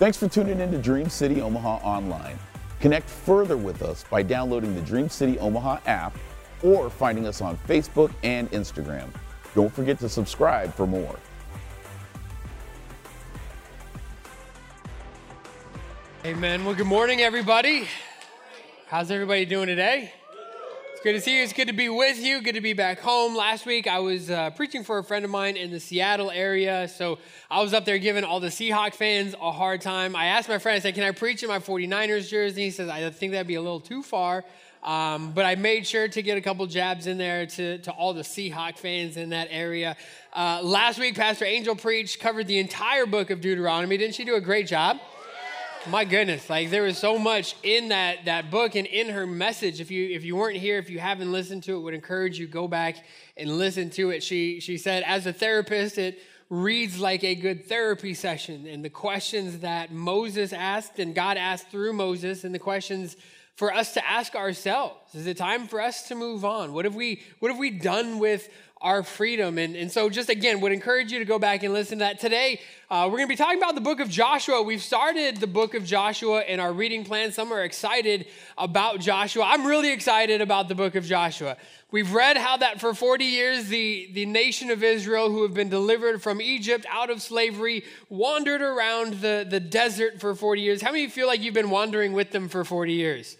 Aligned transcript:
Thanks 0.00 0.16
for 0.16 0.28
tuning 0.28 0.58
in 0.58 0.72
to 0.72 0.78
Dream 0.78 1.08
City 1.08 1.40
Omaha 1.40 1.76
Online. 1.76 2.36
Connect 2.80 3.08
further 3.08 3.56
with 3.56 3.82
us 3.82 4.04
by 4.10 4.22
downloading 4.22 4.74
the 4.74 4.80
Dream 4.80 5.08
City 5.08 5.38
Omaha 5.38 5.78
app 5.86 6.16
or 6.64 6.90
finding 6.90 7.28
us 7.28 7.40
on 7.40 7.56
Facebook 7.68 8.10
and 8.24 8.50
Instagram. 8.50 9.08
Don't 9.54 9.72
forget 9.72 10.00
to 10.00 10.08
subscribe 10.08 10.74
for 10.74 10.86
more. 10.86 11.16
Amen. 16.24 16.64
Well, 16.64 16.74
good 16.74 16.86
morning, 16.86 17.20
everybody. 17.20 17.86
How's 18.88 19.12
everybody 19.12 19.44
doing 19.44 19.68
today? 19.68 20.12
Good 21.04 21.12
to 21.12 21.20
see 21.20 21.36
you. 21.36 21.42
It's 21.42 21.52
good 21.52 21.66
to 21.66 21.74
be 21.74 21.90
with 21.90 22.18
you. 22.18 22.40
Good 22.40 22.54
to 22.54 22.62
be 22.62 22.72
back 22.72 22.98
home. 22.98 23.36
Last 23.36 23.66
week, 23.66 23.86
I 23.86 23.98
was 23.98 24.30
uh, 24.30 24.48
preaching 24.48 24.82
for 24.82 24.96
a 24.96 25.04
friend 25.04 25.22
of 25.22 25.30
mine 25.30 25.54
in 25.58 25.70
the 25.70 25.78
Seattle 25.78 26.30
area. 26.30 26.88
So 26.88 27.18
I 27.50 27.60
was 27.60 27.74
up 27.74 27.84
there 27.84 27.98
giving 27.98 28.24
all 28.24 28.40
the 28.40 28.48
Seahawk 28.48 28.94
fans 28.94 29.34
a 29.38 29.52
hard 29.52 29.82
time. 29.82 30.16
I 30.16 30.28
asked 30.28 30.48
my 30.48 30.56
friend, 30.56 30.76
I 30.76 30.78
said, 30.78 30.94
Can 30.94 31.04
I 31.04 31.10
preach 31.10 31.42
in 31.42 31.50
my 31.50 31.58
49ers 31.58 32.30
jersey? 32.30 32.62
He 32.62 32.70
says, 32.70 32.88
I 32.88 33.10
think 33.10 33.32
that'd 33.32 33.46
be 33.46 33.56
a 33.56 33.60
little 33.60 33.80
too 33.80 34.02
far. 34.02 34.46
Um, 34.82 35.32
but 35.32 35.44
I 35.44 35.56
made 35.56 35.86
sure 35.86 36.08
to 36.08 36.22
get 36.22 36.38
a 36.38 36.40
couple 36.40 36.66
jabs 36.66 37.06
in 37.06 37.18
there 37.18 37.44
to, 37.48 37.76
to 37.80 37.90
all 37.90 38.14
the 38.14 38.22
Seahawk 38.22 38.78
fans 38.78 39.18
in 39.18 39.28
that 39.28 39.48
area. 39.50 39.98
Uh, 40.32 40.62
last 40.62 40.98
week, 40.98 41.16
Pastor 41.16 41.44
Angel 41.44 41.76
preached, 41.76 42.18
covered 42.18 42.46
the 42.46 42.60
entire 42.60 43.04
book 43.04 43.28
of 43.28 43.42
Deuteronomy. 43.42 43.98
Didn't 43.98 44.14
she 44.14 44.24
do 44.24 44.36
a 44.36 44.40
great 44.40 44.66
job? 44.66 45.00
My 45.86 46.06
goodness, 46.06 46.48
like 46.48 46.70
there 46.70 46.82
was 46.82 46.96
so 46.96 47.18
much 47.18 47.56
in 47.62 47.90
that 47.90 48.24
that 48.24 48.50
book 48.50 48.74
and 48.74 48.86
in 48.86 49.10
her 49.10 49.26
message. 49.26 49.82
If 49.82 49.90
you 49.90 50.08
if 50.08 50.24
you 50.24 50.34
weren't 50.34 50.56
here, 50.56 50.78
if 50.78 50.88
you 50.88 50.98
haven't 50.98 51.30
listened 51.30 51.62
to 51.64 51.76
it, 51.76 51.80
would 51.80 51.92
encourage 51.92 52.38
you 52.38 52.46
go 52.46 52.66
back 52.66 53.04
and 53.36 53.58
listen 53.58 53.90
to 53.90 54.08
it. 54.08 54.22
She 54.22 54.60
she 54.60 54.78
said, 54.78 55.02
as 55.02 55.26
a 55.26 55.32
therapist, 55.32 55.98
it 55.98 56.20
reads 56.48 56.98
like 56.98 57.22
a 57.22 57.34
good 57.34 57.66
therapy 57.66 58.14
session. 58.14 58.66
And 58.66 58.82
the 58.82 58.88
questions 58.88 59.58
that 59.58 59.92
Moses 59.92 60.54
asked 60.54 60.98
and 60.98 61.14
God 61.14 61.36
asked 61.36 61.68
through 61.68 61.92
Moses, 61.92 62.44
and 62.44 62.54
the 62.54 62.58
questions 62.58 63.16
for 63.54 63.72
us 63.72 63.92
to 63.92 64.08
ask 64.08 64.34
ourselves: 64.34 65.14
Is 65.14 65.26
it 65.26 65.36
time 65.36 65.66
for 65.66 65.82
us 65.82 66.08
to 66.08 66.14
move 66.14 66.46
on? 66.46 66.72
What 66.72 66.86
have 66.86 66.94
we 66.94 67.20
What 67.40 67.50
have 67.50 67.58
we 67.58 67.70
done 67.70 68.18
with 68.18 68.48
our 68.84 69.02
freedom. 69.02 69.56
And, 69.56 69.74
and 69.74 69.90
so, 69.90 70.10
just 70.10 70.28
again, 70.28 70.60
would 70.60 70.70
encourage 70.70 71.10
you 71.10 71.18
to 71.18 71.24
go 71.24 71.38
back 71.38 71.62
and 71.62 71.72
listen 71.72 71.98
to 71.98 72.04
that. 72.04 72.20
Today, 72.20 72.60
uh, 72.90 73.08
we're 73.10 73.16
going 73.16 73.28
to 73.28 73.32
be 73.32 73.36
talking 73.36 73.56
about 73.56 73.74
the 73.74 73.80
book 73.80 73.98
of 73.98 74.10
Joshua. 74.10 74.62
We've 74.62 74.82
started 74.82 75.38
the 75.38 75.46
book 75.46 75.72
of 75.72 75.86
Joshua 75.86 76.42
in 76.42 76.60
our 76.60 76.70
reading 76.70 77.02
plan. 77.02 77.32
Some 77.32 77.50
are 77.50 77.64
excited 77.64 78.26
about 78.58 79.00
Joshua. 79.00 79.44
I'm 79.46 79.66
really 79.66 79.90
excited 79.90 80.42
about 80.42 80.68
the 80.68 80.74
book 80.74 80.96
of 80.96 81.04
Joshua. 81.06 81.56
We've 81.92 82.12
read 82.12 82.36
how 82.36 82.58
that 82.58 82.78
for 82.78 82.92
40 82.92 83.24
years, 83.24 83.68
the, 83.68 84.10
the 84.12 84.26
nation 84.26 84.70
of 84.70 84.84
Israel, 84.84 85.30
who 85.30 85.44
have 85.44 85.54
been 85.54 85.70
delivered 85.70 86.22
from 86.22 86.42
Egypt 86.42 86.84
out 86.90 87.08
of 87.08 87.22
slavery, 87.22 87.84
wandered 88.10 88.60
around 88.60 89.14
the, 89.14 89.46
the 89.48 89.60
desert 89.60 90.20
for 90.20 90.34
40 90.34 90.60
years. 90.60 90.82
How 90.82 90.92
many 90.92 91.06
feel 91.08 91.26
like 91.26 91.40
you've 91.40 91.54
been 91.54 91.70
wandering 91.70 92.12
with 92.12 92.32
them 92.32 92.50
for 92.50 92.64
40 92.64 92.92
years? 92.92 93.38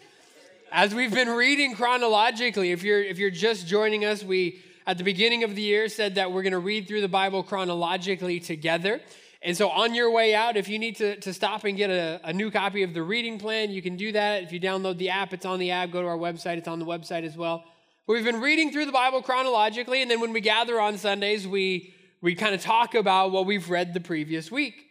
As 0.73 0.95
we've 0.95 1.13
been 1.13 1.29
reading 1.29 1.75
chronologically, 1.75 2.73
if 2.73 2.83
you're, 2.83 3.03
if 3.03 3.19
you're 3.19 3.31
just 3.31 3.67
joining 3.67 4.07
us, 4.07 4.25
we 4.25 4.63
at 4.87 4.99
the 4.99 5.05
beginning 5.05 5.45
of 5.45 5.55
the 5.55 5.63
year 5.63 5.89
said 5.89 6.17
that 6.17 6.33
we're 6.33 6.43
going 6.43 6.53
to 6.53 6.59
read 6.59 6.87
through 6.87 7.01
the 7.01 7.09
Bible 7.09 7.43
chronologically 7.43 8.41
together. 8.41 9.01
And 9.41 9.57
so, 9.57 9.69
on 9.69 9.95
your 9.95 10.11
way 10.11 10.35
out, 10.35 10.57
if 10.57 10.69
you 10.69 10.79
need 10.79 10.97
to, 10.97 11.17
to 11.21 11.35
stop 11.35 11.65
and 11.65 11.77
get 11.77 11.91
a, 11.91 12.21
a, 12.25 12.33
new 12.33 12.51
copy 12.51 12.83
of 12.83 12.95
the 12.95 13.03
reading 13.03 13.39
plan, 13.39 13.71
you 13.71 13.83
can 13.83 13.97
do 13.97 14.13
that. 14.13 14.43
If 14.43 14.53
you 14.53 14.61
download 14.61 14.97
the 14.97 15.11
app, 15.11 15.35
it's 15.35 15.45
on 15.45 15.59
the 15.59 15.71
app. 15.71 15.91
Go 15.91 16.01
to 16.01 16.09
our 16.09 16.17
website, 16.17 16.57
it's 16.57 16.69
on 16.69 16.79
the 16.79 16.87
website 16.87 17.25
as 17.25 17.37
well. 17.37 17.63
We've 18.07 18.25
been 18.25 18.41
reading 18.41 18.73
through 18.73 18.87
the 18.87 18.93
Bible 18.93 19.23
chronologically, 19.23 20.01
and 20.01 20.11
then 20.11 20.21
when 20.21 20.33
we 20.33 20.41
gather 20.41 20.81
on 20.81 20.97
Sundays, 20.97 21.47
we, 21.47 21.95
we 22.23 22.35
kind 22.35 22.55
of 22.55 22.63
talk 22.63 22.95
about 22.95 23.33
what 23.33 23.45
we've 23.45 23.69
read 23.69 23.93
the 23.93 24.01
previous 24.01 24.51
week. 24.51 24.87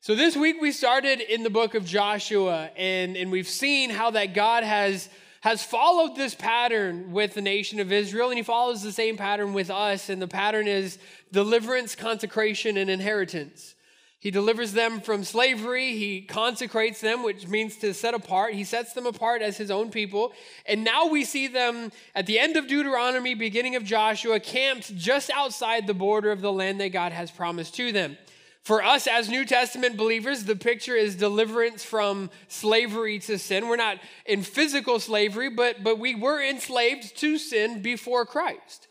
So, 0.00 0.16
this 0.16 0.36
week 0.36 0.56
we 0.60 0.72
started 0.72 1.20
in 1.20 1.44
the 1.44 1.50
book 1.50 1.74
of 1.74 1.84
Joshua, 1.84 2.70
and, 2.76 3.16
and 3.16 3.30
we've 3.30 3.48
seen 3.48 3.90
how 3.90 4.10
that 4.10 4.34
God 4.34 4.64
has 4.64 5.08
has 5.42 5.64
followed 5.64 6.14
this 6.14 6.36
pattern 6.36 7.10
with 7.10 7.34
the 7.34 7.42
nation 7.42 7.80
of 7.80 7.90
Israel, 7.90 8.28
and 8.28 8.38
he 8.38 8.44
follows 8.44 8.82
the 8.82 8.92
same 8.92 9.16
pattern 9.16 9.52
with 9.52 9.70
us. 9.70 10.08
And 10.08 10.22
the 10.22 10.28
pattern 10.28 10.68
is 10.68 10.98
deliverance, 11.32 11.96
consecration, 11.96 12.76
and 12.76 12.88
inheritance. 12.88 13.74
He 14.20 14.30
delivers 14.30 14.72
them 14.72 15.00
from 15.00 15.24
slavery. 15.24 15.96
He 15.96 16.22
consecrates 16.22 17.00
them, 17.00 17.24
which 17.24 17.48
means 17.48 17.74
to 17.78 17.92
set 17.92 18.14
apart. 18.14 18.54
He 18.54 18.62
sets 18.62 18.92
them 18.92 19.04
apart 19.04 19.42
as 19.42 19.56
his 19.56 19.68
own 19.68 19.90
people. 19.90 20.32
And 20.64 20.84
now 20.84 21.08
we 21.08 21.24
see 21.24 21.48
them 21.48 21.90
at 22.14 22.26
the 22.26 22.38
end 22.38 22.56
of 22.56 22.68
Deuteronomy, 22.68 23.34
beginning 23.34 23.74
of 23.74 23.82
Joshua, 23.82 24.38
camped 24.38 24.94
just 24.94 25.28
outside 25.30 25.88
the 25.88 25.92
border 25.92 26.30
of 26.30 26.40
the 26.40 26.52
land 26.52 26.80
that 26.80 26.90
God 26.90 27.10
has 27.10 27.32
promised 27.32 27.74
to 27.74 27.90
them. 27.90 28.16
For 28.62 28.82
us 28.82 29.08
as 29.08 29.28
New 29.28 29.44
Testament 29.44 29.96
believers, 29.96 30.44
the 30.44 30.54
picture 30.54 30.94
is 30.94 31.16
deliverance 31.16 31.84
from 31.84 32.30
slavery 32.46 33.18
to 33.20 33.36
sin. 33.36 33.66
We're 33.66 33.76
not 33.76 33.98
in 34.24 34.42
physical 34.42 35.00
slavery, 35.00 35.50
but, 35.50 35.82
but 35.82 35.98
we 35.98 36.14
were 36.14 36.40
enslaved 36.40 37.16
to 37.18 37.38
sin 37.38 37.82
before 37.82 38.24
Christ. 38.24 38.86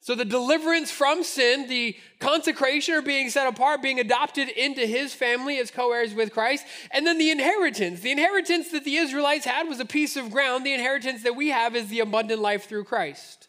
So 0.00 0.16
the 0.16 0.24
deliverance 0.24 0.90
from 0.90 1.22
sin, 1.22 1.68
the 1.68 1.96
consecration 2.18 2.94
or 2.94 3.02
being 3.02 3.30
set 3.30 3.46
apart, 3.46 3.80
being 3.80 4.00
adopted 4.00 4.48
into 4.48 4.84
his 4.84 5.14
family 5.14 5.60
as 5.60 5.70
co 5.70 5.92
heirs 5.92 6.12
with 6.12 6.32
Christ, 6.32 6.66
and 6.90 7.06
then 7.06 7.18
the 7.18 7.30
inheritance. 7.30 8.00
The 8.00 8.10
inheritance 8.10 8.70
that 8.72 8.82
the 8.82 8.96
Israelites 8.96 9.44
had 9.44 9.68
was 9.68 9.78
a 9.78 9.84
piece 9.84 10.16
of 10.16 10.32
ground. 10.32 10.66
The 10.66 10.74
inheritance 10.74 11.22
that 11.22 11.36
we 11.36 11.50
have 11.50 11.76
is 11.76 11.86
the 11.86 12.00
abundant 12.00 12.40
life 12.40 12.68
through 12.68 12.82
Christ. 12.82 13.41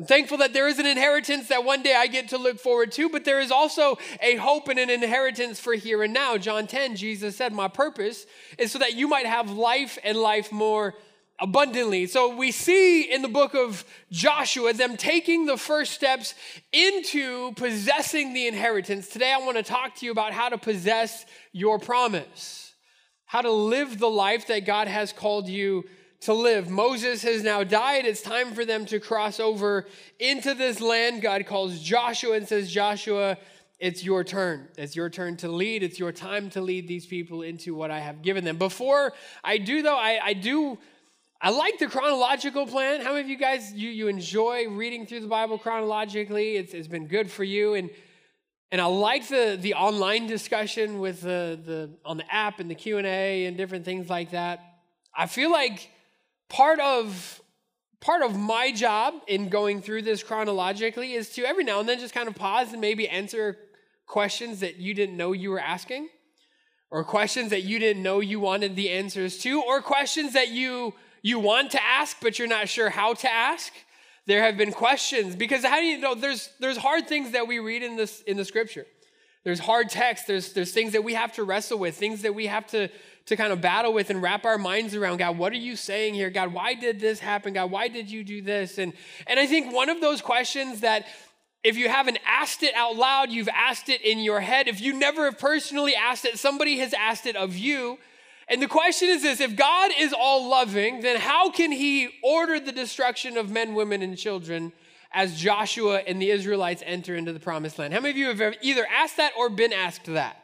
I'm 0.00 0.06
thankful 0.06 0.38
that 0.38 0.54
there 0.54 0.66
is 0.66 0.78
an 0.78 0.86
inheritance 0.86 1.48
that 1.48 1.62
one 1.62 1.82
day 1.82 1.94
I 1.94 2.06
get 2.06 2.30
to 2.30 2.38
look 2.38 2.58
forward 2.58 2.90
to, 2.92 3.10
but 3.10 3.26
there 3.26 3.38
is 3.38 3.50
also 3.50 3.98
a 4.22 4.36
hope 4.36 4.68
and 4.68 4.78
an 4.78 4.88
inheritance 4.88 5.60
for 5.60 5.74
here 5.74 6.02
and 6.02 6.14
now. 6.14 6.38
John 6.38 6.66
10, 6.66 6.96
Jesus 6.96 7.36
said, 7.36 7.52
My 7.52 7.68
purpose 7.68 8.24
is 8.56 8.72
so 8.72 8.78
that 8.78 8.94
you 8.94 9.08
might 9.08 9.26
have 9.26 9.50
life 9.50 9.98
and 10.02 10.16
life 10.16 10.52
more 10.52 10.94
abundantly. 11.38 12.06
So 12.06 12.34
we 12.34 12.50
see 12.50 13.12
in 13.12 13.20
the 13.20 13.28
book 13.28 13.54
of 13.54 13.84
Joshua 14.10 14.72
them 14.72 14.96
taking 14.96 15.44
the 15.44 15.58
first 15.58 15.92
steps 15.92 16.34
into 16.72 17.52
possessing 17.52 18.32
the 18.32 18.46
inheritance. 18.46 19.06
Today 19.06 19.34
I 19.34 19.44
want 19.44 19.58
to 19.58 19.62
talk 19.62 19.96
to 19.96 20.06
you 20.06 20.12
about 20.12 20.32
how 20.32 20.48
to 20.48 20.56
possess 20.56 21.26
your 21.52 21.78
promise, 21.78 22.72
how 23.26 23.42
to 23.42 23.52
live 23.52 23.98
the 23.98 24.08
life 24.08 24.46
that 24.46 24.64
God 24.64 24.88
has 24.88 25.12
called 25.12 25.46
you 25.46 25.84
to 26.20 26.34
live. 26.34 26.68
Moses 26.68 27.22
has 27.22 27.42
now 27.42 27.64
died. 27.64 28.04
It's 28.04 28.20
time 28.20 28.52
for 28.52 28.64
them 28.64 28.84
to 28.86 29.00
cross 29.00 29.40
over 29.40 29.86
into 30.18 30.54
this 30.54 30.80
land. 30.80 31.22
God 31.22 31.46
calls 31.46 31.80
Joshua 31.80 32.36
and 32.36 32.46
says, 32.46 32.70
Joshua, 32.70 33.38
it's 33.78 34.04
your 34.04 34.22
turn. 34.22 34.68
It's 34.76 34.94
your 34.94 35.08
turn 35.08 35.38
to 35.38 35.48
lead. 35.48 35.82
It's 35.82 35.98
your 35.98 36.12
time 36.12 36.50
to 36.50 36.60
lead 36.60 36.86
these 36.86 37.06
people 37.06 37.40
into 37.40 37.74
what 37.74 37.90
I 37.90 38.00
have 38.00 38.20
given 38.20 38.44
them. 38.44 38.58
Before 38.58 39.14
I 39.42 39.56
do, 39.56 39.80
though, 39.80 39.96
I, 39.96 40.20
I 40.22 40.32
do. 40.34 40.78
I 41.42 41.48
like 41.48 41.78
the 41.78 41.86
chronological 41.86 42.66
plan. 42.66 43.00
How 43.00 43.12
many 43.12 43.22
of 43.22 43.28
you 43.30 43.38
guys 43.38 43.72
you, 43.72 43.88
you 43.88 44.08
enjoy 44.08 44.68
reading 44.68 45.06
through 45.06 45.20
the 45.20 45.26
Bible 45.26 45.56
chronologically? 45.56 46.56
It's, 46.56 46.74
it's 46.74 46.86
been 46.86 47.06
good 47.06 47.30
for 47.30 47.44
you. 47.44 47.72
And 47.74 47.88
and 48.72 48.80
I 48.80 48.84
like 48.84 49.26
the, 49.26 49.58
the 49.60 49.74
online 49.74 50.28
discussion 50.28 51.00
with 51.00 51.22
the, 51.22 51.58
the 51.64 51.90
on 52.04 52.18
the 52.18 52.32
app 52.34 52.60
and 52.60 52.70
the 52.70 52.76
Q&A 52.76 53.46
and 53.46 53.56
different 53.56 53.84
things 53.84 54.08
like 54.08 54.30
that. 54.30 54.60
I 55.16 55.26
feel 55.26 55.50
like 55.50 55.90
part 56.50 56.80
of 56.80 57.40
part 58.00 58.22
of 58.22 58.38
my 58.38 58.72
job 58.72 59.14
in 59.26 59.48
going 59.48 59.80
through 59.80 60.02
this 60.02 60.22
chronologically 60.22 61.12
is 61.14 61.30
to 61.30 61.44
every 61.44 61.64
now 61.64 61.80
and 61.80 61.88
then 61.88 61.98
just 61.98 62.14
kind 62.14 62.28
of 62.28 62.34
pause 62.34 62.72
and 62.72 62.80
maybe 62.80 63.08
answer 63.08 63.56
questions 64.06 64.60
that 64.60 64.76
you 64.76 64.92
didn't 64.92 65.16
know 65.16 65.32
you 65.32 65.50
were 65.50 65.60
asking 65.60 66.08
or 66.90 67.04
questions 67.04 67.50
that 67.50 67.62
you 67.62 67.78
didn't 67.78 68.02
know 68.02 68.20
you 68.20 68.40
wanted 68.40 68.74
the 68.74 68.90
answers 68.90 69.38
to 69.38 69.62
or 69.62 69.80
questions 69.80 70.32
that 70.32 70.48
you 70.48 70.92
you 71.22 71.38
want 71.38 71.70
to 71.70 71.82
ask 71.82 72.16
but 72.20 72.38
you're 72.38 72.48
not 72.48 72.68
sure 72.68 72.90
how 72.90 73.14
to 73.14 73.30
ask. 73.30 73.72
There 74.26 74.42
have 74.42 74.56
been 74.56 74.72
questions 74.72 75.36
because 75.36 75.64
how 75.64 75.76
do 75.76 75.86
you 75.86 75.98
know 75.98 76.14
there's 76.14 76.50
there's 76.58 76.76
hard 76.76 77.06
things 77.06 77.32
that 77.32 77.46
we 77.46 77.58
read 77.58 77.82
in 77.82 77.96
this 77.96 78.22
in 78.22 78.36
the 78.36 78.44
scripture. 78.44 78.86
There's 79.44 79.60
hard 79.60 79.88
text 79.88 80.26
there's 80.26 80.52
there's 80.52 80.72
things 80.72 80.92
that 80.92 81.04
we 81.04 81.14
have 81.14 81.32
to 81.34 81.44
wrestle 81.44 81.78
with 81.78 81.96
things 81.96 82.22
that 82.22 82.34
we 82.34 82.46
have 82.46 82.66
to 82.68 82.88
to 83.30 83.36
kind 83.36 83.52
of 83.52 83.60
battle 83.60 83.92
with 83.92 84.10
and 84.10 84.20
wrap 84.20 84.44
our 84.44 84.58
minds 84.58 84.92
around 84.96 85.18
God, 85.18 85.38
what 85.38 85.52
are 85.52 85.56
you 85.56 85.76
saying 85.76 86.14
here? 86.14 86.30
God, 86.30 86.52
why 86.52 86.74
did 86.74 86.98
this 86.98 87.20
happen? 87.20 87.52
God, 87.52 87.70
why 87.70 87.86
did 87.86 88.10
you 88.10 88.24
do 88.24 88.42
this? 88.42 88.76
And, 88.76 88.92
and 89.28 89.38
I 89.38 89.46
think 89.46 89.72
one 89.72 89.88
of 89.88 90.00
those 90.00 90.20
questions 90.20 90.80
that 90.80 91.06
if 91.62 91.76
you 91.76 91.88
haven't 91.88 92.18
asked 92.26 92.64
it 92.64 92.74
out 92.74 92.96
loud, 92.96 93.30
you've 93.30 93.48
asked 93.48 93.88
it 93.88 94.02
in 94.02 94.18
your 94.18 94.40
head. 94.40 94.66
If 94.66 94.80
you 94.80 94.98
never 94.98 95.26
have 95.26 95.38
personally 95.38 95.94
asked 95.94 96.24
it, 96.24 96.40
somebody 96.40 96.78
has 96.78 96.92
asked 96.92 97.24
it 97.24 97.36
of 97.36 97.56
you. 97.56 97.98
And 98.48 98.60
the 98.60 98.66
question 98.66 99.08
is 99.08 99.22
this 99.22 99.40
if 99.40 99.54
God 99.54 99.92
is 99.96 100.12
all 100.12 100.50
loving, 100.50 101.00
then 101.00 101.20
how 101.20 101.52
can 101.52 101.70
he 101.70 102.08
order 102.24 102.58
the 102.58 102.72
destruction 102.72 103.36
of 103.36 103.48
men, 103.48 103.74
women, 103.76 104.02
and 104.02 104.18
children 104.18 104.72
as 105.12 105.40
Joshua 105.40 105.98
and 105.98 106.20
the 106.20 106.30
Israelites 106.30 106.82
enter 106.84 107.14
into 107.14 107.32
the 107.32 107.38
promised 107.38 107.78
land? 107.78 107.94
How 107.94 108.00
many 108.00 108.10
of 108.10 108.16
you 108.16 108.26
have 108.26 108.56
either 108.60 108.86
asked 108.92 109.18
that 109.18 109.34
or 109.38 109.48
been 109.48 109.72
asked 109.72 110.06
that? 110.06 110.36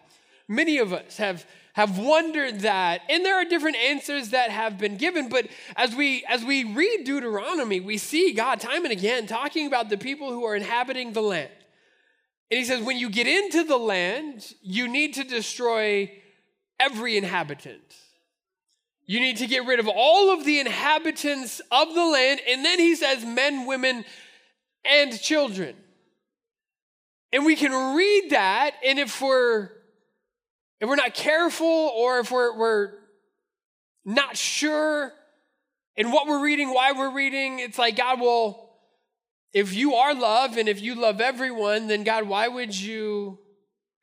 Many 0.46 0.78
of 0.78 0.92
us 0.92 1.16
have 1.16 1.44
have 1.76 1.98
wondered 1.98 2.60
that. 2.60 3.02
And 3.10 3.22
there 3.22 3.36
are 3.36 3.44
different 3.44 3.76
answers 3.76 4.30
that 4.30 4.48
have 4.48 4.78
been 4.78 4.96
given, 4.96 5.28
but 5.28 5.46
as 5.76 5.94
we 5.94 6.24
as 6.26 6.42
we 6.42 6.64
read 6.64 7.04
Deuteronomy, 7.04 7.80
we 7.80 7.98
see 7.98 8.32
God 8.32 8.60
time 8.60 8.86
and 8.86 8.92
again 8.92 9.26
talking 9.26 9.66
about 9.66 9.90
the 9.90 9.98
people 9.98 10.30
who 10.30 10.42
are 10.44 10.56
inhabiting 10.56 11.12
the 11.12 11.20
land. 11.20 11.50
And 12.50 12.56
he 12.58 12.64
says 12.64 12.82
when 12.82 12.96
you 12.96 13.10
get 13.10 13.26
into 13.26 13.62
the 13.62 13.76
land, 13.76 14.54
you 14.62 14.88
need 14.88 15.12
to 15.14 15.24
destroy 15.24 16.10
every 16.80 17.18
inhabitant. 17.18 17.94
You 19.04 19.20
need 19.20 19.36
to 19.36 19.46
get 19.46 19.66
rid 19.66 19.78
of 19.78 19.86
all 19.86 20.32
of 20.32 20.46
the 20.46 20.58
inhabitants 20.58 21.60
of 21.70 21.94
the 21.94 22.06
land. 22.06 22.40
And 22.48 22.64
then 22.64 22.78
he 22.78 22.94
says 22.94 23.22
men, 23.22 23.66
women, 23.66 24.06
and 24.82 25.20
children. 25.20 25.76
And 27.34 27.44
we 27.44 27.54
can 27.54 27.94
read 27.94 28.30
that, 28.30 28.76
and 28.82 28.98
if 28.98 29.20
we're 29.20 29.75
if 30.80 30.88
we're 30.88 30.96
not 30.96 31.14
careful 31.14 31.66
or 31.66 32.18
if 32.18 32.30
we're, 32.30 32.56
we're 32.56 32.92
not 34.04 34.36
sure 34.36 35.12
in 35.96 36.10
what 36.10 36.26
we're 36.26 36.42
reading, 36.42 36.72
why 36.72 36.92
we're 36.92 37.12
reading, 37.12 37.58
it's 37.58 37.78
like, 37.78 37.96
God, 37.96 38.20
well, 38.20 38.78
if 39.52 39.74
you 39.74 39.94
are 39.94 40.14
love 40.14 40.56
and 40.56 40.68
if 40.68 40.80
you 40.80 40.94
love 40.94 41.20
everyone, 41.20 41.88
then 41.88 42.04
God, 42.04 42.28
why 42.28 42.48
would 42.48 42.78
you 42.78 43.38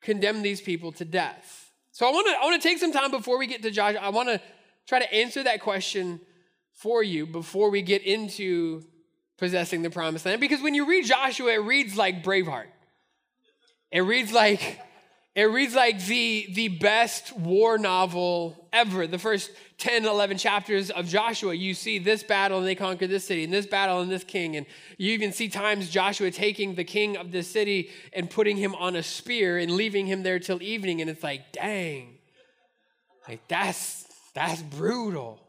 condemn 0.02 0.42
these 0.42 0.60
people 0.60 0.90
to 0.92 1.04
death? 1.04 1.70
So 1.92 2.08
I 2.08 2.10
want 2.10 2.26
to 2.26 2.32
I 2.32 2.44
want 2.44 2.60
to 2.60 2.68
take 2.68 2.78
some 2.78 2.92
time 2.92 3.12
before 3.12 3.38
we 3.38 3.46
get 3.46 3.62
to 3.62 3.70
Joshua. 3.70 4.00
I 4.00 4.08
want 4.08 4.28
to 4.28 4.40
try 4.88 4.98
to 4.98 5.14
answer 5.14 5.44
that 5.44 5.60
question 5.60 6.20
for 6.72 7.04
you 7.04 7.24
before 7.24 7.70
we 7.70 7.82
get 7.82 8.02
into 8.02 8.82
possessing 9.38 9.82
the 9.82 9.90
promised 9.90 10.26
land. 10.26 10.40
Because 10.40 10.60
when 10.60 10.74
you 10.74 10.88
read 10.88 11.04
Joshua, 11.04 11.52
it 11.52 11.62
reads 11.62 11.96
like 11.96 12.24
Braveheart. 12.24 12.66
It 13.92 14.00
reads 14.00 14.32
like 14.32 14.80
it 15.34 15.44
reads 15.44 15.74
like 15.74 16.04
the, 16.06 16.46
the 16.52 16.68
best 16.68 17.36
war 17.36 17.76
novel 17.76 18.68
ever. 18.72 19.08
The 19.08 19.18
first 19.18 19.50
10, 19.78 20.06
11 20.06 20.38
chapters 20.38 20.90
of 20.90 21.08
Joshua, 21.08 21.54
you 21.54 21.74
see 21.74 21.98
this 21.98 22.22
battle 22.22 22.58
and 22.58 22.66
they 22.66 22.76
conquer 22.76 23.08
this 23.08 23.26
city, 23.26 23.42
and 23.42 23.52
this 23.52 23.66
battle 23.66 24.00
and 24.00 24.10
this 24.10 24.22
king. 24.22 24.54
And 24.56 24.64
you 24.96 25.12
even 25.12 25.32
see 25.32 25.48
times 25.48 25.90
Joshua 25.90 26.30
taking 26.30 26.76
the 26.76 26.84
king 26.84 27.16
of 27.16 27.32
this 27.32 27.48
city 27.48 27.90
and 28.12 28.30
putting 28.30 28.56
him 28.56 28.76
on 28.76 28.94
a 28.94 29.02
spear 29.02 29.58
and 29.58 29.72
leaving 29.72 30.06
him 30.06 30.22
there 30.22 30.38
till 30.38 30.62
evening. 30.62 31.00
And 31.00 31.10
it's 31.10 31.24
like, 31.24 31.52
dang, 31.52 32.18
like 33.28 33.46
that's 33.48 34.06
that's 34.34 34.62
brutal. 34.62 35.40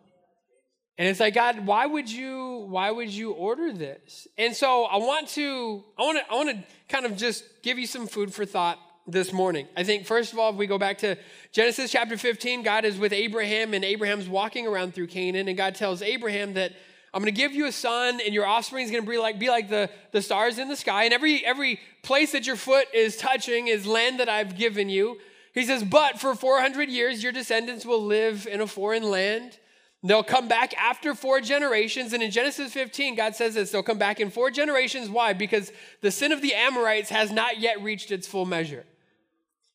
And 0.98 1.08
it's 1.10 1.20
like, 1.20 1.34
God, 1.34 1.66
why 1.66 1.86
would 1.86 2.10
you, 2.10 2.68
why 2.70 2.90
would 2.90 3.10
you 3.10 3.32
order 3.32 3.74
this? 3.74 4.30
And 4.38 4.56
so 4.56 4.86
I 4.86 4.96
want 4.96 5.28
to, 5.30 5.84
I 5.98 6.02
want 6.04 6.20
to, 6.20 6.32
I 6.32 6.36
want 6.36 6.50
to 6.52 6.64
kind 6.88 7.06
of 7.06 7.18
just 7.18 7.44
give 7.64 7.78
you 7.78 7.86
some 7.86 8.08
food 8.08 8.34
for 8.34 8.46
thought 8.46 8.80
this 9.08 9.32
morning. 9.32 9.68
I 9.78 9.84
think, 9.84 10.06
first 10.06 10.34
of 10.34 10.40
all, 10.40 10.50
if 10.52 10.56
we 10.56 10.68
go 10.68 10.78
back 10.78 10.98
to 11.00 11.18
Genesis 11.52 11.92
chapter 11.92 12.18
15, 12.18 12.64
God 12.64 12.86
is 12.86 12.98
with 12.98 13.14
Abraham, 13.14 13.74
and 13.74 13.86
Abraham's 13.86 14.28
walking 14.28 14.66
around 14.68 14.94
through 14.94 15.08
Canaan, 15.08 15.48
and 15.48 15.58
God 15.58 15.76
tells 15.76 16.02
Abraham 16.02 16.54
that 16.56 16.72
I'm 17.14 17.22
going 17.22 17.34
to 17.34 17.40
give 17.40 17.54
you 17.54 17.68
a 17.68 17.72
son, 17.72 18.20
and 18.24 18.34
your 18.34 18.46
offspring 18.46 18.84
is 18.84 18.92
going 18.92 19.04
to 19.04 19.10
be 19.10 19.18
like, 19.18 19.40
be 19.40 19.50
like 19.50 19.70
the, 19.70 19.90
the 20.12 20.22
stars 20.22 20.60
in 20.60 20.68
the 20.68 20.76
sky, 20.76 21.06
and 21.06 21.14
every, 21.14 21.46
every 21.46 21.80
place 22.02 22.32
that 22.34 22.48
your 22.48 22.56
foot 22.56 22.88
is 22.94 23.16
touching 23.16 23.68
is 23.68 23.86
land 23.86 24.20
that 24.20 24.28
I've 24.28 24.58
given 24.58 24.90
you. 24.90 25.20
He 25.54 25.64
says, 25.64 25.84
But 25.84 26.20
for 26.20 26.36
400 26.36 26.90
years, 26.90 27.24
your 27.24 27.32
descendants 27.32 27.86
will 27.86 28.04
live 28.04 28.48
in 28.52 28.60
a 28.60 28.68
foreign 28.68 29.04
land. 29.04 29.58
They'll 30.04 30.24
come 30.24 30.48
back 30.48 30.78
after 30.78 31.16
four 31.16 31.42
generations. 31.42 32.14
And 32.14 32.22
in 32.22 32.30
Genesis 32.30 32.74
15, 32.74 33.16
God 33.16 33.36
says 33.36 33.56
this 33.56 33.72
they'll 33.72 33.82
come 33.82 33.98
back 33.98 34.20
in 34.20 34.30
four 34.30 34.52
generations. 34.52 35.10
Why? 35.10 35.34
Because 35.34 35.72
the 36.02 36.12
sin 36.12 36.32
of 36.32 36.42
the 36.42 36.54
Amorites 36.54 37.10
has 37.10 37.32
not 37.32 37.60
yet 37.60 37.82
reached 37.82 38.12
its 38.12 38.28
full 38.28 38.46
measure. 38.46 38.86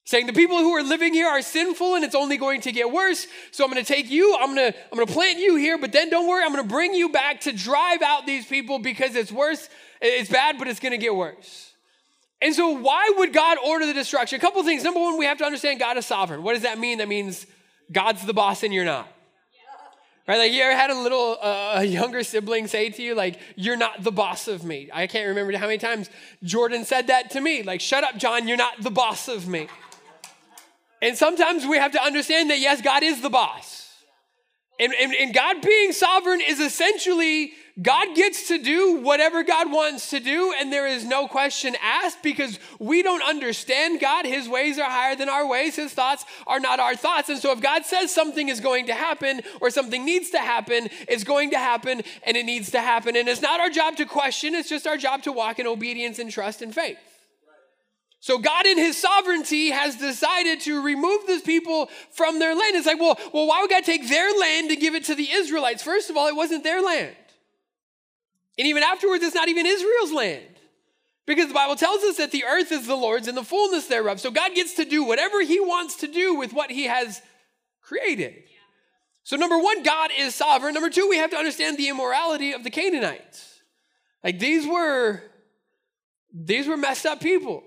Saying 0.05 0.27
the 0.27 0.33
people 0.33 0.59
who 0.59 0.73
are 0.73 0.83
living 0.83 1.15
here 1.15 1.29
are 1.29 1.43
sinful 1.43 1.95
and 1.95 2.05
it's 2.05 2.15
only 2.15 2.37
going 2.37 2.63
to 2.63 2.73
get 2.73 2.91
worse. 2.91 3.27
So 3.53 3.65
I'm 3.65 3.71
going 3.71 3.85
to 3.85 3.93
take 3.93 4.11
you, 4.11 4.37
I'm 4.41 4.55
going 4.55 4.73
to, 4.73 4.79
I'm 4.91 4.97
going 4.97 5.07
to 5.07 5.13
plant 5.13 5.39
you 5.39 5.57
here, 5.57 5.79
but 5.79 5.93
then 5.93 6.11
don't 6.11 6.29
worry, 6.29 6.43
I'm 6.43 6.53
going 6.53 6.65
to 6.65 6.69
bring 6.69 6.95
you 6.95 7.11
back 7.11 7.43
to 7.43 7.53
drive 7.53 8.03
out 8.03 8.27
these 8.27 8.47
people 8.47 8.79
because 8.79 9.15
it's 9.15 9.31
worse, 9.31 9.69
it's 10.01 10.31
bad, 10.31 10.59
but 10.59 10.69
it's 10.69 10.81
going 10.81 10.93
to 10.93 10.99
get 10.99 11.15
worse. 11.15 11.73
And 12.43 12.55
so, 12.55 12.71
why 12.71 13.13
would 13.19 13.35
God 13.35 13.59
order 13.65 13.85
the 13.87 13.93
destruction? 13.93 14.39
A 14.39 14.41
couple 14.41 14.63
things. 14.63 14.83
Number 14.83 14.99
one, 14.99 15.19
we 15.19 15.27
have 15.27 15.39
to 15.39 15.45
understand 15.45 15.79
God 15.79 15.99
is 15.99 16.07
sovereign. 16.07 16.43
What 16.43 16.55
does 16.55 16.63
that 16.63 16.79
mean? 16.79 16.99
That 16.99 17.09
means 17.09 17.47
God's 17.93 18.25
the 18.25 18.33
boss 18.33 18.63
and 18.63 18.73
you're 18.73 18.85
not. 18.85 19.07
Right? 20.27 20.39
Like 20.39 20.53
you 20.53 20.63
ever 20.63 20.77
had 20.77 20.91
a 20.91 20.99
little 20.99 21.37
uh, 21.43 21.83
younger 21.87 22.23
sibling 22.23 22.67
say 22.69 22.89
to 22.91 23.03
you, 23.03 23.15
like, 23.15 23.41
you're 23.57 23.77
not 23.77 24.03
the 24.03 24.13
boss 24.13 24.49
of 24.49 24.65
me. 24.65 24.89
I 24.93 25.07
can't 25.07 25.29
remember 25.29 25.57
how 25.59 25.67
many 25.67 25.79
times 25.79 26.09
Jordan 26.43 26.85
said 26.85 27.09
that 27.09 27.31
to 27.33 27.41
me. 27.41 27.63
Like, 27.63 27.81
shut 27.81 28.05
up, 28.05 28.17
John, 28.17 28.47
you're 28.47 28.57
not 28.57 28.81
the 28.81 28.91
boss 28.91 29.29
of 29.29 29.49
me. 29.49 29.69
And 31.03 31.17
sometimes 31.17 31.67
we 31.67 31.79
have 31.79 31.93
to 31.93 32.03
understand 32.03 32.51
that, 32.51 32.59
yes, 32.59 32.83
God 32.83 33.03
is 33.03 33.23
the 33.23 33.31
boss. 33.31 33.89
And, 34.79 34.95
and, 34.99 35.13
and, 35.15 35.35
God 35.35 35.61
being 35.61 35.93
sovereign 35.93 36.41
is 36.41 36.59
essentially 36.59 37.53
God 37.83 38.17
gets 38.17 38.49
to 38.49 38.57
do 38.57 39.01
whatever 39.03 39.43
God 39.43 39.71
wants 39.71 40.09
to 40.11 40.21
do, 40.21 40.55
and 40.59 40.73
there 40.73 40.87
is 40.87 41.05
no 41.05 41.29
question 41.29 41.77
asked 41.83 42.23
because 42.23 42.59
we 42.79 43.03
don't 43.03 43.23
understand 43.23 44.01
God. 44.01 44.25
His 44.25 44.49
ways 44.49 44.79
are 44.79 44.91
higher 44.91 45.17
than 45.17 45.29
our 45.29 45.47
ways, 45.47 45.77
His 45.77 45.93
thoughts 45.93 46.25
are 46.47 46.61
not 46.61 46.81
our 46.81 46.97
thoughts. 46.97 47.29
And 47.29 47.39
so, 47.39 47.53
if 47.53 47.61
God 47.61 47.85
says 47.85 48.11
something 48.15 48.49
is 48.49 48.61
going 48.61 48.87
to 48.87 48.95
happen 48.95 49.43
or 49.61 49.69
something 49.69 50.03
needs 50.03 50.31
to 50.31 50.39
happen, 50.39 50.89
it's 51.09 51.25
going 51.25 51.51
to 51.51 51.59
happen 51.59 52.03
and 52.25 52.37
it 52.37 52.45
needs 52.45 52.71
to 52.71 52.81
happen. 52.81 53.17
And 53.17 53.29
it's 53.29 53.43
not 53.43 53.61
our 53.61 53.71
job 53.71 53.97
to 53.97 54.07
question, 54.07 54.55
it's 54.55 54.69
just 54.69 54.87
our 54.87 54.97
job 54.97 55.23
to 55.25 55.33
walk 55.33 55.59
in 55.59 55.67
obedience 55.67 56.19
and 56.19 56.31
trust 56.31 56.63
and 56.63 56.75
faith. 56.75 56.99
So 58.21 58.39
God 58.39 58.67
in 58.67 58.77
his 58.77 58.99
sovereignty 58.99 59.71
has 59.71 59.97
decided 59.97 60.61
to 60.61 60.83
remove 60.83 61.27
these 61.27 61.41
people 61.41 61.89
from 62.13 62.39
their 62.39 62.55
land. 62.55 62.77
It's 62.77 62.87
like, 62.87 63.01
well, 63.01 63.19
well, 63.33 63.47
why 63.47 63.63
would 63.63 63.71
God 63.71 63.85
take 63.85 64.09
their 64.09 64.31
land 64.39 64.69
to 64.69 64.77
give 64.77 64.95
it 64.95 65.05
to 65.07 65.15
the 65.15 65.29
Israelites? 65.33 65.83
First 65.83 66.11
of 66.11 66.19
all, 66.19 66.29
it 66.29 66.37
wasn't 66.37 66.63
their 66.63 66.83
land. 66.83 67.17
And 68.59 68.67
even 68.67 68.83
afterwards, 68.83 69.25
it's 69.25 69.35
not 69.35 69.49
even 69.49 69.65
Israel's 69.65 70.13
land. 70.13 70.45
Because 71.27 71.49
the 71.49 71.55
Bible 71.55 71.77
tells 71.77 72.03
us 72.03 72.19
that 72.19 72.31
the 72.31 72.45
earth 72.45 72.73
is 72.73 72.87
the 72.87 72.95
Lord's 72.95 73.27
and 73.27 73.37
the 73.37 73.45
fullness 73.45 73.87
thereof. 73.87 74.21
So 74.21 74.31
God 74.31 74.55
gets 74.55 74.75
to 74.75 74.85
do 74.85 75.05
whatever 75.05 75.41
he 75.43 75.59
wants 75.59 75.97
to 75.97 76.07
do 76.07 76.35
with 76.35 76.53
what 76.53 76.71
he 76.71 76.85
has 76.85 77.23
created. 77.81 78.35
So, 79.23 79.37
number 79.37 79.59
one, 79.59 79.83
God 79.83 80.11
is 80.17 80.35
sovereign. 80.35 80.75
Number 80.75 80.91
two, 80.91 81.09
we 81.09 81.19
have 81.19 81.31
to 81.31 81.37
understand 81.37 81.79
the 81.79 81.89
immorality 81.89 82.53
of 82.53 82.65
the 82.65 82.71
Canaanites. 82.71 83.61
Like 84.25 84.39
these 84.39 84.67
were, 84.67 85.23
these 86.35 86.67
were 86.67 86.77
messed 86.77 87.07
up 87.07 87.21
people. 87.21 87.63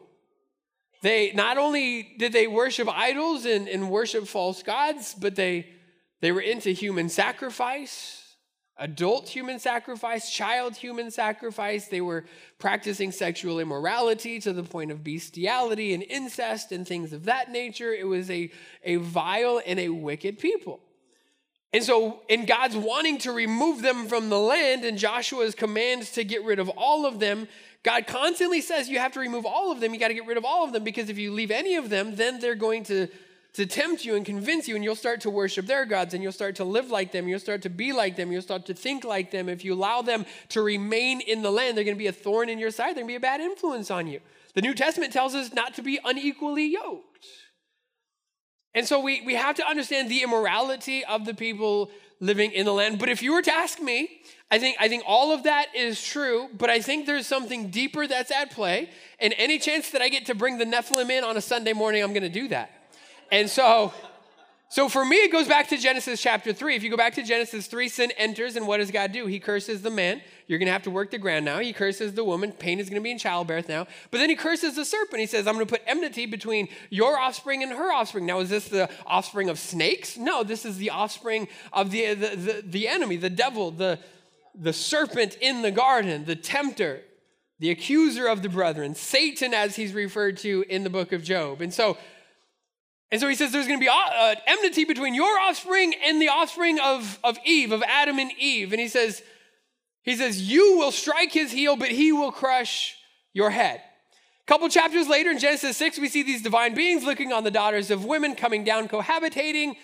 They 1.03 1.33
not 1.33 1.57
only 1.57 2.15
did 2.17 2.31
they 2.31 2.47
worship 2.47 2.87
idols 2.87 3.45
and, 3.45 3.67
and 3.67 3.91
worship 3.91 4.25
false 4.25 4.63
gods, 4.63 5.13
but 5.13 5.35
they 5.35 5.67
they 6.21 6.31
were 6.31 6.39
into 6.39 6.69
human 6.69 7.09
sacrifice, 7.09 8.37
adult 8.77 9.27
human 9.27 9.59
sacrifice, 9.59 10.31
child 10.31 10.77
human 10.77 11.11
sacrifice. 11.11 11.89
They 11.89 11.99
were 11.99 12.23
practicing 12.57 13.11
sexual 13.11 13.59
immorality 13.59 14.39
to 14.39 14.53
the 14.53 14.63
point 14.63 14.91
of 14.91 15.03
bestiality 15.03 15.93
and 15.93 16.03
incest 16.03 16.71
and 16.71 16.87
things 16.87 17.11
of 17.11 17.25
that 17.25 17.51
nature. 17.51 17.93
It 17.93 18.07
was 18.07 18.31
a, 18.31 18.49
a 18.85 18.95
vile 18.95 19.61
and 19.65 19.81
a 19.81 19.89
wicked 19.89 20.39
people. 20.39 20.79
And 21.73 21.83
so, 21.83 22.21
in 22.29 22.45
God's 22.45 22.77
wanting 22.77 23.17
to 23.19 23.33
remove 23.33 23.81
them 23.81 24.07
from 24.07 24.29
the 24.29 24.39
land 24.39 24.85
and 24.85 24.97
Joshua's 24.97 25.55
commands 25.55 26.11
to 26.11 26.23
get 26.23 26.45
rid 26.45 26.59
of 26.59 26.69
all 26.69 27.05
of 27.07 27.19
them, 27.19 27.49
God 27.83 28.07
constantly 28.07 28.61
says 28.61 28.89
you 28.89 28.99
have 28.99 29.11
to 29.13 29.19
remove 29.19 29.45
all 29.45 29.71
of 29.71 29.81
them. 29.81 29.93
You 29.93 29.99
got 29.99 30.07
to 30.07 30.13
get 30.13 30.25
rid 30.25 30.37
of 30.37 30.45
all 30.45 30.63
of 30.63 30.71
them 30.71 30.83
because 30.83 31.09
if 31.09 31.17
you 31.17 31.31
leave 31.33 31.51
any 31.51 31.75
of 31.75 31.89
them, 31.89 32.15
then 32.15 32.39
they're 32.39 32.55
going 32.55 32.83
to, 32.85 33.07
to 33.53 33.65
tempt 33.65 34.05
you 34.05 34.15
and 34.15 34.25
convince 34.25 34.69
you, 34.69 34.75
and 34.75 34.83
you'll 34.83 34.95
start 34.95 35.21
to 35.21 35.29
worship 35.29 35.65
their 35.65 35.85
gods 35.85 36.13
and 36.13 36.23
you'll 36.23 36.31
start 36.31 36.55
to 36.55 36.63
live 36.63 36.89
like 36.89 37.11
them. 37.11 37.27
You'll 37.27 37.39
start 37.39 37.61
to 37.63 37.69
be 37.69 37.91
like 37.91 38.15
them. 38.15 38.31
You'll 38.31 38.41
start 38.41 38.65
to 38.67 38.73
think 38.73 39.03
like 39.03 39.31
them. 39.31 39.49
If 39.49 39.65
you 39.65 39.73
allow 39.73 40.01
them 40.01 40.25
to 40.49 40.61
remain 40.61 41.19
in 41.19 41.41
the 41.41 41.51
land, 41.51 41.75
they're 41.75 41.83
going 41.83 41.97
to 41.97 41.99
be 41.99 42.07
a 42.07 42.13
thorn 42.13 42.47
in 42.47 42.57
your 42.57 42.71
side. 42.71 42.95
They're 42.95 43.03
going 43.03 43.07
to 43.07 43.11
be 43.11 43.15
a 43.15 43.19
bad 43.19 43.41
influence 43.41 43.91
on 43.91 44.07
you. 44.07 44.21
The 44.55 44.61
New 44.61 44.73
Testament 44.73 45.11
tells 45.11 45.35
us 45.35 45.53
not 45.53 45.73
to 45.75 45.81
be 45.81 45.99
unequally 46.05 46.67
yoked. 46.67 47.27
And 48.75 48.87
so 48.87 48.99
we, 48.99 49.21
we 49.21 49.35
have 49.35 49.55
to 49.57 49.67
understand 49.67 50.09
the 50.09 50.23
immorality 50.23 51.03
of 51.05 51.25
the 51.25 51.33
people 51.33 51.91
living 52.19 52.51
in 52.51 52.65
the 52.65 52.73
land. 52.73 52.99
But 52.99 53.09
if 53.09 53.21
you 53.21 53.33
were 53.33 53.41
to 53.41 53.53
ask 53.53 53.79
me, 53.79 54.21
I 54.53 54.59
think, 54.59 54.77
I 54.79 54.87
think 54.87 55.01
all 55.07 55.31
of 55.31 55.41
that 55.43 55.75
is 55.75 56.05
true, 56.05 56.47
but 56.55 56.69
I 56.69 56.79
think 56.79 57.07
there's 57.07 57.25
something 57.25 57.71
deeper 57.71 58.05
that's 58.05 58.29
at 58.29 58.51
play. 58.51 58.91
And 59.17 59.33
any 59.39 59.57
chance 59.57 59.89
that 59.89 60.03
I 60.03 60.09
get 60.09 60.27
to 60.27 60.35
bring 60.35 60.59
the 60.59 60.63
Nephilim 60.63 61.09
in 61.09 61.23
on 61.23 61.35
a 61.37 61.41
Sunday 61.41 61.73
morning, 61.73 62.03
I'm 62.03 62.13
going 62.13 62.21
to 62.21 62.29
do 62.29 62.47
that. 62.49 62.69
And 63.31 63.49
so, 63.49 63.91
so 64.69 64.89
for 64.89 65.03
me, 65.03 65.15
it 65.15 65.31
goes 65.31 65.47
back 65.47 65.69
to 65.69 65.77
Genesis 65.77 66.21
chapter 66.21 66.53
3. 66.53 66.75
If 66.75 66.83
you 66.83 66.91
go 66.91 66.97
back 66.97 67.15
to 67.15 67.23
Genesis 67.23 67.65
3, 67.65 67.89
sin 67.89 68.11
enters, 68.15 68.55
and 68.55 68.67
what 68.67 68.77
does 68.77 68.91
God 68.91 69.11
do? 69.11 69.25
He 69.25 69.39
curses 69.39 69.81
the 69.81 69.89
man. 69.89 70.21
You're 70.45 70.59
going 70.59 70.67
to 70.67 70.73
have 70.73 70.83
to 70.83 70.91
work 70.91 71.09
the 71.09 71.17
ground 71.17 71.45
now. 71.45 71.57
He 71.57 71.73
curses 71.73 72.13
the 72.13 72.23
woman. 72.23 72.51
Pain 72.51 72.79
is 72.79 72.91
going 72.91 73.01
to 73.01 73.03
be 73.03 73.09
in 73.09 73.17
childbirth 73.17 73.67
now. 73.67 73.87
But 74.11 74.19
then 74.19 74.29
he 74.29 74.35
curses 74.35 74.75
the 74.75 74.85
serpent. 74.85 75.19
He 75.19 75.25
says, 75.25 75.47
I'm 75.47 75.55
going 75.55 75.65
to 75.65 75.71
put 75.71 75.81
enmity 75.87 76.27
between 76.27 76.67
your 76.91 77.17
offspring 77.17 77.63
and 77.63 77.71
her 77.71 77.91
offspring. 77.91 78.27
Now, 78.27 78.37
is 78.37 78.51
this 78.51 78.67
the 78.67 78.87
offspring 79.07 79.49
of 79.49 79.57
snakes? 79.57 80.15
No, 80.15 80.43
this 80.43 80.63
is 80.63 80.77
the 80.77 80.91
offspring 80.91 81.47
of 81.71 81.89
the, 81.89 82.13
the, 82.13 82.35
the, 82.35 82.63
the 82.63 82.87
enemy, 82.87 83.15
the 83.15 83.31
devil, 83.31 83.71
the, 83.71 83.97
the 84.55 84.73
serpent 84.73 85.37
in 85.41 85.61
the 85.61 85.71
garden, 85.71 86.25
the 86.25 86.35
tempter, 86.35 87.01
the 87.59 87.71
accuser 87.71 88.27
of 88.27 88.41
the 88.41 88.49
brethren, 88.49 88.95
Satan, 88.95 89.53
as 89.53 89.75
he's 89.75 89.93
referred 89.93 90.37
to 90.37 90.65
in 90.69 90.83
the 90.83 90.89
book 90.89 91.11
of 91.11 91.23
Job. 91.23 91.61
And 91.61 91.73
so, 91.73 91.97
and 93.11 93.21
so 93.21 93.27
he 93.27 93.35
says 93.35 93.51
there's 93.51 93.67
going 93.67 93.79
to 93.79 93.83
be 93.83 93.91
uh, 93.91 94.35
enmity 94.47 94.85
between 94.85 95.13
your 95.13 95.39
offspring 95.39 95.93
and 96.03 96.21
the 96.21 96.29
offspring 96.29 96.79
of, 96.79 97.19
of 97.23 97.37
Eve, 97.45 97.71
of 97.71 97.83
Adam 97.83 98.19
and 98.19 98.31
Eve. 98.39 98.73
And 98.73 98.81
he 98.81 98.87
says, 98.87 99.21
he 100.01 100.15
says, 100.15 100.41
you 100.41 100.77
will 100.77 100.91
strike 100.91 101.31
his 101.31 101.51
heel, 101.51 101.75
but 101.75 101.89
he 101.89 102.11
will 102.11 102.31
crush 102.31 102.95
your 103.31 103.49
head. 103.49 103.81
A 104.41 104.45
couple 104.45 104.67
chapters 104.67 105.07
later 105.07 105.31
in 105.31 105.39
Genesis 105.39 105.77
6, 105.77 105.99
we 105.99 106.09
see 106.09 106.23
these 106.23 106.41
divine 106.41 106.75
beings 106.75 107.03
looking 107.03 107.31
on 107.31 107.45
the 107.45 107.51
daughters 107.51 107.91
of 107.91 108.03
women 108.03 108.35
coming 108.35 108.65
down, 108.65 108.89
cohabitating. 108.89 109.75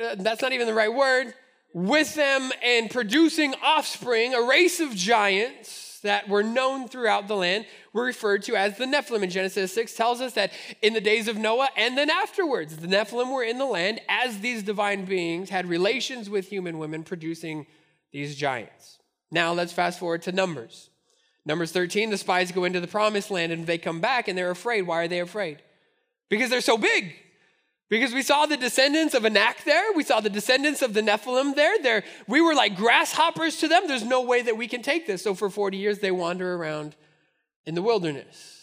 Uh, 0.00 0.14
that's 0.18 0.42
not 0.42 0.52
even 0.52 0.68
the 0.68 0.74
right 0.74 0.92
word. 0.92 1.34
With 1.76 2.14
them 2.14 2.52
and 2.64 2.90
producing 2.90 3.54
offspring, 3.62 4.32
a 4.32 4.40
race 4.40 4.80
of 4.80 4.94
giants 4.94 6.00
that 6.02 6.26
were 6.26 6.42
known 6.42 6.88
throughout 6.88 7.28
the 7.28 7.36
land 7.36 7.66
were 7.92 8.04
referred 8.04 8.44
to 8.44 8.56
as 8.56 8.78
the 8.78 8.86
Nephilim. 8.86 9.22
In 9.22 9.28
Genesis 9.28 9.74
6 9.74 9.92
tells 9.92 10.22
us 10.22 10.32
that 10.32 10.52
in 10.80 10.94
the 10.94 11.02
days 11.02 11.28
of 11.28 11.36
Noah 11.36 11.68
and 11.76 11.98
then 11.98 12.08
afterwards, 12.08 12.78
the 12.78 12.86
Nephilim 12.86 13.30
were 13.30 13.44
in 13.44 13.58
the 13.58 13.66
land 13.66 14.00
as 14.08 14.38
these 14.38 14.62
divine 14.62 15.04
beings 15.04 15.50
had 15.50 15.66
relations 15.66 16.30
with 16.30 16.48
human 16.48 16.78
women, 16.78 17.02
producing 17.02 17.66
these 18.10 18.36
giants. 18.36 18.96
Now 19.30 19.52
let's 19.52 19.74
fast 19.74 19.98
forward 19.98 20.22
to 20.22 20.32
Numbers. 20.32 20.88
Numbers 21.44 21.72
13, 21.72 22.08
the 22.08 22.16
spies 22.16 22.52
go 22.52 22.64
into 22.64 22.80
the 22.80 22.88
promised 22.88 23.30
land 23.30 23.52
and 23.52 23.66
they 23.66 23.76
come 23.76 24.00
back 24.00 24.28
and 24.28 24.38
they're 24.38 24.50
afraid. 24.50 24.86
Why 24.86 25.02
are 25.02 25.08
they 25.08 25.20
afraid? 25.20 25.60
Because 26.30 26.48
they're 26.48 26.62
so 26.62 26.78
big. 26.78 27.16
Because 27.88 28.12
we 28.12 28.22
saw 28.22 28.46
the 28.46 28.56
descendants 28.56 29.14
of 29.14 29.24
Anak 29.24 29.62
there, 29.64 29.92
we 29.94 30.02
saw 30.02 30.20
the 30.20 30.30
descendants 30.30 30.82
of 30.82 30.92
the 30.92 31.02
Nephilim 31.02 31.54
there. 31.54 31.80
there. 31.80 32.02
We 32.26 32.40
were 32.40 32.54
like 32.54 32.76
grasshoppers 32.76 33.58
to 33.58 33.68
them. 33.68 33.86
There's 33.86 34.04
no 34.04 34.22
way 34.22 34.42
that 34.42 34.56
we 34.56 34.66
can 34.66 34.82
take 34.82 35.06
this. 35.06 35.22
So 35.22 35.34
for 35.34 35.48
40 35.48 35.76
years, 35.76 36.00
they 36.00 36.10
wander 36.10 36.54
around 36.54 36.96
in 37.64 37.76
the 37.76 37.82
wilderness. 37.82 38.55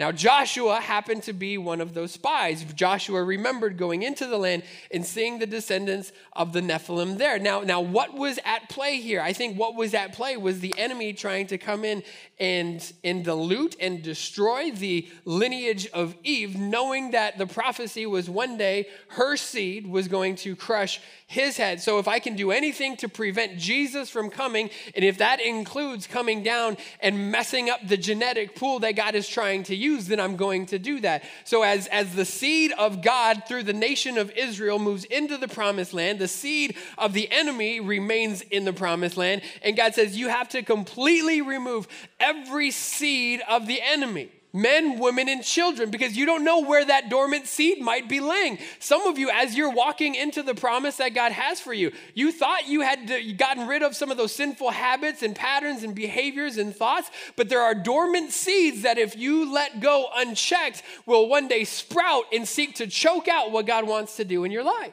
Now, 0.00 0.12
Joshua 0.12 0.80
happened 0.80 1.24
to 1.24 1.34
be 1.34 1.58
one 1.58 1.82
of 1.82 1.92
those 1.92 2.12
spies. 2.12 2.64
Joshua 2.74 3.22
remembered 3.22 3.76
going 3.76 4.02
into 4.02 4.26
the 4.26 4.38
land 4.38 4.62
and 4.90 5.04
seeing 5.04 5.38
the 5.38 5.46
descendants 5.46 6.10
of 6.32 6.54
the 6.54 6.62
Nephilim 6.62 7.18
there. 7.18 7.38
Now, 7.38 7.60
now, 7.60 7.82
what 7.82 8.14
was 8.14 8.38
at 8.46 8.70
play 8.70 8.96
here? 8.96 9.20
I 9.20 9.34
think 9.34 9.58
what 9.58 9.74
was 9.74 9.92
at 9.92 10.14
play 10.14 10.38
was 10.38 10.60
the 10.60 10.74
enemy 10.78 11.12
trying 11.12 11.48
to 11.48 11.58
come 11.58 11.84
in 11.84 12.02
and, 12.38 12.90
and 13.04 13.22
dilute 13.22 13.76
and 13.78 14.02
destroy 14.02 14.70
the 14.70 15.06
lineage 15.26 15.86
of 15.88 16.16
Eve, 16.24 16.56
knowing 16.56 17.10
that 17.10 17.36
the 17.36 17.46
prophecy 17.46 18.06
was 18.06 18.30
one 18.30 18.56
day 18.56 18.86
her 19.08 19.36
seed 19.36 19.86
was 19.86 20.08
going 20.08 20.36
to 20.36 20.56
crush 20.56 20.98
his 21.26 21.58
head. 21.58 21.80
So 21.82 21.98
if 21.98 22.08
I 22.08 22.18
can 22.18 22.34
do 22.34 22.50
anything 22.50 22.96
to 22.96 23.08
prevent 23.08 23.58
Jesus 23.58 24.08
from 24.08 24.30
coming, 24.30 24.70
and 24.94 25.04
if 25.04 25.18
that 25.18 25.40
includes 25.40 26.06
coming 26.06 26.42
down 26.42 26.78
and 27.00 27.30
messing 27.30 27.68
up 27.68 27.86
the 27.86 27.98
genetic 27.98 28.56
pool 28.56 28.78
that 28.78 28.96
God 28.96 29.14
is 29.14 29.28
trying 29.28 29.62
to 29.64 29.76
use, 29.76 29.89
then 29.98 30.20
I'm 30.20 30.36
going 30.36 30.66
to 30.66 30.78
do 30.78 31.00
that. 31.00 31.24
So 31.44 31.62
as, 31.62 31.86
as 31.88 32.14
the 32.14 32.24
seed 32.24 32.72
of 32.72 33.02
God 33.02 33.44
through 33.46 33.64
the 33.64 33.72
nation 33.72 34.18
of 34.18 34.30
Israel 34.32 34.78
moves 34.78 35.04
into 35.04 35.36
the 35.36 35.48
promised 35.48 35.92
land, 35.92 36.18
the 36.18 36.28
seed 36.28 36.76
of 36.98 37.12
the 37.12 37.30
enemy 37.30 37.80
remains 37.80 38.42
in 38.42 38.64
the 38.64 38.72
promised 38.72 39.16
land. 39.16 39.42
And 39.62 39.76
God 39.76 39.94
says, 39.94 40.16
you 40.16 40.28
have 40.28 40.48
to 40.50 40.62
completely 40.62 41.40
remove 41.40 41.88
every 42.18 42.70
seed 42.70 43.40
of 43.48 43.66
the 43.66 43.80
enemy 43.82 44.30
men, 44.52 44.98
women, 44.98 45.28
and 45.28 45.44
children, 45.44 45.90
because 45.90 46.16
you 46.16 46.26
don't 46.26 46.44
know 46.44 46.60
where 46.60 46.84
that 46.84 47.08
dormant 47.08 47.46
seed 47.46 47.80
might 47.80 48.08
be 48.08 48.20
laying. 48.20 48.58
Some 48.78 49.06
of 49.06 49.18
you, 49.18 49.30
as 49.30 49.56
you're 49.56 49.72
walking 49.72 50.14
into 50.14 50.42
the 50.42 50.54
promise 50.54 50.96
that 50.96 51.14
God 51.14 51.32
has 51.32 51.60
for 51.60 51.72
you, 51.72 51.92
you 52.14 52.32
thought 52.32 52.68
you 52.68 52.80
had 52.80 53.38
gotten 53.38 53.66
rid 53.66 53.82
of 53.82 53.94
some 53.94 54.10
of 54.10 54.16
those 54.16 54.34
sinful 54.34 54.70
habits 54.70 55.22
and 55.22 55.36
patterns 55.36 55.82
and 55.82 55.94
behaviors 55.94 56.56
and 56.56 56.74
thoughts, 56.74 57.10
but 57.36 57.48
there 57.48 57.62
are 57.62 57.74
dormant 57.74 58.32
seeds 58.32 58.82
that, 58.82 58.98
if 58.98 59.16
you 59.16 59.52
let 59.52 59.80
go 59.80 60.08
unchecked, 60.16 60.82
will 61.06 61.28
one 61.28 61.48
day 61.48 61.64
sprout 61.64 62.24
and 62.32 62.46
seek 62.46 62.74
to 62.76 62.86
choke 62.86 63.28
out 63.28 63.52
what 63.52 63.66
God 63.66 63.86
wants 63.86 64.16
to 64.16 64.24
do 64.24 64.44
in 64.44 64.50
your 64.50 64.64
life. 64.64 64.92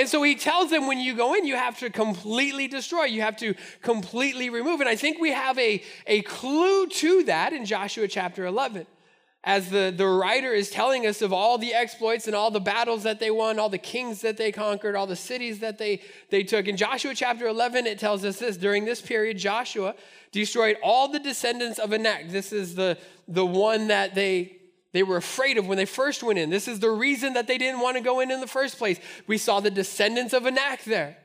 And 0.00 0.08
so 0.08 0.22
he 0.22 0.34
tells 0.34 0.70
them 0.70 0.86
when 0.86 0.98
you 0.98 1.14
go 1.14 1.34
in, 1.34 1.44
you 1.44 1.56
have 1.56 1.78
to 1.80 1.90
completely 1.90 2.66
destroy, 2.66 3.04
you 3.04 3.20
have 3.20 3.36
to 3.36 3.54
completely 3.82 4.48
remove. 4.48 4.80
And 4.80 4.88
I 4.88 4.96
think 4.96 5.20
we 5.20 5.30
have 5.30 5.58
a, 5.58 5.82
a 6.06 6.22
clue 6.22 6.86
to 6.86 7.24
that 7.24 7.52
in 7.52 7.66
Joshua 7.66 8.08
chapter 8.08 8.46
11. 8.46 8.86
As 9.44 9.68
the, 9.68 9.92
the 9.94 10.06
writer 10.06 10.54
is 10.54 10.70
telling 10.70 11.06
us 11.06 11.20
of 11.20 11.34
all 11.34 11.58
the 11.58 11.74
exploits 11.74 12.26
and 12.26 12.34
all 12.34 12.50
the 12.50 12.60
battles 12.60 13.02
that 13.02 13.20
they 13.20 13.30
won, 13.30 13.58
all 13.58 13.68
the 13.68 13.76
kings 13.76 14.22
that 14.22 14.38
they 14.38 14.50
conquered, 14.50 14.96
all 14.96 15.06
the 15.06 15.14
cities 15.14 15.58
that 15.58 15.76
they, 15.76 16.00
they 16.30 16.44
took. 16.44 16.66
In 16.66 16.78
Joshua 16.78 17.14
chapter 17.14 17.46
11, 17.46 17.86
it 17.86 17.98
tells 17.98 18.24
us 18.24 18.38
this 18.38 18.56
during 18.56 18.86
this 18.86 19.02
period, 19.02 19.36
Joshua 19.36 19.94
destroyed 20.32 20.78
all 20.82 21.08
the 21.08 21.18
descendants 21.18 21.78
of 21.78 21.92
Anak. 21.92 22.30
This 22.30 22.54
is 22.54 22.74
the, 22.74 22.96
the 23.28 23.44
one 23.44 23.88
that 23.88 24.14
they 24.14 24.59
they 24.92 25.02
were 25.02 25.16
afraid 25.16 25.56
of 25.56 25.66
when 25.66 25.78
they 25.78 25.86
first 25.86 26.22
went 26.22 26.38
in. 26.38 26.50
This 26.50 26.66
is 26.66 26.80
the 26.80 26.90
reason 26.90 27.34
that 27.34 27.46
they 27.46 27.58
didn't 27.58 27.80
want 27.80 27.96
to 27.96 28.02
go 28.02 28.20
in 28.20 28.30
in 28.30 28.40
the 28.40 28.46
first 28.46 28.78
place. 28.78 28.98
We 29.26 29.38
saw 29.38 29.60
the 29.60 29.70
descendants 29.70 30.32
of 30.32 30.46
Anak 30.46 30.84
there. 30.84 31.16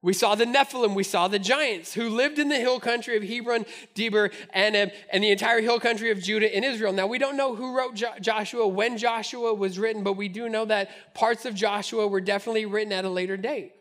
We 0.00 0.12
saw 0.12 0.36
the 0.36 0.44
Nephilim, 0.44 0.94
we 0.94 1.02
saw 1.02 1.26
the 1.26 1.40
giants 1.40 1.92
who 1.92 2.08
lived 2.08 2.38
in 2.38 2.48
the 2.48 2.56
hill 2.56 2.78
country 2.78 3.16
of 3.16 3.24
Hebron, 3.24 3.66
Debir, 3.96 4.32
Anab, 4.54 4.92
and 5.12 5.24
the 5.24 5.32
entire 5.32 5.60
hill 5.60 5.80
country 5.80 6.12
of 6.12 6.20
Judah 6.22 6.54
and 6.54 6.64
Israel. 6.64 6.92
Now, 6.92 7.08
we 7.08 7.18
don't 7.18 7.36
know 7.36 7.56
who 7.56 7.76
wrote 7.76 7.96
jo- 7.96 8.14
Joshua, 8.20 8.68
when 8.68 8.96
Joshua 8.96 9.52
was 9.52 9.76
written, 9.76 10.04
but 10.04 10.12
we 10.12 10.28
do 10.28 10.48
know 10.48 10.64
that 10.66 11.14
parts 11.14 11.46
of 11.46 11.56
Joshua 11.56 12.06
were 12.06 12.20
definitely 12.20 12.64
written 12.64 12.92
at 12.92 13.04
a 13.04 13.10
later 13.10 13.36
date. 13.36 13.72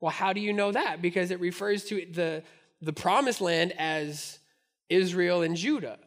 Well, 0.00 0.10
how 0.10 0.32
do 0.32 0.40
you 0.40 0.54
know 0.54 0.72
that? 0.72 1.02
Because 1.02 1.30
it 1.30 1.38
refers 1.38 1.84
to 1.86 2.06
the, 2.12 2.42
the 2.80 2.94
promised 2.94 3.42
land 3.42 3.74
as 3.78 4.38
Israel 4.88 5.42
and 5.42 5.54
Judah. 5.54 5.98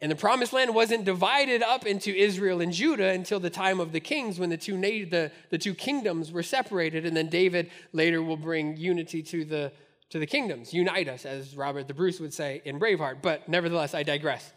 And 0.00 0.12
the 0.12 0.16
promised 0.16 0.52
land 0.52 0.74
wasn't 0.74 1.04
divided 1.04 1.60
up 1.62 1.84
into 1.84 2.14
Israel 2.14 2.60
and 2.60 2.72
Judah 2.72 3.08
until 3.08 3.40
the 3.40 3.50
time 3.50 3.80
of 3.80 3.90
the 3.90 3.98
kings 3.98 4.38
when 4.38 4.48
the 4.48 4.56
two, 4.56 4.80
the, 4.80 5.32
the 5.50 5.58
two 5.58 5.74
kingdoms 5.74 6.30
were 6.30 6.44
separated. 6.44 7.04
And 7.04 7.16
then 7.16 7.28
David 7.28 7.70
later 7.92 8.22
will 8.22 8.36
bring 8.36 8.76
unity 8.76 9.22
to 9.24 9.44
the, 9.44 9.72
to 10.10 10.20
the 10.20 10.26
kingdoms, 10.26 10.72
unite 10.72 11.08
us, 11.08 11.26
as 11.26 11.56
Robert 11.56 11.88
the 11.88 11.94
Bruce 11.94 12.20
would 12.20 12.32
say 12.32 12.62
in 12.64 12.78
Braveheart. 12.78 13.22
But 13.22 13.48
nevertheless, 13.48 13.92
I 13.92 14.04
digress. 14.04 14.52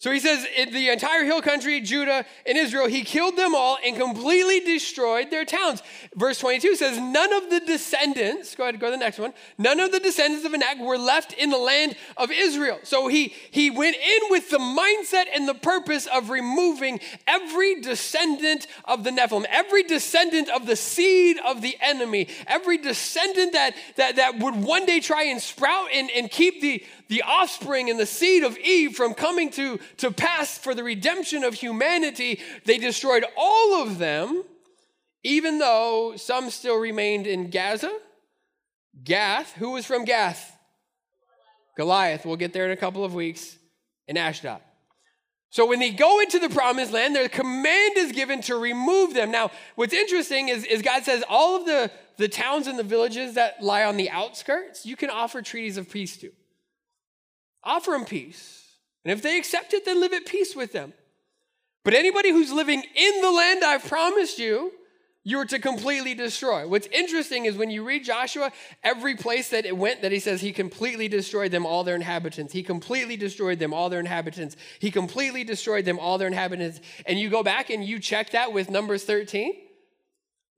So 0.00 0.12
he 0.12 0.20
says, 0.20 0.46
in 0.56 0.72
the 0.72 0.90
entire 0.90 1.24
hill 1.24 1.42
country, 1.42 1.80
Judah 1.80 2.24
and 2.46 2.56
Israel, 2.56 2.86
he 2.86 3.02
killed 3.02 3.36
them 3.36 3.56
all 3.56 3.78
and 3.84 3.96
completely 3.96 4.60
destroyed 4.60 5.32
their 5.32 5.44
towns. 5.44 5.82
Verse 6.14 6.38
22 6.38 6.76
says, 6.76 6.98
None 6.98 7.32
of 7.32 7.50
the 7.50 7.58
descendants, 7.58 8.54
go 8.54 8.62
ahead, 8.62 8.78
go 8.78 8.86
to 8.86 8.90
the 8.92 8.96
next 8.96 9.18
one, 9.18 9.32
none 9.58 9.80
of 9.80 9.90
the 9.90 9.98
descendants 9.98 10.46
of 10.46 10.54
Anak 10.54 10.78
were 10.78 10.98
left 10.98 11.32
in 11.32 11.50
the 11.50 11.58
land 11.58 11.96
of 12.16 12.30
Israel. 12.30 12.78
So 12.84 13.08
he, 13.08 13.34
he 13.50 13.70
went 13.70 13.96
in 13.96 14.30
with 14.30 14.50
the 14.50 14.58
mindset 14.58 15.24
and 15.34 15.48
the 15.48 15.54
purpose 15.54 16.06
of 16.06 16.30
removing 16.30 17.00
every 17.26 17.80
descendant 17.80 18.68
of 18.84 19.02
the 19.02 19.10
Nephilim, 19.10 19.46
every 19.50 19.82
descendant 19.82 20.48
of 20.48 20.66
the 20.66 20.76
seed 20.76 21.38
of 21.44 21.60
the 21.60 21.76
enemy, 21.80 22.28
every 22.46 22.78
descendant 22.78 23.52
that, 23.54 23.74
that, 23.96 24.14
that 24.14 24.38
would 24.38 24.54
one 24.54 24.86
day 24.86 25.00
try 25.00 25.24
and 25.24 25.42
sprout 25.42 25.88
and, 25.92 26.08
and 26.12 26.30
keep 26.30 26.60
the, 26.60 26.84
the 27.08 27.22
offspring 27.22 27.90
and 27.90 27.98
the 27.98 28.06
seed 28.06 28.44
of 28.44 28.56
Eve 28.58 28.94
from 28.94 29.14
coming 29.14 29.50
to, 29.50 29.78
to 29.98 30.10
pass 30.10 30.58
for 30.58 30.74
the 30.74 30.84
redemption 30.84 31.42
of 31.42 31.54
humanity, 31.54 32.40
they 32.64 32.78
destroyed 32.78 33.24
all 33.36 33.82
of 33.82 33.98
them, 33.98 34.44
even 35.22 35.58
though 35.58 36.14
some 36.16 36.50
still 36.50 36.78
remained 36.78 37.26
in 37.26 37.50
Gaza. 37.50 37.92
Gath, 39.02 39.52
who 39.54 39.72
was 39.72 39.86
from 39.86 40.04
Gath? 40.04 40.56
Goliath. 41.76 42.26
We'll 42.26 42.36
get 42.36 42.52
there 42.52 42.66
in 42.66 42.72
a 42.72 42.76
couple 42.76 43.04
of 43.04 43.14
weeks. 43.14 43.56
In 44.08 44.16
Ashdod. 44.16 44.62
So 45.50 45.66
when 45.66 45.80
they 45.80 45.90
go 45.90 46.20
into 46.20 46.38
the 46.38 46.48
promised 46.48 46.92
land, 46.92 47.14
their 47.14 47.28
command 47.28 47.96
is 47.96 48.12
given 48.12 48.40
to 48.42 48.56
remove 48.56 49.12
them. 49.12 49.30
Now, 49.30 49.50
what's 49.76 49.92
interesting 49.92 50.48
is, 50.48 50.64
is 50.64 50.80
God 50.82 51.04
says 51.04 51.22
all 51.28 51.56
of 51.56 51.66
the, 51.66 51.90
the 52.16 52.28
towns 52.28 52.66
and 52.66 52.78
the 52.78 52.82
villages 52.82 53.34
that 53.34 53.62
lie 53.62 53.84
on 53.84 53.98
the 53.98 54.08
outskirts, 54.10 54.86
you 54.86 54.96
can 54.96 55.10
offer 55.10 55.42
treaties 55.42 55.76
of 55.76 55.90
peace 55.90 56.16
to. 56.18 56.30
Offer 57.64 57.92
them 57.92 58.04
peace. 58.04 58.64
And 59.04 59.12
if 59.12 59.22
they 59.22 59.38
accept 59.38 59.72
it, 59.74 59.84
then 59.84 60.00
live 60.00 60.12
at 60.12 60.26
peace 60.26 60.54
with 60.54 60.72
them. 60.72 60.92
But 61.84 61.94
anybody 61.94 62.30
who's 62.30 62.52
living 62.52 62.82
in 62.94 63.20
the 63.22 63.30
land 63.30 63.64
I've 63.64 63.86
promised 63.86 64.38
you, 64.38 64.72
you're 65.24 65.44
to 65.46 65.58
completely 65.58 66.14
destroy. 66.14 66.66
What's 66.66 66.86
interesting 66.86 67.44
is 67.44 67.56
when 67.56 67.70
you 67.70 67.84
read 67.84 68.04
Joshua, 68.04 68.50
every 68.82 69.14
place 69.14 69.50
that 69.50 69.66
it 69.66 69.76
went, 69.76 70.02
that 70.02 70.12
he 70.12 70.20
says 70.20 70.40
he 70.40 70.52
completely 70.52 71.08
destroyed 71.08 71.50
them, 71.50 71.66
all 71.66 71.84
their 71.84 71.94
inhabitants. 71.94 72.52
He 72.52 72.62
completely 72.62 73.16
destroyed 73.16 73.58
them, 73.58 73.74
all 73.74 73.90
their 73.90 74.00
inhabitants. 74.00 74.56
He 74.78 74.90
completely 74.90 75.44
destroyed 75.44 75.84
them, 75.84 75.98
all 75.98 76.16
their 76.16 76.28
inhabitants. 76.28 76.80
And 77.04 77.18
you 77.18 77.28
go 77.28 77.42
back 77.42 77.68
and 77.68 77.84
you 77.84 77.98
check 77.98 78.30
that 78.30 78.52
with 78.52 78.70
Numbers 78.70 79.04
13, 79.04 79.54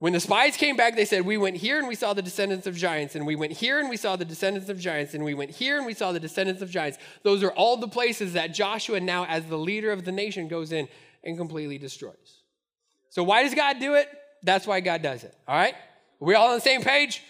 when 0.01 0.15
the 0.15 0.21
spies 0.21 0.57
came 0.57 0.77
back, 0.77 0.97
they 0.97 1.05
said, 1.05 1.27
We 1.27 1.37
went 1.37 1.59
here 1.59 1.79
and 1.79 1.87
we 1.87 1.95
saw 1.95 2.15
the 2.15 2.23
descendants 2.23 2.67
of 2.67 2.75
giants, 2.75 3.15
and 3.15 3.27
we 3.27 3.37
went 3.37 3.53
here 3.53 3.79
and 3.79 3.91
we 3.91 3.99
saw 3.99 4.17
the 4.17 4.25
descendants 4.25 4.71
of 4.71 4.81
giants, 4.81 5.13
and 5.13 5.23
we 5.23 5.35
went 5.35 5.51
here 5.51 5.77
and 5.77 5.85
we 5.85 5.93
saw 5.93 6.11
the 6.11 6.19
descendants 6.19 6.63
of 6.63 6.71
giants. 6.71 6.97
Those 7.23 7.43
are 7.45 7.53
all 7.53 7.77
the 7.77 7.87
places 7.87 8.33
that 8.33 8.55
Joshua, 8.55 8.99
now 8.99 9.27
as 9.27 9.45
the 9.45 9.59
leader 9.59 9.93
of 9.93 10.07
the 10.07 10.13
nation, 10.13 10.49
goes 10.49 10.73
in 10.73 10.89
and 11.23 11.37
completely 11.37 11.77
destroys. 11.77 12.41
So, 13.11 13.23
why 13.23 13.43
does 13.43 13.55
God 13.55 13.79
do 13.79 13.95
it? 13.95 14.09
That's 14.43 14.67
why 14.67 14.81
God 14.81 15.03
does 15.03 15.23
it. 15.23 15.37
All 15.47 15.55
right? 15.55 15.75
Are 15.75 16.27
we 16.27 16.35
all 16.35 16.49
on 16.49 16.55
the 16.55 16.63
same 16.63 16.81
page? 16.81 17.23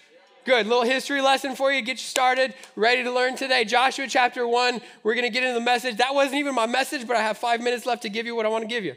Good. 0.45 0.69
Little 0.69 0.85
history 0.85 1.21
lesson 1.21 1.57
for 1.57 1.73
you. 1.73 1.83
Get 1.83 1.95
you 1.95 1.99
started. 1.99 2.55
Ready 2.77 3.03
to 3.03 3.11
learn 3.11 3.35
today. 3.35 3.65
Joshua 3.65 4.07
chapter 4.07 4.47
1. 4.47 4.81
We're 5.03 5.15
going 5.15 5.27
to 5.27 5.31
get 5.31 5.43
into 5.43 5.59
the 5.59 5.65
message. 5.65 5.97
That 5.97 6.15
wasn't 6.15 6.37
even 6.37 6.55
my 6.55 6.67
message, 6.67 7.05
but 7.09 7.17
I 7.17 7.23
have 7.23 7.37
five 7.37 7.61
minutes 7.61 7.85
left 7.85 8.03
to 8.03 8.09
give 8.09 8.27
you 8.27 8.37
what 8.37 8.47
I 8.47 8.49
want 8.49 8.63
to 8.63 8.69
give 8.69 8.85
you. 8.85 8.95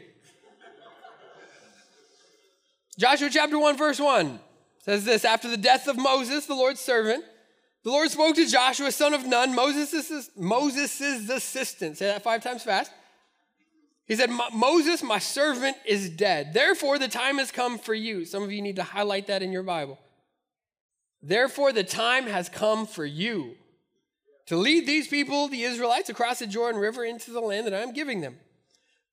Joshua 2.98 3.28
chapter 3.30 3.58
1, 3.58 3.76
verse 3.76 4.00
1 4.00 4.38
says 4.78 5.04
this 5.04 5.24
After 5.24 5.48
the 5.48 5.56
death 5.56 5.88
of 5.88 5.96
Moses, 5.96 6.46
the 6.46 6.54
Lord's 6.54 6.80
servant, 6.80 7.24
the 7.82 7.90
Lord 7.90 8.10
spoke 8.10 8.36
to 8.36 8.46
Joshua, 8.46 8.90
son 8.92 9.14
of 9.14 9.26
Nun, 9.26 9.54
Moses' 9.54 10.30
Moses's 10.36 11.28
assistant. 11.28 11.98
Say 11.98 12.06
that 12.06 12.22
five 12.22 12.42
times 12.42 12.62
fast. 12.62 12.90
He 14.06 14.16
said, 14.16 14.30
Moses, 14.52 15.02
my 15.02 15.18
servant, 15.18 15.76
is 15.86 16.10
dead. 16.10 16.52
Therefore, 16.52 16.98
the 16.98 17.08
time 17.08 17.38
has 17.38 17.50
come 17.50 17.78
for 17.78 17.94
you. 17.94 18.24
Some 18.26 18.42
of 18.42 18.52
you 18.52 18.60
need 18.60 18.76
to 18.76 18.82
highlight 18.82 19.28
that 19.28 19.42
in 19.42 19.50
your 19.50 19.62
Bible. 19.62 19.98
Therefore, 21.22 21.72
the 21.72 21.84
time 21.84 22.24
has 22.24 22.50
come 22.50 22.86
for 22.86 23.06
you 23.06 23.54
to 24.46 24.56
lead 24.56 24.86
these 24.86 25.08
people, 25.08 25.48
the 25.48 25.62
Israelites, 25.62 26.10
across 26.10 26.38
the 26.38 26.46
Jordan 26.46 26.80
River 26.80 27.02
into 27.02 27.30
the 27.30 27.40
land 27.40 27.66
that 27.66 27.74
I'm 27.74 27.94
giving 27.94 28.20
them. 28.20 28.36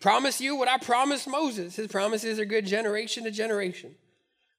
Promise 0.02 0.42
you 0.42 0.56
what 0.56 0.68
I 0.68 0.80
promised 0.80 1.28
Moses. 1.28 1.76
His 1.76 1.88
promises 1.88 2.40
are 2.40 2.46
good 2.46 2.66
generation 2.66 3.24
to 3.26 3.32
generation. 3.32 3.96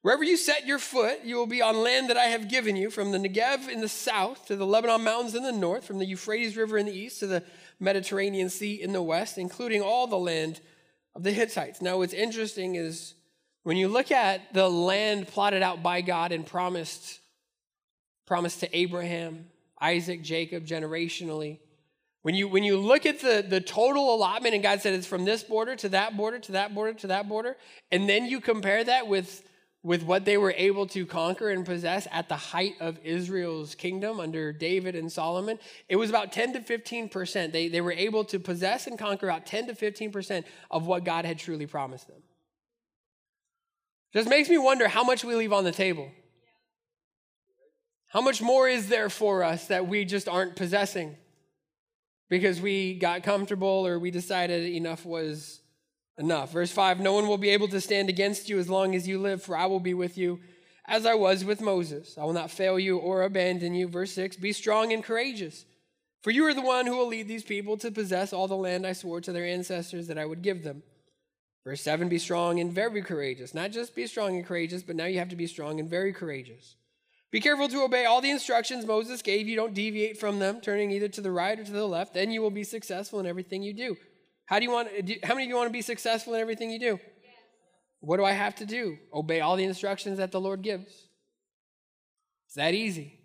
Wherever 0.03 0.23
you 0.23 0.37
set 0.37 0.67
your 0.67 0.79
foot, 0.79 1.25
you 1.25 1.37
will 1.37 1.47
be 1.47 1.61
on 1.61 1.83
land 1.83 2.11
that 2.11 2.17
I 2.17 2.27
have 2.27 2.49
given 2.49 2.77
you, 2.77 2.91
from 2.91 3.11
the 3.11 3.19
Negev 3.19 3.69
in 3.69 3.81
the 3.81 3.89
south 3.89 4.47
to 4.47 4.57
the 4.57 4.67
Lebanon 4.67 5.03
mountains 5.05 5.35
in 5.35 5.43
the 5.43 5.53
north, 5.53 5.85
from 5.85 5.99
the 5.99 6.07
Euphrates 6.07 6.57
River 6.57 6.79
in 6.79 6.87
the 6.87 6.93
east 6.93 7.21
to 7.21 7.27
the 7.27 7.43
Mediterranean 7.81 8.51
Sea 8.51 8.81
in 8.81 8.93
the 8.93 9.03
west, 9.03 9.37
including 9.37 9.83
all 9.83 10.07
the 10.07 10.17
land 10.17 10.61
of 11.15 11.25
the 11.25 11.33
Hittites. 11.33 11.83
Now, 11.83 11.99
what's 11.99 12.13
interesting 12.13 12.77
is 12.77 13.15
when 13.65 13.77
you 13.77 13.89
look 13.89 14.11
at 14.11 14.55
the 14.55 14.69
land 14.69 15.29
plotted 15.29 15.63
out 15.63 15.83
by 15.83 16.01
God 16.01 16.33
and 16.33 16.47
promised, 16.47 17.21
promised 18.27 18.61
to 18.61 18.77
Abraham, 18.77 19.47
Isaac, 19.81 20.23
Jacob, 20.23 20.67
generationally, 20.67 21.59
when 22.23 22.35
you, 22.35 22.49
when 22.49 22.63
you 22.63 22.77
look 22.77 23.05
at 23.05 23.21
the, 23.21 23.45
the 23.47 23.61
total 23.61 24.15
allotment, 24.15 24.55
and 24.55 24.63
God 24.63 24.81
said 24.81 24.95
it's 24.95 25.07
from 25.07 25.25
this 25.25 25.43
border 25.43 25.77
to 25.77 25.89
that 25.91 26.17
border 26.17 26.39
to 26.39 26.53
that 26.53 26.75
border 26.75 26.95
to 26.95 27.09
that 27.09 27.29
border, 27.29 27.57
and 27.91 28.09
then 28.09 28.27
you 28.27 28.41
compare 28.41 28.83
that 28.85 29.09
with 29.09 29.43
with 29.85 30.05
what 30.05 30.25
they 30.25 30.37
were 30.37 30.55
able 30.57 30.87
to 30.87 31.05
conquer 31.05 31.51
and 31.51 31.67
possess 31.67 32.07
at 32.13 32.29
the 32.29 32.37
height 32.37 32.75
of 32.81 32.99
Israel's 33.03 33.75
kingdom 33.75 34.21
under 34.21 34.53
David 34.53 34.95
and 34.95 35.11
Solomon, 35.11 35.59
it 35.89 35.97
was 35.97 36.09
about 36.09 36.31
10 36.31 36.53
to 36.53 36.61
15%. 36.61 37.51
They, 37.51 37.67
they 37.67 37.81
were 37.81 37.93
able 37.93 38.25
to 38.27 38.39
possess 38.39 38.87
and 38.87 38.97
conquer 38.97 39.29
about 39.29 39.45
10 39.45 39.67
to 39.67 39.75
15% 39.75 40.45
of 40.71 40.87
what 40.87 41.05
God 41.05 41.25
had 41.25 41.39
truly 41.39 41.67
promised 41.67 42.07
them. 42.07 42.23
Just 44.13 44.29
makes 44.29 44.49
me 44.49 44.59
wonder 44.59 44.87
how 44.87 45.03
much 45.03 45.25
we 45.25 45.35
leave 45.35 45.53
on 45.53 45.65
the 45.65 45.73
table. 45.73 46.13
How 48.07 48.21
much 48.21 48.41
more 48.41 48.69
is 48.69 48.89
there 48.89 49.09
for 49.09 49.43
us 49.43 49.67
that 49.67 49.89
we 49.89 50.05
just 50.05 50.29
aren't 50.29 50.55
possessing 50.55 51.17
because 52.33 52.63
we 52.63 52.95
got 52.95 53.23
comfortable 53.23 53.87
or 53.87 53.99
we 53.99 54.11
decided 54.11 54.65
enough 54.65 55.05
was 55.05 55.61
enough. 56.17 56.51
Verse 56.51 56.73
5 56.73 56.99
No 56.99 57.13
one 57.13 57.29
will 57.29 57.37
be 57.37 57.51
able 57.51 57.69
to 57.69 57.79
stand 57.79 58.09
against 58.09 58.49
you 58.49 58.59
as 58.59 58.71
long 58.71 58.95
as 58.95 59.07
you 59.07 59.19
live, 59.19 59.43
for 59.43 59.55
I 59.55 59.67
will 59.67 59.81
be 59.81 59.93
with 59.93 60.17
you 60.17 60.41
as 60.87 61.05
I 61.05 61.13
was 61.13 61.45
with 61.45 61.61
Moses. 61.61 62.17
I 62.17 62.25
will 62.25 62.33
not 62.33 62.51
fail 62.51 62.79
you 62.79 62.97
or 62.97 63.21
abandon 63.21 63.75
you. 63.75 63.87
Verse 63.87 64.13
6 64.13 64.37
Be 64.37 64.55
strong 64.55 64.95
and 64.95 65.05
courageous, 65.05 65.67
for 66.23 66.31
you 66.31 66.47
are 66.47 66.55
the 66.55 66.63
one 66.63 66.87
who 66.87 66.97
will 66.97 67.07
lead 67.07 67.29
these 67.29 67.45
people 67.45 67.77
to 67.77 67.91
possess 67.91 68.33
all 68.33 68.49
the 68.49 68.57
land 68.57 68.87
I 68.87 68.95
swore 68.95 69.21
to 69.21 69.33
their 69.33 69.45
ancestors 69.45 70.07
that 70.07 70.17
I 70.17 70.25
would 70.25 70.41
give 70.41 70.63
them. 70.65 70.85
Verse 71.65 71.83
7 71.83 72.09
Be 72.09 72.19
strong 72.19 72.61
and 72.61 72.73
very 72.73 73.03
courageous. 73.03 73.53
Not 73.53 73.73
just 73.73 73.95
be 73.95 74.07
strong 74.07 74.37
and 74.37 74.47
courageous, 74.47 74.83
but 74.83 74.97
now 74.97 75.05
you 75.05 75.19
have 75.19 75.29
to 75.29 75.37
be 75.37 75.47
strong 75.47 75.79
and 75.79 75.91
very 75.91 76.15
courageous. 76.15 76.77
Be 77.33 77.41
careful 77.41 77.67
to 77.67 77.83
obey 77.83 78.05
all 78.05 78.21
the 78.21 78.31
instructions 78.31 78.85
Moses 78.85 79.23
gave 79.23 79.49
you. 79.49 79.57
Don't 79.57 79.73
deviate 79.73 80.21
from 80.21 80.39
them, 80.39 80.61
turning 80.61 80.91
either 80.91 81.09
to 81.09 81.23
the 81.23 81.33
right 81.33 81.59
or 81.59 81.65
to 81.65 81.73
the 81.73 81.87
left. 81.87 82.13
Then 82.13 82.31
you 82.31 82.43
will 82.43 82.51
be 82.51 82.63
successful 82.63 83.19
in 83.21 83.27
everything 83.27 83.63
you 83.63 83.73
do. 83.73 83.97
How 84.45 84.59
do 84.59 84.67
you 84.67 84.71
want? 84.71 84.91
Do, 85.07 85.15
how 85.23 85.35
many 85.35 85.45
of 85.45 85.49
you 85.49 85.57
want 85.57 85.69
to 85.69 85.73
be 85.73 85.81
successful 85.81 86.35
in 86.35 86.41
everything 86.43 86.71
you 86.71 86.79
do? 86.79 87.01
Yes. 87.23 87.33
What 88.01 88.19
do 88.19 88.25
I 88.25 88.33
have 88.33 88.55
to 88.57 88.67
do? 88.67 88.99
Obey 89.15 89.41
all 89.41 89.57
the 89.57 89.65
instructions 89.65 90.19
that 90.19 90.31
the 90.31 90.41
Lord 90.41 90.61
gives. 90.61 90.93
It's 92.47 92.57
that 92.57 92.75
easy. 92.75 93.19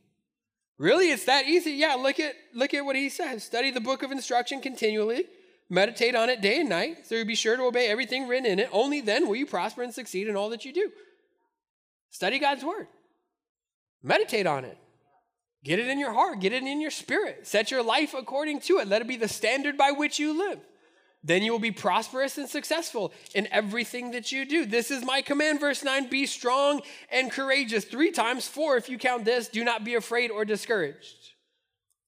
Really, 0.78 1.12
it's 1.12 1.26
that 1.26 1.46
easy. 1.46 1.72
Yeah, 1.72 1.96
look 1.96 2.18
at 2.18 2.34
look 2.54 2.74
at 2.74 2.86
what 2.86 2.96
he 2.96 3.10
says. 3.10 3.44
Study 3.44 3.72
the 3.72 3.82
book 3.82 4.04
of 4.04 4.12
instruction 4.14 4.62
continually. 4.62 5.26
Meditate 5.70 6.16
on 6.16 6.30
it 6.30 6.40
day 6.40 6.62
and 6.62 6.70
night, 6.70 7.06
so 7.06 7.16
you 7.16 7.26
be 7.26 7.36
sure 7.36 7.58
to 7.58 7.64
obey 7.64 7.88
everything 7.88 8.26
written 8.26 8.46
in 8.46 8.60
it. 8.60 8.70
Only 8.72 9.02
then 9.02 9.28
will 9.28 9.36
you 9.36 9.46
prosper 9.46 9.84
and 9.84 9.94
succeed 9.94 10.30
in 10.30 10.38
all 10.38 10.50
that 10.52 10.64
you 10.64 10.72
do. 10.72 10.92
Study 12.10 12.40
God's 12.40 12.64
word. 12.64 12.88
Meditate 14.03 14.48
on 14.48 14.66
it. 14.66 14.77
Get 15.64 15.79
it 15.79 15.88
in 15.88 16.00
your 16.00 16.14
heart, 16.14 16.40
get 16.40 16.53
it 16.53 16.64
in 16.64 16.79
your 16.79 16.92
spirit. 16.92 17.48
Set 17.48 17.72
your 17.72 17.83
life 17.83 18.14
according 18.14 18.62
to 18.62 18.77
it. 18.77 18.88
Let 18.88 19.01
it 19.01 19.07
be 19.07 19.18
the 19.18 19.27
standard 19.27 19.77
by 19.77 19.92
which 19.92 20.20
you 20.20 20.38
live. 20.38 20.60
Then 21.24 21.44
you 21.44 21.51
will 21.51 21.60
be 21.60 21.72
prosperous 21.72 22.38
and 22.38 22.48
successful 22.48 23.12
in 23.36 23.48
everything 23.51 24.12
that 24.12 24.31
you 24.31 24.46
do. 24.46 24.66
This 24.66 24.92
is 24.92 25.03
my 25.03 25.22
command, 25.22 25.60
verse 25.60 25.83
9 25.83 26.10
be 26.10 26.25
strong 26.25 26.81
and 27.12 27.31
courageous. 27.31 27.83
Three 27.83 28.12
times, 28.12 28.48
four 28.48 28.77
if 28.77 28.88
you 28.88 28.98
count 28.98 29.25
this, 29.25 29.50
do 29.50 29.64
not 29.64 29.83
be 29.83 29.96
afraid 29.96 30.31
or 30.31 30.46
discouraged. 30.46 31.26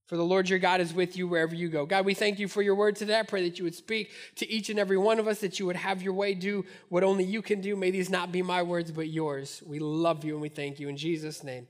For 0.09 0.17
the 0.17 0.25
Lord 0.25 0.49
your 0.49 0.57
God 0.57 0.81
is 0.81 0.91
with 0.91 1.15
you 1.15 1.27
wherever 1.27 1.53
you 1.53 1.69
go. 1.69 1.85
God, 1.85 2.03
we 2.03 2.15
thank 2.15 2.39
you 2.39 2.47
for 2.47 2.63
your 2.63 2.73
word 2.73 2.95
today. 2.95 3.19
I 3.19 3.21
pray 3.21 3.47
that 3.47 3.59
you 3.59 3.63
would 3.63 3.75
speak 3.75 4.09
to 4.37 4.49
each 4.49 4.71
and 4.71 4.79
every 4.79 4.97
one 4.97 5.19
of 5.19 5.27
us, 5.27 5.37
that 5.41 5.59
you 5.59 5.67
would 5.67 5.75
have 5.75 6.01
your 6.01 6.13
way, 6.13 6.33
do 6.33 6.65
what 6.87 7.03
only 7.03 7.23
you 7.23 7.43
can 7.43 7.61
do. 7.61 7.75
May 7.75 7.91
these 7.91 8.09
not 8.09 8.31
be 8.31 8.41
my 8.41 8.63
words, 8.63 8.91
but 8.91 9.07
yours. 9.07 9.61
We 9.67 9.77
love 9.77 10.25
you 10.25 10.33
and 10.33 10.41
we 10.41 10.49
thank 10.49 10.79
you. 10.79 10.89
In 10.89 10.97
Jesus' 10.97 11.43
name, 11.43 11.67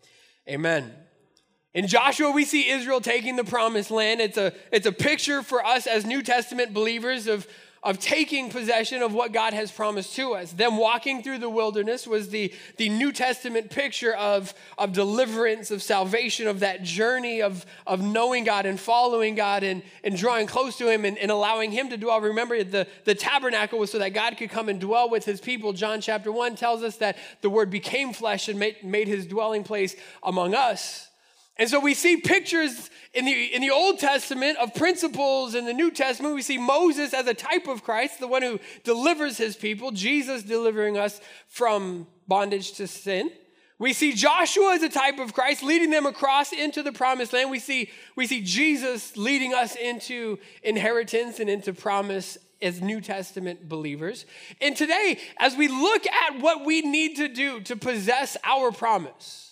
amen. 0.48 0.90
In 1.74 1.86
Joshua, 1.86 2.32
we 2.32 2.46
see 2.46 2.70
Israel 2.70 3.02
taking 3.02 3.36
the 3.36 3.44
promised 3.44 3.92
land. 3.92 4.22
It's 4.22 4.38
a, 4.38 4.54
it's 4.72 4.88
a 4.88 4.94
picture 4.94 5.44
for 5.44 5.66
us 5.66 5.86
as 5.86 6.06
New 6.06 6.24
Testament 6.24 6.74
believers 6.74 7.28
of, 7.28 7.46
of 7.82 8.00
taking 8.00 8.50
possession 8.50 9.02
of 9.02 9.14
what 9.14 9.32
God 9.32 9.54
has 9.54 9.72
promised 9.72 10.16
to 10.16 10.34
us. 10.34 10.52
Them 10.52 10.78
walking 10.78 11.24
through 11.24 11.38
the 11.38 11.50
wilderness 11.50 12.06
was 12.06 12.30
the, 12.30 12.54
the 12.78 12.90
New 12.90 13.12
Testament 13.12 13.70
picture 13.70 14.14
of, 14.14 14.54
of 14.78 14.92
deliverance, 14.92 15.72
of 15.72 15.82
salvation, 15.82 16.48
of 16.48 16.60
that 16.60 16.84
journey 16.84 17.42
of, 17.42 17.66
of 17.88 18.02
knowing 18.02 18.44
God 18.44 18.66
and 18.66 18.80
following 18.80 19.36
God 19.36 19.64
and, 19.64 19.82
and 20.04 20.18
drawing 20.18 20.48
close 20.48 20.78
to 20.78 20.90
Him 20.90 21.06
and, 21.06 21.18
and 21.18 21.32
allowing 21.32 21.72
Him 21.72 21.90
to 21.90 21.98
dwell. 21.98 22.20
Remember, 22.20 22.64
the, 22.64 22.88
the 23.06 23.16
tabernacle 23.16 23.80
was 23.80 23.92
so 23.92 24.00
that 24.00 24.10
God 24.10 24.38
could 24.38 24.50
come 24.50 24.70
and 24.70 24.80
dwell 24.80 25.10
with 25.10 25.26
His 25.26 25.40
people. 25.40 25.72
John 25.74 26.02
chapter 26.02 26.32
1 26.32 26.56
tells 26.56 26.84
us 26.84 26.98
that 26.98 27.18
the 27.42 27.50
Word 27.50 27.70
became 27.70 28.14
flesh 28.14 28.50
and 28.50 28.60
made, 28.60 28.84
made 28.84 29.08
His 29.08 29.26
dwelling 29.26 29.64
place 29.64 29.96
among 30.24 30.54
us. 30.54 31.09
And 31.60 31.70
so 31.70 31.80
we 31.82 31.94
see 31.94 32.16
pictures 32.18 32.90
in 33.14 33.26
the, 33.26 33.54
in 33.54 33.62
the 33.62 33.70
Old 33.70 34.00
Testament 34.00 34.58
of 34.60 34.74
principles. 34.74 35.56
In 35.56 35.66
the 35.66 35.74
New 35.74 35.92
Testament, 35.92 36.34
we 36.34 36.42
see 36.42 36.58
Moses 36.58 37.14
as 37.14 37.28
a 37.28 37.34
type 37.34 37.68
of 37.68 37.84
Christ, 37.84 38.22
the 38.22 38.28
one 38.28 38.42
who 38.42 38.62
delivers 38.86 39.38
his 39.38 39.58
people, 39.58 39.92
Jesus 39.92 40.42
delivering 40.42 40.98
us 40.98 41.20
from 41.50 42.08
bondage 42.30 42.72
to 42.74 42.88
sin. 42.88 43.30
We 43.78 43.92
see 43.92 44.14
Joshua 44.14 44.76
as 44.76 44.84
a 44.84 44.90
type 44.90 45.20
of 45.20 45.34
Christ, 45.34 45.62
leading 45.62 45.90
them 45.90 46.06
across 46.06 46.54
into 46.54 46.82
the 46.82 46.94
promised 46.94 47.34
land. 47.34 47.52
We 47.52 47.60
see, 47.60 47.90
we 48.16 48.26
see 48.26 48.42
Jesus 48.42 49.18
leading 49.18 49.54
us 49.54 49.76
into 49.76 50.40
inheritance 50.64 51.42
and 51.42 51.50
into 51.50 51.74
promise 51.74 52.38
as 52.62 52.82
New 52.82 53.02
Testament 53.02 53.68
believers. 53.68 54.26
And 54.62 54.78
today, 54.78 55.20
as 55.38 55.58
we 55.58 55.68
look 55.68 56.08
at 56.08 56.40
what 56.40 56.66
we 56.66 56.82
need 56.82 57.18
to 57.18 57.28
do 57.28 57.60
to 57.62 57.76
possess 57.76 58.38
our 58.46 58.72
promise, 58.72 59.49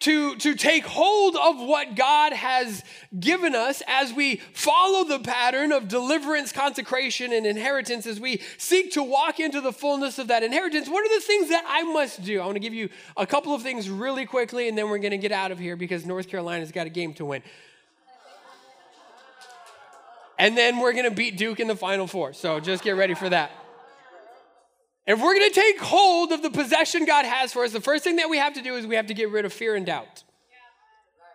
to, 0.00 0.36
to 0.36 0.54
take 0.54 0.86
hold 0.86 1.34
of 1.34 1.58
what 1.58 1.96
God 1.96 2.32
has 2.32 2.84
given 3.18 3.54
us 3.56 3.82
as 3.88 4.12
we 4.12 4.36
follow 4.52 5.04
the 5.04 5.18
pattern 5.18 5.72
of 5.72 5.88
deliverance, 5.88 6.52
consecration, 6.52 7.32
and 7.32 7.44
inheritance, 7.44 8.06
as 8.06 8.20
we 8.20 8.40
seek 8.58 8.92
to 8.92 9.02
walk 9.02 9.40
into 9.40 9.60
the 9.60 9.72
fullness 9.72 10.18
of 10.18 10.28
that 10.28 10.44
inheritance. 10.44 10.88
What 10.88 11.04
are 11.04 11.14
the 11.14 11.24
things 11.24 11.48
that 11.48 11.64
I 11.66 11.82
must 11.82 12.22
do? 12.22 12.40
I 12.40 12.44
want 12.44 12.56
to 12.56 12.60
give 12.60 12.74
you 12.74 12.90
a 13.16 13.26
couple 13.26 13.54
of 13.54 13.62
things 13.62 13.90
really 13.90 14.24
quickly, 14.24 14.68
and 14.68 14.78
then 14.78 14.88
we're 14.88 14.98
going 14.98 15.10
to 15.10 15.18
get 15.18 15.32
out 15.32 15.50
of 15.50 15.58
here 15.58 15.74
because 15.74 16.06
North 16.06 16.28
Carolina's 16.28 16.70
got 16.70 16.86
a 16.86 16.90
game 16.90 17.12
to 17.14 17.24
win. 17.24 17.42
And 20.38 20.56
then 20.56 20.78
we're 20.78 20.92
going 20.92 21.06
to 21.06 21.10
beat 21.10 21.36
Duke 21.36 21.58
in 21.58 21.66
the 21.66 21.74
Final 21.74 22.06
Four. 22.06 22.32
So 22.32 22.60
just 22.60 22.84
get 22.84 22.92
ready 22.92 23.14
for 23.14 23.28
that. 23.28 23.50
If 25.08 25.22
we're 25.22 25.38
going 25.38 25.50
to 25.50 25.58
take 25.58 25.80
hold 25.80 26.32
of 26.32 26.42
the 26.42 26.50
possession 26.50 27.06
God 27.06 27.24
has 27.24 27.50
for 27.50 27.64
us, 27.64 27.72
the 27.72 27.80
first 27.80 28.04
thing 28.04 28.16
that 28.16 28.28
we 28.28 28.36
have 28.36 28.52
to 28.52 28.62
do 28.62 28.74
is 28.74 28.86
we 28.86 28.96
have 28.96 29.06
to 29.06 29.14
get 29.14 29.30
rid 29.30 29.46
of 29.46 29.54
fear 29.54 29.74
and 29.74 29.86
doubt. 29.86 30.22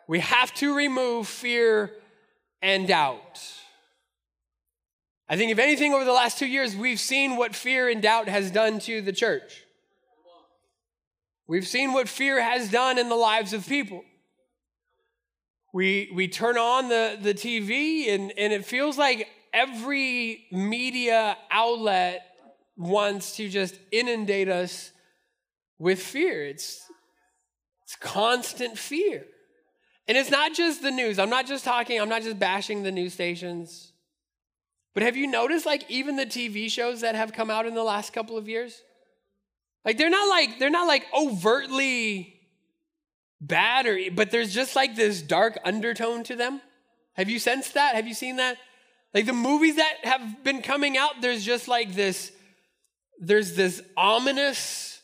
We 0.07 0.19
have 0.19 0.53
to 0.55 0.75
remove 0.75 1.27
fear 1.27 1.91
and 2.61 2.87
doubt. 2.87 3.41
I 5.27 5.37
think, 5.37 5.51
if 5.51 5.57
anything, 5.57 5.91
over 5.91 6.05
the 6.05 6.11
last 6.11 6.37
two 6.37 6.45
years, 6.45 6.75
we've 6.75 6.99
seen 6.99 7.35
what 7.35 7.55
fear 7.55 7.89
and 7.89 7.99
doubt 7.99 8.29
has 8.29 8.51
done 8.51 8.77
to 8.81 9.01
the 9.01 9.11
church. 9.11 9.63
We've 11.47 11.67
seen 11.67 11.93
what 11.93 12.07
fear 12.07 12.39
has 12.39 12.69
done 12.69 12.99
in 12.99 13.09
the 13.09 13.15
lives 13.15 13.53
of 13.53 13.67
people. 13.67 14.03
We, 15.73 16.11
we 16.13 16.27
turn 16.27 16.59
on 16.59 16.89
the, 16.89 17.17
the 17.19 17.33
TV, 17.33 18.13
and, 18.13 18.31
and 18.37 18.53
it 18.53 18.65
feels 18.65 18.99
like 18.99 19.29
every 19.51 20.45
media 20.51 21.37
outlet 21.49 22.32
wants 22.77 23.35
to 23.37 23.49
just 23.49 23.77
inundate 23.91 24.49
us 24.49 24.91
with 25.79 26.01
fear. 26.01 26.43
It's, 26.45 26.85
it's 27.83 27.95
constant 27.95 28.77
fear. 28.77 29.25
And 30.07 30.17
it's 30.17 30.29
not 30.29 30.53
just 30.53 30.81
the 30.81 30.91
news. 30.91 31.19
I'm 31.19 31.29
not 31.29 31.47
just 31.47 31.63
talking, 31.63 31.99
I'm 31.99 32.09
not 32.09 32.23
just 32.23 32.39
bashing 32.39 32.83
the 32.83 32.91
news 32.91 33.13
stations. 33.13 33.91
But 34.93 35.03
have 35.03 35.17
you 35.17 35.27
noticed, 35.27 35.65
like, 35.65 35.89
even 35.89 36.17
the 36.17 36.25
TV 36.25 36.69
shows 36.69 37.01
that 37.01 37.15
have 37.15 37.33
come 37.33 37.49
out 37.49 37.65
in 37.65 37.73
the 37.73 37.83
last 37.83 38.13
couple 38.13 38.37
of 38.37 38.47
years? 38.47 38.81
Like, 39.85 39.97
they're 39.97 40.09
not 40.09 40.29
like, 40.29 40.59
they're 40.59 40.69
not 40.69 40.87
like 40.87 41.05
overtly 41.13 42.39
bad 43.41 43.85
or, 43.85 43.99
but 44.13 44.31
there's 44.31 44.53
just 44.53 44.75
like 44.75 44.95
this 44.95 45.21
dark 45.21 45.57
undertone 45.65 46.23
to 46.25 46.35
them. 46.35 46.61
Have 47.13 47.29
you 47.29 47.39
sensed 47.39 47.73
that? 47.73 47.95
Have 47.95 48.07
you 48.07 48.13
seen 48.13 48.37
that? 48.37 48.57
Like 49.13 49.25
the 49.25 49.33
movies 49.33 49.75
that 49.75 49.97
have 50.03 50.43
been 50.43 50.61
coming 50.61 50.97
out, 50.97 51.21
there's 51.21 51.43
just 51.43 51.67
like 51.67 51.93
this, 51.93 52.31
there's 53.27 53.55
this 53.55 53.81
ominous, 53.95 55.01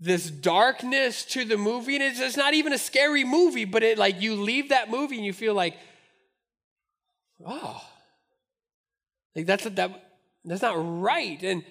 this 0.00 0.30
darkness 0.30 1.24
to 1.26 1.44
the 1.44 1.56
movie. 1.56 1.96
And 1.96 2.04
it's 2.04 2.36
not 2.36 2.54
even 2.54 2.72
a 2.72 2.78
scary 2.78 3.24
movie, 3.24 3.64
but 3.64 3.82
it 3.82 3.98
like 3.98 4.20
you 4.20 4.36
leave 4.36 4.70
that 4.70 4.90
movie 4.90 5.16
and 5.16 5.24
you 5.24 5.32
feel 5.32 5.54
like, 5.54 5.76
oh, 7.46 7.82
like 9.36 9.46
that's 9.46 9.64
that 9.64 10.10
that's 10.44 10.62
not 10.62 10.76
right. 10.76 11.42
And 11.42 11.64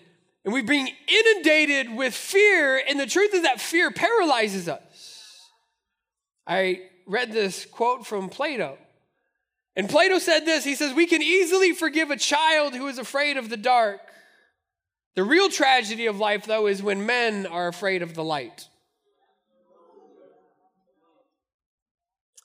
and 0.46 0.54
we're 0.54 0.64
being 0.64 0.90
inundated 1.08 1.96
with 1.96 2.14
fear, 2.14 2.82
and 2.90 3.00
the 3.00 3.08
truth 3.08 3.34
is 3.34 3.44
that 3.44 3.62
fear 3.62 3.92
paralyzes 3.92 4.68
us. 4.68 5.40
I 6.46 6.82
read 7.06 7.32
this 7.32 7.66
quote 7.66 8.06
from 8.06 8.30
Plato. 8.30 8.78
And 9.76 9.90
Plato 9.90 10.20
said 10.20 10.46
this 10.46 10.64
He 10.64 10.76
says, 10.76 10.94
We 10.94 11.08
can 11.08 11.22
easily 11.22 11.74
forgive 11.74 12.12
a 12.12 12.18
child 12.18 12.74
who 12.76 12.88
is 12.88 12.98
afraid 12.98 13.38
of 13.38 13.50
the 13.50 13.58
dark. 13.58 14.02
The 15.15 15.23
real 15.23 15.49
tragedy 15.49 16.08
of 16.08 16.19
life, 16.19 16.45
though, 16.45 16.67
is 16.67 16.82
when 16.82 17.06
men 17.06 17.45
are 17.45 17.67
afraid 17.67 18.02
of 18.02 18.15
the 18.15 18.23
light. 18.23 18.67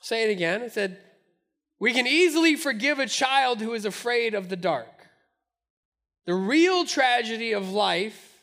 Say 0.00 0.24
it 0.24 0.32
again. 0.32 0.62
It 0.62 0.72
said, 0.72 0.98
We 1.78 1.92
can 1.92 2.06
easily 2.06 2.56
forgive 2.56 2.98
a 2.98 3.06
child 3.06 3.60
who 3.60 3.74
is 3.74 3.84
afraid 3.84 4.34
of 4.34 4.48
the 4.48 4.56
dark. 4.56 5.06
The 6.26 6.34
real 6.34 6.84
tragedy 6.84 7.52
of 7.52 7.70
life 7.70 8.42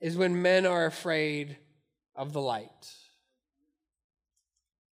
is 0.00 0.16
when 0.16 0.40
men 0.40 0.64
are 0.64 0.86
afraid 0.86 1.58
of 2.16 2.32
the 2.32 2.40
light. 2.40 2.94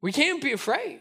We 0.01 0.11
can't 0.11 0.41
be 0.41 0.51
afraid. 0.51 0.99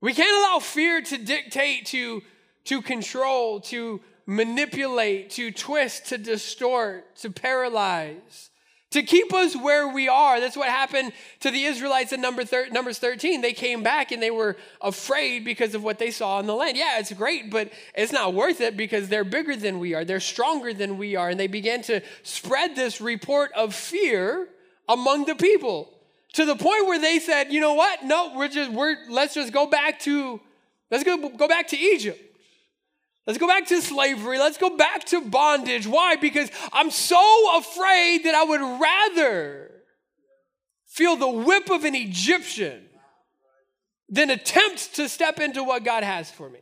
We 0.00 0.14
can't 0.14 0.36
allow 0.36 0.60
fear 0.60 1.02
to 1.02 1.18
dictate, 1.18 1.86
to, 1.86 2.22
to 2.64 2.82
control, 2.82 3.60
to 3.62 4.00
manipulate, 4.28 5.30
to 5.30 5.50
twist, 5.50 6.08
to 6.08 6.18
distort, 6.18 7.16
to 7.16 7.30
paralyze, 7.30 8.50
to 8.90 9.02
keep 9.02 9.32
us 9.32 9.56
where 9.56 9.88
we 9.88 10.06
are. 10.06 10.38
That's 10.38 10.56
what 10.56 10.68
happened 10.68 11.12
to 11.40 11.50
the 11.50 11.64
Israelites 11.64 12.12
in 12.12 12.20
number 12.20 12.44
thir- 12.44 12.68
Numbers 12.70 12.98
13. 12.98 13.40
They 13.40 13.54
came 13.54 13.82
back 13.82 14.12
and 14.12 14.22
they 14.22 14.30
were 14.30 14.56
afraid 14.82 15.46
because 15.46 15.74
of 15.74 15.82
what 15.82 15.98
they 15.98 16.10
saw 16.10 16.40
in 16.40 16.46
the 16.46 16.54
land. 16.54 16.76
Yeah, 16.76 16.98
it's 16.98 17.12
great, 17.14 17.50
but 17.50 17.72
it's 17.94 18.12
not 18.12 18.34
worth 18.34 18.60
it 18.60 18.76
because 18.76 19.08
they're 19.08 19.24
bigger 19.24 19.56
than 19.56 19.78
we 19.78 19.94
are, 19.94 20.04
they're 20.04 20.20
stronger 20.20 20.74
than 20.74 20.98
we 20.98 21.16
are. 21.16 21.30
And 21.30 21.40
they 21.40 21.46
began 21.46 21.80
to 21.84 22.02
spread 22.22 22.76
this 22.76 23.00
report 23.00 23.50
of 23.52 23.74
fear 23.74 24.48
among 24.90 25.24
the 25.24 25.36
people 25.36 25.90
to 26.34 26.44
the 26.44 26.56
point 26.56 26.86
where 26.86 27.00
they 27.00 27.18
said, 27.18 27.50
you 27.50 27.60
know 27.60 27.74
what? 27.74 28.04
No, 28.04 28.34
we're 28.36 28.48
just 28.48 28.70
we're 28.72 28.96
let's 29.08 29.32
just 29.32 29.54
go 29.54 29.66
back 29.66 30.00
to 30.00 30.38
let's 30.90 31.02
go 31.02 31.30
go 31.30 31.48
back 31.48 31.68
to 31.68 31.78
Egypt. 31.78 32.27
Let's 33.28 33.36
go 33.36 33.46
back 33.46 33.66
to 33.66 33.82
slavery. 33.82 34.38
Let's 34.38 34.56
go 34.56 34.74
back 34.74 35.04
to 35.08 35.20
bondage. 35.20 35.86
Why? 35.86 36.16
Because 36.16 36.50
I'm 36.72 36.90
so 36.90 37.58
afraid 37.58 38.24
that 38.24 38.34
I 38.34 38.42
would 38.42 38.80
rather 38.80 39.70
feel 40.86 41.14
the 41.14 41.28
whip 41.28 41.70
of 41.70 41.84
an 41.84 41.94
Egyptian 41.94 42.86
than 44.08 44.30
attempt 44.30 44.94
to 44.94 45.10
step 45.10 45.40
into 45.40 45.62
what 45.62 45.84
God 45.84 46.04
has 46.04 46.30
for 46.30 46.48
me. 46.48 46.60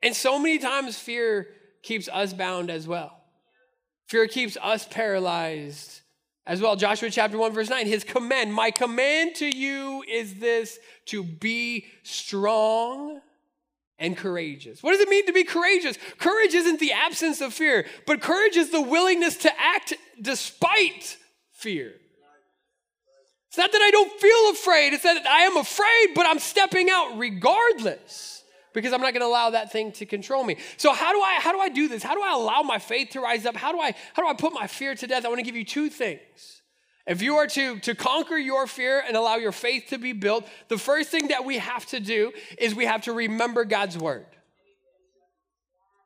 And 0.00 0.14
so 0.14 0.38
many 0.38 0.58
times 0.58 0.96
fear 0.96 1.48
keeps 1.82 2.08
us 2.08 2.32
bound 2.32 2.70
as 2.70 2.86
well. 2.86 3.20
Fear 4.06 4.28
keeps 4.28 4.56
us 4.62 4.86
paralyzed 4.86 6.02
as 6.46 6.62
well. 6.62 6.76
Joshua 6.76 7.10
chapter 7.10 7.36
1, 7.36 7.52
verse 7.52 7.68
9, 7.68 7.84
his 7.84 8.04
command, 8.04 8.54
my 8.54 8.70
command 8.70 9.34
to 9.34 9.46
you 9.46 10.04
is 10.08 10.36
this 10.36 10.78
to 11.06 11.24
be 11.24 11.86
strong 12.04 13.22
and 13.98 14.16
courageous. 14.16 14.82
What 14.82 14.92
does 14.92 15.00
it 15.00 15.08
mean 15.08 15.26
to 15.26 15.32
be 15.32 15.44
courageous? 15.44 15.98
Courage 16.18 16.54
isn't 16.54 16.80
the 16.80 16.92
absence 16.92 17.40
of 17.40 17.52
fear, 17.52 17.86
but 18.06 18.20
courage 18.20 18.56
is 18.56 18.70
the 18.70 18.80
willingness 18.80 19.36
to 19.38 19.52
act 19.60 19.94
despite 20.20 21.16
fear. 21.52 21.94
It's 23.48 23.58
not 23.58 23.72
that 23.72 23.80
I 23.82 23.90
don't 23.90 24.12
feel 24.20 24.50
afraid, 24.52 24.92
it's 24.92 25.02
that 25.04 25.26
I 25.26 25.40
am 25.40 25.56
afraid, 25.56 26.14
but 26.14 26.26
I'm 26.26 26.38
stepping 26.38 26.90
out 26.90 27.18
regardless 27.18 28.44
because 28.74 28.92
I'm 28.92 29.00
not 29.00 29.12
going 29.12 29.22
to 29.22 29.26
allow 29.26 29.50
that 29.50 29.72
thing 29.72 29.92
to 29.92 30.06
control 30.06 30.44
me. 30.44 30.58
So 30.76 30.92
how 30.92 31.12
do 31.12 31.20
I 31.20 31.38
how 31.40 31.52
do 31.52 31.58
I 31.58 31.68
do 31.68 31.88
this? 31.88 32.02
How 32.02 32.14
do 32.14 32.22
I 32.22 32.32
allow 32.32 32.62
my 32.62 32.78
faith 32.78 33.10
to 33.10 33.20
rise 33.20 33.46
up? 33.46 33.56
How 33.56 33.72
do 33.72 33.80
I 33.80 33.94
how 34.12 34.22
do 34.22 34.28
I 34.28 34.34
put 34.34 34.52
my 34.52 34.66
fear 34.66 34.94
to 34.94 35.06
death? 35.06 35.24
I 35.24 35.28
want 35.28 35.38
to 35.38 35.44
give 35.44 35.56
you 35.56 35.64
two 35.64 35.88
things. 35.88 36.57
If 37.08 37.22
you 37.22 37.36
are 37.36 37.46
to, 37.46 37.78
to 37.80 37.94
conquer 37.94 38.36
your 38.36 38.66
fear 38.66 39.02
and 39.04 39.16
allow 39.16 39.36
your 39.36 39.50
faith 39.50 39.86
to 39.88 39.98
be 39.98 40.12
built, 40.12 40.46
the 40.68 40.76
first 40.76 41.08
thing 41.08 41.28
that 41.28 41.46
we 41.46 41.56
have 41.56 41.86
to 41.86 42.00
do 42.00 42.32
is 42.58 42.74
we 42.74 42.84
have 42.84 43.02
to 43.02 43.14
remember 43.14 43.64
God's 43.64 43.96
word. 43.96 44.26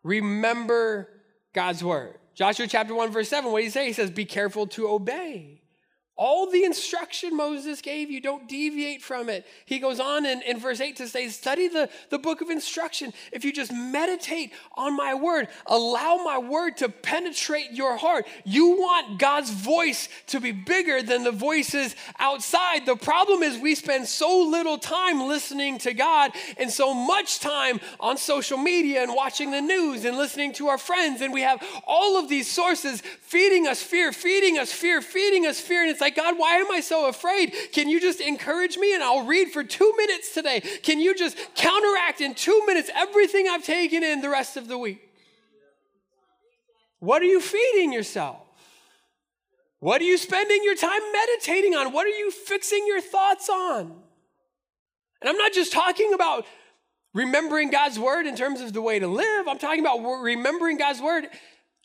Remember 0.04 1.08
God's 1.52 1.82
word. 1.82 2.18
Joshua 2.34 2.68
chapter 2.68 2.94
1, 2.94 3.10
verse 3.10 3.28
7, 3.28 3.50
what 3.50 3.58
do 3.58 3.64
he 3.64 3.70
say? 3.70 3.88
He 3.88 3.92
says, 3.92 4.10
Be 4.10 4.24
careful 4.24 4.68
to 4.68 4.88
obey 4.88 5.61
all 6.16 6.50
the 6.50 6.64
instruction 6.64 7.34
Moses 7.34 7.80
gave 7.80 8.10
you, 8.10 8.20
don't 8.20 8.46
deviate 8.46 9.00
from 9.00 9.30
it. 9.30 9.46
He 9.64 9.78
goes 9.78 9.98
on 9.98 10.26
in, 10.26 10.42
in 10.42 10.58
verse 10.58 10.80
8 10.80 10.96
to 10.96 11.08
say, 11.08 11.28
Study 11.28 11.68
the, 11.68 11.88
the 12.10 12.18
book 12.18 12.42
of 12.42 12.50
instruction. 12.50 13.14
If 13.32 13.46
you 13.46 13.52
just 13.52 13.72
meditate 13.72 14.52
on 14.74 14.94
my 14.94 15.14
word, 15.14 15.48
allow 15.64 16.16
my 16.16 16.36
word 16.36 16.76
to 16.78 16.90
penetrate 16.90 17.72
your 17.72 17.96
heart. 17.96 18.26
You 18.44 18.72
want 18.72 19.18
God's 19.18 19.50
voice 19.50 20.10
to 20.26 20.38
be 20.38 20.52
bigger 20.52 21.02
than 21.02 21.24
the 21.24 21.32
voices 21.32 21.96
outside. 22.18 22.84
The 22.84 22.96
problem 22.96 23.42
is 23.42 23.56
we 23.56 23.74
spend 23.74 24.06
so 24.06 24.42
little 24.42 24.76
time 24.76 25.26
listening 25.26 25.78
to 25.78 25.94
God 25.94 26.32
and 26.58 26.70
so 26.70 26.92
much 26.92 27.40
time 27.40 27.80
on 27.98 28.18
social 28.18 28.58
media 28.58 29.02
and 29.02 29.14
watching 29.14 29.50
the 29.50 29.62
news 29.62 30.04
and 30.04 30.18
listening 30.18 30.52
to 30.54 30.68
our 30.68 30.78
friends. 30.78 31.22
And 31.22 31.32
we 31.32 31.40
have 31.40 31.62
all 31.86 32.18
of 32.18 32.28
these 32.28 32.50
sources 32.50 33.00
feeding 33.00 33.66
us 33.66 33.82
fear, 33.82 34.12
feeding 34.12 34.58
us 34.58 34.70
fear, 34.70 35.00
feeding 35.00 35.46
us 35.46 35.58
fear. 35.58 35.80
And 35.80 35.90
it's 35.90 36.01
like, 36.02 36.16
God, 36.16 36.38
why 36.38 36.56
am 36.56 36.70
I 36.70 36.80
so 36.80 37.08
afraid? 37.08 37.54
Can 37.72 37.88
you 37.88 37.98
just 37.98 38.20
encourage 38.20 38.76
me 38.76 38.94
and 38.94 39.02
I'll 39.02 39.24
read 39.24 39.48
for 39.48 39.64
two 39.64 39.94
minutes 39.96 40.34
today? 40.34 40.60
Can 40.60 41.00
you 41.00 41.14
just 41.14 41.38
counteract 41.54 42.20
in 42.20 42.34
two 42.34 42.62
minutes 42.66 42.90
everything 42.94 43.46
I've 43.48 43.64
taken 43.64 44.02
in 44.02 44.20
the 44.20 44.28
rest 44.28 44.58
of 44.58 44.68
the 44.68 44.76
week? 44.76 45.08
What 46.98 47.22
are 47.22 47.26
you 47.26 47.40
feeding 47.40 47.92
yourself? 47.92 48.36
What 49.80 50.00
are 50.00 50.04
you 50.04 50.18
spending 50.18 50.60
your 50.62 50.76
time 50.76 51.00
meditating 51.12 51.74
on? 51.74 51.92
What 51.92 52.06
are 52.06 52.10
you 52.10 52.30
fixing 52.30 52.84
your 52.86 53.00
thoughts 53.00 53.48
on? 53.48 53.80
And 55.20 55.28
I'm 55.28 55.36
not 55.36 55.52
just 55.52 55.72
talking 55.72 56.12
about 56.14 56.46
remembering 57.14 57.70
God's 57.70 57.98
word 57.98 58.26
in 58.26 58.36
terms 58.36 58.60
of 58.60 58.72
the 58.72 58.82
way 58.82 58.98
to 58.98 59.08
live, 59.08 59.48
I'm 59.48 59.58
talking 59.58 59.80
about 59.80 59.98
remembering 59.98 60.78
God's 60.78 61.00
word 61.00 61.26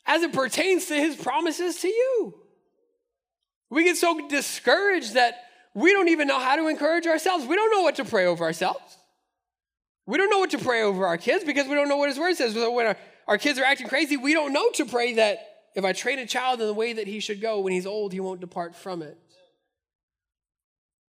as 0.06 0.22
it 0.22 0.32
pertains 0.32 0.86
to 0.86 0.94
his 0.94 1.16
promises 1.16 1.80
to 1.80 1.88
you. 1.88 2.34
We 3.70 3.84
get 3.84 3.96
so 3.96 4.28
discouraged 4.28 5.14
that 5.14 5.34
we 5.74 5.92
don't 5.92 6.08
even 6.08 6.26
know 6.26 6.40
how 6.40 6.56
to 6.56 6.68
encourage 6.68 7.06
ourselves. 7.06 7.46
We 7.46 7.54
don't 7.54 7.70
know 7.70 7.82
what 7.82 7.96
to 7.96 8.04
pray 8.04 8.26
over 8.26 8.44
ourselves. 8.44 8.96
We 10.06 10.16
don't 10.16 10.30
know 10.30 10.38
what 10.38 10.50
to 10.50 10.58
pray 10.58 10.82
over 10.82 11.06
our 11.06 11.18
kids 11.18 11.44
because 11.44 11.68
we 11.68 11.74
don't 11.74 11.88
know 11.88 11.98
what 11.98 12.08
his 12.08 12.18
word 12.18 12.34
says. 12.34 12.54
When 12.54 12.86
our, 12.86 12.96
our 13.26 13.38
kids 13.38 13.58
are 13.58 13.64
acting 13.64 13.88
crazy, 13.88 14.16
we 14.16 14.32
don't 14.32 14.52
know 14.52 14.70
to 14.70 14.86
pray 14.86 15.14
that 15.14 15.38
if 15.74 15.84
I 15.84 15.92
train 15.92 16.18
a 16.18 16.26
child 16.26 16.60
in 16.60 16.66
the 16.66 16.74
way 16.74 16.94
that 16.94 17.06
he 17.06 17.20
should 17.20 17.40
go, 17.40 17.60
when 17.60 17.72
he's 17.72 17.86
old, 17.86 18.12
he 18.12 18.20
won't 18.20 18.40
depart 18.40 18.74
from 18.74 19.02
it. 19.02 19.18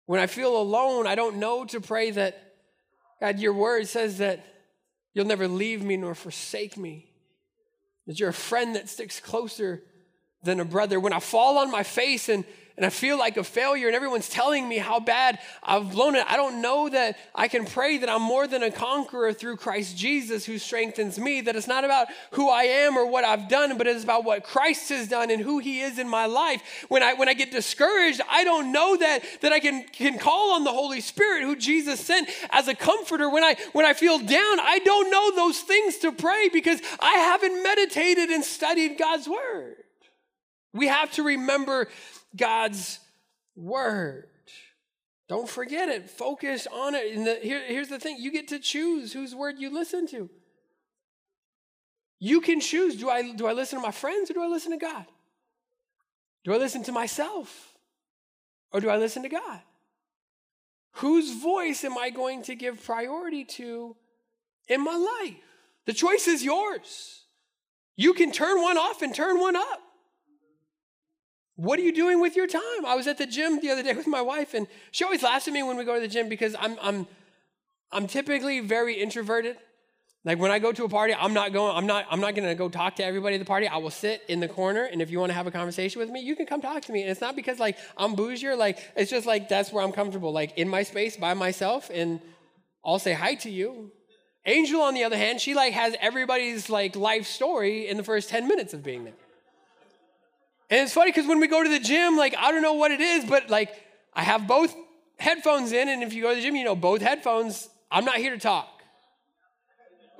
When 0.06 0.20
I 0.20 0.26
feel 0.26 0.56
alone, 0.56 1.06
I 1.06 1.14
don't 1.14 1.36
know 1.36 1.64
to 1.64 1.80
pray 1.80 2.10
that, 2.10 2.54
God, 3.18 3.38
your 3.38 3.54
word 3.54 3.88
says 3.88 4.18
that 4.18 4.44
you'll 5.14 5.26
never 5.26 5.48
leave 5.48 5.82
me 5.82 5.96
nor 5.96 6.14
forsake 6.14 6.76
me, 6.76 7.10
that 8.06 8.20
you're 8.20 8.28
a 8.28 8.34
friend 8.34 8.76
that 8.76 8.90
sticks 8.90 9.20
closer 9.20 9.82
than 10.42 10.60
a 10.60 10.64
brother. 10.64 10.98
When 10.98 11.12
I 11.12 11.20
fall 11.20 11.58
on 11.58 11.70
my 11.70 11.82
face 11.82 12.28
and, 12.28 12.44
and 12.76 12.86
I 12.86 12.90
feel 12.90 13.18
like 13.18 13.36
a 13.36 13.44
failure 13.44 13.86
and 13.86 13.94
everyone's 13.94 14.28
telling 14.28 14.68
me 14.68 14.78
how 14.78 14.98
bad 14.98 15.38
I've 15.62 15.92
blown 15.92 16.16
it, 16.16 16.24
I 16.26 16.36
don't 16.36 16.62
know 16.62 16.88
that 16.88 17.18
I 17.34 17.46
can 17.46 17.64
pray 17.66 17.98
that 17.98 18.08
I'm 18.08 18.22
more 18.22 18.46
than 18.46 18.62
a 18.62 18.70
conqueror 18.70 19.32
through 19.32 19.58
Christ 19.58 19.96
Jesus 19.96 20.44
who 20.46 20.58
strengthens 20.58 21.18
me. 21.18 21.42
That 21.42 21.54
it's 21.54 21.68
not 21.68 21.84
about 21.84 22.08
who 22.32 22.48
I 22.48 22.62
am 22.62 22.96
or 22.96 23.06
what 23.06 23.24
I've 23.24 23.48
done, 23.48 23.76
but 23.76 23.86
it's 23.86 24.02
about 24.02 24.24
what 24.24 24.42
Christ 24.42 24.88
has 24.88 25.06
done 25.06 25.30
and 25.30 25.40
who 25.40 25.58
he 25.58 25.80
is 25.80 25.98
in 25.98 26.08
my 26.08 26.26
life. 26.26 26.86
When 26.88 27.02
I 27.02 27.14
when 27.14 27.28
I 27.28 27.34
get 27.34 27.52
discouraged, 27.52 28.20
I 28.28 28.42
don't 28.42 28.72
know 28.72 28.96
that 28.96 29.22
that 29.42 29.52
I 29.52 29.60
can, 29.60 29.84
can 29.84 30.18
call 30.18 30.54
on 30.54 30.64
the 30.64 30.72
Holy 30.72 31.02
Spirit 31.02 31.44
who 31.44 31.56
Jesus 31.56 32.00
sent 32.00 32.28
as 32.50 32.68
a 32.68 32.74
comforter. 32.74 33.28
When 33.28 33.44
I 33.44 33.56
when 33.72 33.84
I 33.84 33.92
feel 33.92 34.18
down, 34.18 34.60
I 34.60 34.80
don't 34.82 35.10
know 35.10 35.36
those 35.36 35.60
things 35.60 35.98
to 35.98 36.10
pray 36.10 36.48
because 36.52 36.80
I 36.98 37.12
haven't 37.12 37.62
meditated 37.62 38.30
and 38.30 38.42
studied 38.42 38.98
God's 38.98 39.28
word. 39.28 39.76
We 40.72 40.86
have 40.88 41.12
to 41.12 41.22
remember 41.22 41.88
God's 42.36 42.98
word. 43.54 44.28
Don't 45.28 45.48
forget 45.48 45.88
it. 45.88 46.10
Focus 46.10 46.66
on 46.70 46.94
it. 46.94 47.14
And 47.14 47.26
the, 47.26 47.36
here, 47.36 47.62
here's 47.66 47.88
the 47.88 47.98
thing 47.98 48.16
you 48.18 48.30
get 48.30 48.48
to 48.48 48.58
choose 48.58 49.12
whose 49.12 49.34
word 49.34 49.58
you 49.58 49.72
listen 49.72 50.06
to. 50.08 50.28
You 52.18 52.40
can 52.40 52.60
choose 52.60 52.96
do 52.96 53.10
I, 53.10 53.32
do 53.32 53.46
I 53.46 53.52
listen 53.52 53.78
to 53.78 53.82
my 53.82 53.90
friends 53.90 54.30
or 54.30 54.34
do 54.34 54.42
I 54.42 54.46
listen 54.46 54.72
to 54.72 54.78
God? 54.78 55.06
Do 56.44 56.52
I 56.52 56.56
listen 56.56 56.82
to 56.84 56.92
myself 56.92 57.72
or 58.72 58.80
do 58.80 58.88
I 58.88 58.96
listen 58.96 59.22
to 59.22 59.28
God? 59.28 59.60
Whose 60.96 61.34
voice 61.34 61.84
am 61.84 61.96
I 61.96 62.10
going 62.10 62.42
to 62.42 62.54
give 62.54 62.84
priority 62.84 63.44
to 63.44 63.96
in 64.68 64.84
my 64.84 64.96
life? 64.96 65.42
The 65.86 65.92
choice 65.92 66.28
is 66.28 66.44
yours. 66.44 67.24
You 67.96 68.12
can 68.14 68.32
turn 68.32 68.60
one 68.60 68.76
off 68.76 69.02
and 69.02 69.14
turn 69.14 69.40
one 69.40 69.56
up. 69.56 69.80
What 71.56 71.78
are 71.78 71.82
you 71.82 71.92
doing 71.92 72.20
with 72.20 72.34
your 72.34 72.46
time? 72.46 72.86
I 72.86 72.94
was 72.94 73.06
at 73.06 73.18
the 73.18 73.26
gym 73.26 73.60
the 73.60 73.70
other 73.70 73.82
day 73.82 73.94
with 73.94 74.06
my 74.06 74.22
wife, 74.22 74.54
and 74.54 74.66
she 74.90 75.04
always 75.04 75.22
laughs 75.22 75.46
at 75.48 75.54
me 75.54 75.62
when 75.62 75.76
we 75.76 75.84
go 75.84 75.94
to 75.94 76.00
the 76.00 76.08
gym 76.08 76.28
because 76.28 76.56
I'm, 76.58 76.76
I'm, 76.80 77.06
I'm 77.90 78.06
typically 78.06 78.60
very 78.60 78.94
introverted. 78.94 79.56
Like 80.24 80.38
when 80.38 80.52
I 80.52 80.60
go 80.60 80.72
to 80.72 80.84
a 80.84 80.88
party, 80.88 81.14
I'm 81.14 81.34
not 81.34 81.52
going, 81.52 81.76
I'm 81.76 81.86
not, 81.86 82.06
I'm 82.08 82.20
not 82.20 82.36
gonna 82.36 82.54
go 82.54 82.68
talk 82.68 82.96
to 82.96 83.04
everybody 83.04 83.34
at 83.34 83.38
the 83.38 83.44
party. 83.44 83.66
I 83.66 83.78
will 83.78 83.90
sit 83.90 84.22
in 84.28 84.38
the 84.38 84.48
corner, 84.48 84.84
and 84.84 85.02
if 85.02 85.10
you 85.10 85.18
want 85.18 85.30
to 85.30 85.34
have 85.34 85.48
a 85.48 85.50
conversation 85.50 85.98
with 85.98 86.10
me, 86.10 86.20
you 86.20 86.36
can 86.36 86.46
come 86.46 86.60
talk 86.60 86.82
to 86.82 86.92
me. 86.92 87.02
And 87.02 87.10
it's 87.10 87.20
not 87.20 87.34
because 87.34 87.58
like 87.58 87.76
I'm 87.96 88.14
bougier, 88.14 88.56
like 88.56 88.78
it's 88.94 89.10
just 89.10 89.26
like 89.26 89.48
that's 89.48 89.72
where 89.72 89.84
I'm 89.84 89.92
comfortable, 89.92 90.32
like 90.32 90.56
in 90.56 90.68
my 90.68 90.84
space 90.84 91.16
by 91.16 91.34
myself, 91.34 91.90
and 91.92 92.20
I'll 92.84 93.00
say 93.00 93.14
hi 93.14 93.34
to 93.36 93.50
you. 93.50 93.90
Angel, 94.46 94.80
on 94.80 94.94
the 94.94 95.04
other 95.04 95.16
hand, 95.16 95.40
she 95.40 95.54
like 95.54 95.72
has 95.72 95.96
everybody's 96.00 96.70
like 96.70 96.94
life 96.94 97.26
story 97.26 97.88
in 97.88 97.96
the 97.96 98.04
first 98.04 98.28
10 98.28 98.46
minutes 98.46 98.74
of 98.74 98.84
being 98.84 99.04
there. 99.04 99.14
And 100.72 100.80
it's 100.80 100.94
funny 100.94 101.12
because 101.12 101.28
when 101.28 101.38
we 101.38 101.46
go 101.46 101.62
to 101.62 101.68
the 101.68 101.78
gym, 101.78 102.16
like 102.16 102.34
I 102.36 102.50
don't 102.50 102.62
know 102.62 102.72
what 102.72 102.90
it 102.90 103.00
is, 103.00 103.24
but 103.24 103.50
like 103.50 103.70
I 104.14 104.22
have 104.22 104.46
both 104.46 104.74
headphones 105.18 105.72
in, 105.72 105.88
and 105.88 106.02
if 106.02 106.12
you 106.14 106.22
go 106.22 106.30
to 106.30 106.36
the 106.36 106.42
gym, 106.42 106.56
you 106.56 106.64
know 106.64 106.74
both 106.74 107.02
headphones. 107.02 107.68
I'm 107.90 108.06
not 108.06 108.16
here 108.16 108.32
to 108.32 108.40
talk 108.40 108.72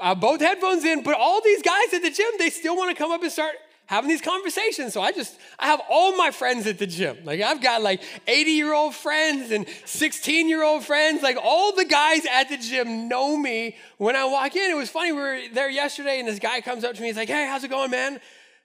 uh, 0.02 0.14
both 0.16 0.40
headphones 0.40 0.84
in, 0.84 1.02
but 1.02 1.14
all 1.14 1.40
these 1.40 1.62
guys 1.62 1.94
at 1.94 2.02
the 2.02 2.10
gym, 2.10 2.26
they 2.38 2.50
still 2.50 2.76
want 2.76 2.90
to 2.90 3.00
come 3.00 3.12
up 3.12 3.22
and 3.22 3.30
start 3.30 3.54
having 3.86 4.10
these 4.10 4.20
conversations. 4.20 4.92
So 4.92 5.00
I 5.00 5.12
just, 5.12 5.38
I 5.58 5.66
have 5.66 5.80
all 5.88 6.16
my 6.16 6.32
friends 6.32 6.66
at 6.66 6.78
the 6.78 6.86
gym. 6.86 7.18
Like 7.24 7.40
I've 7.40 7.62
got 7.62 7.82
like 7.82 8.02
80 8.26 8.50
year 8.50 8.74
old 8.74 8.94
friends 8.94 9.52
and 9.52 9.66
16 9.84 10.48
year 10.48 10.64
old 10.64 10.84
friends. 10.84 11.22
Like 11.22 11.36
all 11.40 11.74
the 11.74 11.84
guys 11.84 12.26
at 12.30 12.48
the 12.48 12.56
gym 12.56 13.08
know 13.08 13.36
me 13.36 13.76
when 13.98 14.16
I 14.16 14.24
walk 14.24 14.56
in. 14.56 14.70
It 14.70 14.76
was 14.76 14.90
funny, 14.90 15.12
we 15.12 15.18
were 15.18 15.40
there 15.52 15.70
yesterday 15.70 16.18
and 16.18 16.26
this 16.26 16.40
guy 16.40 16.60
comes 16.60 16.84
up 16.84 16.94
to 16.94 17.00
me. 17.00 17.06
He's 17.06 17.16
like, 17.16 17.28
hey, 17.28 17.46
how's 17.46 17.62
it 17.62 17.70
going, 17.70 17.90
man? 17.90 18.20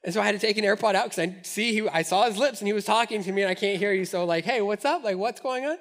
And 0.08 0.14
so 0.14 0.22
I 0.22 0.26
had 0.26 0.32
to 0.32 0.40
take 0.40 0.58
an 0.58 0.64
AirPod 0.64 0.96
out 0.96 1.10
because 1.10 1.20
I 1.20 1.36
see 1.42 1.74
he, 1.74 1.90
I 1.90 2.02
saw 2.02 2.24
his 2.24 2.38
lips 2.38 2.62
and 2.62 2.68
he 2.68 2.72
was 2.72 2.86
talking 2.86 3.22
to 3.24 3.32
me 3.34 3.42
and 3.42 3.52
I 3.52 3.56
can't 3.56 3.78
hear 3.78 3.92
you. 3.92 4.06
So 4.06 4.24
like, 4.24 4.46
hey, 4.46 4.62
what's 4.62 4.86
up? 4.86 5.04
Like, 5.04 5.18
what's 5.18 5.42
going 5.42 5.66
on? 5.66 5.78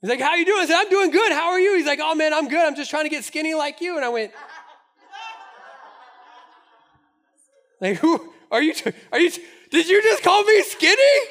He's 0.00 0.10
like, 0.10 0.20
how 0.20 0.34
you 0.34 0.44
doing? 0.44 0.60
I 0.60 0.66
said, 0.66 0.76
I'm 0.76 0.90
doing 0.90 1.12
good. 1.12 1.30
How 1.30 1.50
are 1.50 1.60
you? 1.60 1.76
He's 1.76 1.86
like, 1.86 2.00
oh 2.02 2.16
man, 2.16 2.34
I'm 2.34 2.48
good. 2.48 2.66
I'm 2.66 2.74
just 2.74 2.90
trying 2.90 3.04
to 3.04 3.10
get 3.10 3.22
skinny 3.22 3.54
like 3.54 3.80
you. 3.80 3.94
And 3.94 4.04
I 4.04 4.08
went, 4.08 4.32
Like, 7.80 7.98
who 7.98 8.32
are 8.50 8.62
you? 8.62 8.74
Are 9.12 9.20
you? 9.20 9.30
Did 9.70 9.88
you 9.88 10.02
just 10.02 10.22
call 10.22 10.42
me 10.42 10.62
skinny? 10.62 11.28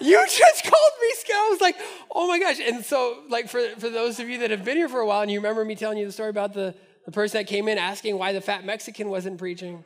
You 0.00 0.24
just 0.26 0.62
called 0.62 0.92
me 1.02 1.12
skinny. 1.16 1.38
I 1.38 1.48
was 1.50 1.60
like, 1.60 1.76
oh 2.10 2.28
my 2.28 2.38
gosh. 2.38 2.60
And 2.60 2.84
so, 2.84 3.22
like, 3.28 3.48
for, 3.48 3.60
for 3.78 3.90
those 3.90 4.20
of 4.20 4.28
you 4.28 4.38
that 4.38 4.50
have 4.50 4.64
been 4.64 4.76
here 4.76 4.88
for 4.88 5.00
a 5.00 5.06
while 5.06 5.22
and 5.22 5.30
you 5.30 5.38
remember 5.38 5.64
me 5.64 5.76
telling 5.76 5.98
you 5.98 6.06
the 6.06 6.12
story 6.12 6.30
about 6.30 6.52
the, 6.54 6.74
the 7.04 7.12
person 7.12 7.38
that 7.38 7.46
came 7.46 7.68
in 7.68 7.78
asking 7.78 8.18
why 8.18 8.32
the 8.32 8.40
fat 8.40 8.64
Mexican 8.64 9.08
wasn't 9.08 9.38
preaching. 9.38 9.84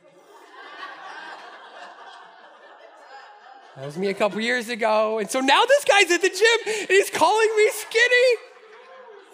That 3.79 3.85
was 3.85 3.97
me 3.97 4.09
a 4.09 4.13
couple 4.13 4.41
years 4.41 4.67
ago. 4.67 5.19
And 5.19 5.31
so 5.31 5.39
now 5.39 5.63
this 5.63 5.85
guy's 5.85 6.11
at 6.11 6.21
the 6.21 6.27
gym 6.27 6.73
and 6.81 6.89
he's 6.89 7.09
calling 7.09 7.47
me 7.55 7.69
skinny. 7.71 8.37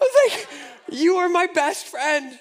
was 0.00 0.30
like, 0.30 0.48
you 0.88 1.16
are 1.16 1.28
my 1.28 1.48
best 1.48 1.86
friend. 1.86 2.38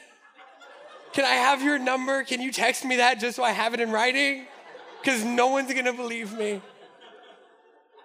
Can 1.13 1.25
I 1.25 1.33
have 1.33 1.63
your 1.63 1.79
number? 1.79 2.23
Can 2.23 2.41
you 2.41 2.51
text 2.51 2.85
me 2.85 2.97
that 2.97 3.19
just 3.19 3.37
so 3.37 3.43
I 3.43 3.53
have 3.53 3.73
it 3.73 3.79
in 3.79 3.91
writing? 3.91 4.45
Because 5.01 5.23
no 5.23 5.47
one's 5.47 5.73
gonna 5.73 5.93
believe 5.93 6.31
me. 6.37 6.61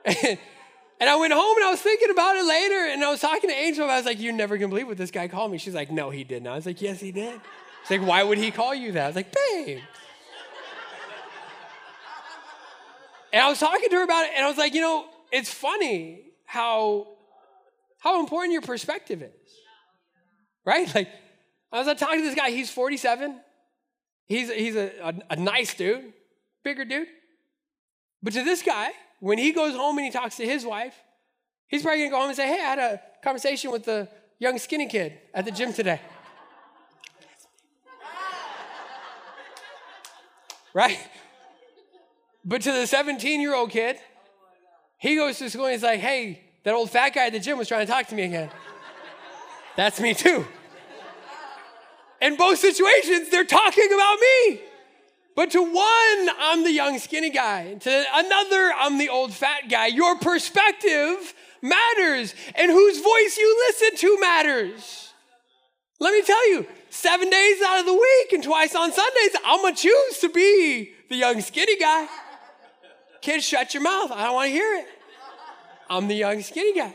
And, 0.07 0.17
and 1.01 1.11
I 1.11 1.17
went 1.17 1.35
home 1.35 1.57
and 1.59 1.67
I 1.67 1.71
was 1.71 1.83
thinking 1.83 2.09
about 2.09 2.37
it 2.37 2.47
later 2.47 2.91
and 2.93 3.05
I 3.05 3.11
was 3.11 3.21
talking 3.21 3.51
to 3.51 3.55
Angel. 3.55 3.85
I 3.85 3.99
was 3.99 4.07
like, 4.07 4.19
You're 4.19 4.33
never 4.33 4.57
gonna 4.57 4.71
believe 4.71 4.87
what 4.87 4.97
this 4.97 5.11
guy 5.11 5.29
called 5.29 5.53
me. 5.53 5.59
She's 5.59 5.75
like, 5.75 5.91
No, 5.91 6.09
he 6.09 6.25
didn't. 6.25 6.47
I 6.47 6.55
was 6.55 6.65
like, 6.65 6.81
Yes, 6.81 7.01
he 7.01 7.13
did. 7.13 7.39
She's 7.83 7.99
like, 7.99 8.09
Why 8.09 8.23
would 8.23 8.39
he 8.39 8.51
call 8.51 8.75
you 8.75 8.93
that? 8.93 9.05
I 9.05 9.07
was 9.09 9.17
like, 9.17 9.35
Babe. 9.35 9.81
And 13.33 13.43
I 13.43 13.49
was 13.49 13.59
talking 13.59 13.89
to 13.89 13.97
her 13.97 14.03
about 14.03 14.25
it 14.25 14.33
and 14.35 14.45
I 14.45 14.49
was 14.49 14.59
like, 14.59 14.75
You 14.75 14.81
know, 14.81 15.07
it's 15.33 15.53
funny 15.53 16.23
how, 16.45 17.07
how 17.99 18.21
important 18.21 18.53
your 18.53 18.63
perspective 18.63 19.23
is. 19.23 19.31
Right? 20.65 20.93
Like, 20.95 21.09
I 21.73 21.83
was 21.83 21.99
talking 21.99 22.21
to 22.21 22.25
this 22.25 22.35
guy, 22.35 22.51
he's 22.51 22.71
47. 22.71 23.41
He's, 24.27 24.53
he's 24.53 24.77
a, 24.77 24.93
a, 25.03 25.15
a 25.31 25.37
nice 25.37 25.75
dude, 25.75 26.13
bigger 26.63 26.85
dude. 26.85 27.09
But 28.23 28.33
to 28.35 28.45
this 28.45 28.63
guy, 28.63 28.91
when 29.21 29.39
he 29.39 29.53
goes 29.53 29.75
home 29.75 29.99
and 29.99 30.05
he 30.05 30.11
talks 30.11 30.37
to 30.37 30.45
his 30.45 30.65
wife, 30.65 30.95
he's 31.69 31.83
probably 31.83 32.01
gonna 32.01 32.11
go 32.11 32.19
home 32.19 32.29
and 32.29 32.37
say, 32.37 32.47
Hey, 32.47 32.61
I 32.61 32.69
had 32.69 32.79
a 32.79 33.01
conversation 33.23 33.71
with 33.71 33.85
the 33.85 34.09
young 34.39 34.59
skinny 34.59 34.89
kid 34.89 35.19
at 35.33 35.45
the 35.45 35.51
gym 35.51 35.73
today. 35.73 36.01
right? 40.75 40.99
But 42.45 42.63
to 42.63 42.73
the 42.73 42.87
17 42.87 43.41
year 43.41 43.55
old 43.55 43.71
kid, 43.71 43.97
he 44.99 45.17
goes 45.17 45.39
to 45.39 45.51
school 45.51 45.67
and 45.67 45.73
he's 45.73 45.83
like, 45.83 46.01
Hey, 46.01 46.43
that 46.65 46.75
old 46.75 46.91
fat 46.91 47.11
guy 47.11 47.27
at 47.27 47.33
the 47.33 47.41
gym 47.41 47.59
was 47.59 47.69
trying 47.69 47.87
to 47.87 47.93
talk 47.93 48.07
to 48.09 48.15
me 48.15 48.25
again. 48.25 48.51
That's 49.77 50.01
me 50.01 50.15
too. 50.15 50.47
In 52.21 52.37
both 52.37 52.59
situations, 52.59 53.31
they're 53.31 53.45
talking 53.45 53.89
about 53.93 54.19
me. 54.19 54.61
But 55.37 55.53
to 55.53 55.63
one, 55.63 56.37
I'm 56.39 56.65
the 56.65 56.73
young 56.73 56.99
skinny 56.99 57.31
guy. 57.31 57.75
To 57.75 58.05
another, 58.13 58.73
I'm 58.77 58.99
the 58.99 59.09
old 59.09 59.33
fat 59.33 59.71
guy. 59.71 59.87
Your 59.87 60.19
perspective 60.19 61.35
matters, 61.63 62.35
and 62.55 62.71
whose 62.71 63.01
voice 63.01 63.39
you 63.39 63.69
listen 63.69 63.97
to 63.97 64.21
matters. 64.21 65.13
Let 65.99 66.13
me 66.13 66.23
tell 66.23 66.51
you, 66.51 66.67
seven 66.91 67.31
days 67.31 67.63
out 67.63 67.81
of 67.81 67.87
the 67.87 67.93
week 67.93 68.33
and 68.33 68.43
twice 68.43 68.75
on 68.75 68.93
Sundays, 68.93 69.37
I'm 69.45 69.63
gonna 69.63 69.77
choose 69.77 70.19
to 70.21 70.29
be 70.29 70.93
the 71.09 71.17
young 71.17 71.41
skinny 71.41 71.79
guy. 71.79 72.07
Kids, 73.21 73.45
shut 73.45 73.75
your 73.75 73.83
mouth. 73.83 74.11
I 74.11 74.25
don't 74.25 74.35
wanna 74.35 74.49
hear 74.49 74.75
it. 74.79 74.87
I'm 75.89 76.09
the 76.09 76.15
young 76.15 76.41
skinny 76.43 76.75
guy. 76.75 76.95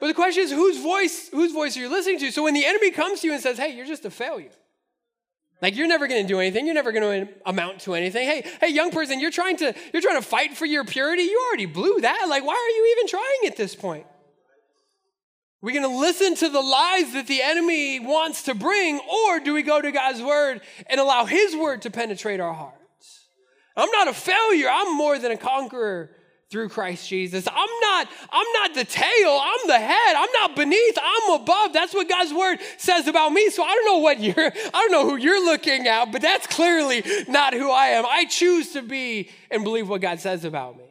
But 0.00 0.08
the 0.08 0.14
question 0.14 0.42
is, 0.44 0.50
whose 0.50 0.80
voice, 0.80 1.28
whose 1.28 1.52
voice 1.52 1.76
are 1.76 1.80
you 1.80 1.88
listening 1.88 2.18
to? 2.20 2.30
So 2.30 2.44
when 2.44 2.54
the 2.54 2.64
enemy 2.64 2.90
comes 2.90 3.20
to 3.20 3.26
you 3.26 3.32
and 3.32 3.42
says, 3.42 3.58
hey, 3.58 3.74
you're 3.74 3.86
just 3.86 4.04
a 4.04 4.10
failure. 4.10 4.50
Like 5.60 5.76
you're 5.76 5.88
never 5.88 6.06
going 6.06 6.22
to 6.22 6.28
do 6.28 6.38
anything. 6.38 6.66
You're 6.66 6.74
never 6.74 6.92
going 6.92 7.26
to 7.26 7.32
amount 7.44 7.80
to 7.80 7.94
anything. 7.94 8.28
Hey, 8.28 8.48
hey, 8.60 8.68
young 8.68 8.90
person, 8.92 9.18
you're 9.18 9.32
trying 9.32 9.56
to 9.56 9.74
you're 9.92 10.02
trying 10.02 10.20
to 10.20 10.26
fight 10.26 10.56
for 10.56 10.66
your 10.66 10.84
purity. 10.84 11.22
You 11.22 11.44
already 11.48 11.66
blew 11.66 12.00
that. 12.00 12.26
Like, 12.28 12.44
why 12.44 12.54
are 12.54 12.76
you 12.76 12.96
even 12.96 13.08
trying 13.08 13.50
at 13.50 13.56
this 13.56 13.74
point? 13.74 14.06
We're 15.60 15.72
going 15.72 15.90
to 15.90 15.98
listen 15.98 16.36
to 16.36 16.48
the 16.48 16.60
lies 16.60 17.12
that 17.14 17.26
the 17.26 17.42
enemy 17.42 17.98
wants 17.98 18.44
to 18.44 18.54
bring, 18.54 19.00
or 19.00 19.40
do 19.40 19.52
we 19.52 19.64
go 19.64 19.82
to 19.82 19.90
God's 19.90 20.22
word 20.22 20.60
and 20.86 21.00
allow 21.00 21.24
His 21.24 21.56
word 21.56 21.82
to 21.82 21.90
penetrate 21.90 22.38
our 22.38 22.54
hearts? 22.54 22.77
I'm 23.78 23.90
not 23.90 24.08
a 24.08 24.12
failure. 24.12 24.68
I'm 24.70 24.96
more 24.96 25.18
than 25.18 25.32
a 25.32 25.36
conqueror 25.36 26.10
through 26.50 26.70
Christ 26.70 27.08
Jesus. 27.08 27.46
I'm 27.46 27.80
not 27.80 28.08
I'm 28.30 28.46
not 28.54 28.74
the 28.74 28.84
tail, 28.84 29.40
I'm 29.42 29.66
the 29.66 29.78
head. 29.78 30.16
I'm 30.16 30.32
not 30.32 30.56
beneath, 30.56 30.98
I'm 31.00 31.40
above. 31.40 31.72
That's 31.72 31.94
what 31.94 32.08
God's 32.08 32.32
word 32.32 32.58
says 32.78 33.06
about 33.06 33.32
me. 33.32 33.50
So 33.50 33.62
I 33.62 33.74
don't 33.74 33.86
know 33.86 33.98
what 33.98 34.20
you're 34.20 34.34
I 34.74 34.80
don't 34.80 34.90
know 34.90 35.08
who 35.08 35.16
you're 35.16 35.44
looking 35.44 35.86
at, 35.86 36.10
but 36.10 36.22
that's 36.22 36.46
clearly 36.46 37.04
not 37.28 37.54
who 37.54 37.70
I 37.70 37.88
am. 37.88 38.04
I 38.06 38.24
choose 38.24 38.72
to 38.72 38.82
be 38.82 39.30
and 39.50 39.62
believe 39.62 39.88
what 39.88 40.00
God 40.00 40.20
says 40.20 40.44
about 40.44 40.76
me. 40.76 40.84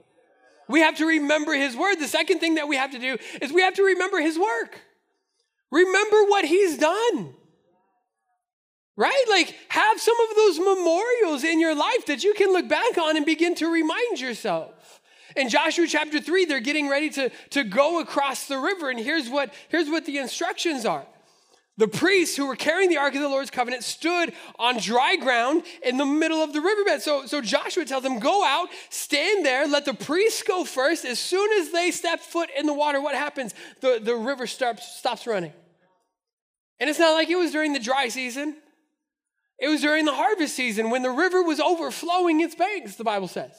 We 0.70 0.82
have 0.82 0.98
to 0.98 1.06
remember 1.06 1.54
his 1.54 1.76
word. 1.76 1.96
The 1.96 2.08
second 2.08 2.40
thing 2.40 2.56
that 2.56 2.68
we 2.68 2.76
have 2.76 2.92
to 2.92 3.00
do 3.00 3.18
is 3.42 3.54
we 3.54 3.62
have 3.62 3.76
to 3.76 3.84
remember 3.84 4.20
his 4.20 4.38
work. 4.38 4.80
Remember 5.72 6.24
what 6.26 6.46
he's 6.46 6.78
done. 6.78 7.34
Right? 8.98 9.24
Like, 9.30 9.56
have 9.70 10.02
some 10.02 10.20
of 10.30 10.36
those 10.36 10.58
memorials 10.58 11.44
in 11.44 11.60
your 11.60 11.76
life 11.76 12.08
that 12.08 12.24
you 12.24 12.34
can 12.34 12.52
look 12.52 12.68
back 12.68 12.98
on 12.98 13.16
and 13.16 13.26
begin 13.26 13.54
to 13.56 13.72
remind 13.72 14.20
yourself. 14.20 15.00
In 15.36 15.50
Joshua 15.50 15.86
chapter 15.88 16.20
3, 16.20 16.46
they're 16.46 16.60
getting 16.60 16.90
ready 16.90 17.12
to, 17.12 17.30
to 17.52 17.64
go 17.64 18.00
across 18.00 18.48
the 18.48 18.58
river, 18.58 18.90
and 18.90 19.00
here's 19.00 19.30
what, 19.30 19.54
here's 19.70 19.88
what 19.88 20.06
the 20.06 20.18
instructions 20.18 20.84
are. 20.84 21.06
The 21.78 21.88
priests 21.88 22.36
who 22.36 22.48
were 22.48 22.56
carrying 22.56 22.90
the 22.90 22.98
Ark 22.98 23.14
of 23.14 23.22
the 23.22 23.30
Lord's 23.30 23.52
covenant 23.52 23.84
stood 23.84 24.34
on 24.58 24.80
dry 24.80 25.16
ground 25.16 25.62
in 25.84 25.98
the 25.98 26.06
middle 26.08 26.42
of 26.42 26.52
the 26.52 26.60
riverbed. 26.60 27.04
So, 27.04 27.28
so 27.28 27.40
Joshua 27.40 27.86
tells 27.86 28.02
them, 28.02 28.18
Go 28.18 28.44
out, 28.44 28.70
stand 28.90 29.46
there, 29.46 29.68
let 29.68 29.86
the 29.86 29.94
priests 29.94 30.42
go 30.42 30.66
first. 30.66 31.06
As 31.06 31.20
soon 31.20 31.52
as 31.62 31.72
they 31.72 31.92
step 31.92 32.20
foot 32.20 32.50
in 32.58 32.66
the 32.66 32.74
water, 32.74 33.00
what 33.00 33.14
happens? 33.14 33.54
The, 33.82 34.00
the 34.02 34.16
river 34.16 34.48
stops, 34.48 34.98
stops 34.98 35.28
running. 35.28 35.54
And 36.80 36.90
it's 36.90 36.98
not 36.98 37.14
like 37.14 37.30
it 37.30 37.36
was 37.36 37.52
during 37.52 37.74
the 37.74 37.80
dry 37.80 38.08
season, 38.08 38.56
it 39.60 39.68
was 39.68 39.82
during 39.82 40.06
the 40.06 40.14
harvest 40.14 40.56
season 40.56 40.90
when 40.90 41.02
the 41.02 41.10
river 41.10 41.42
was 41.42 41.60
overflowing 41.60 42.42
its 42.42 42.56
banks, 42.56 42.96
the 42.96 43.04
Bible 43.04 43.28
says. 43.28 43.52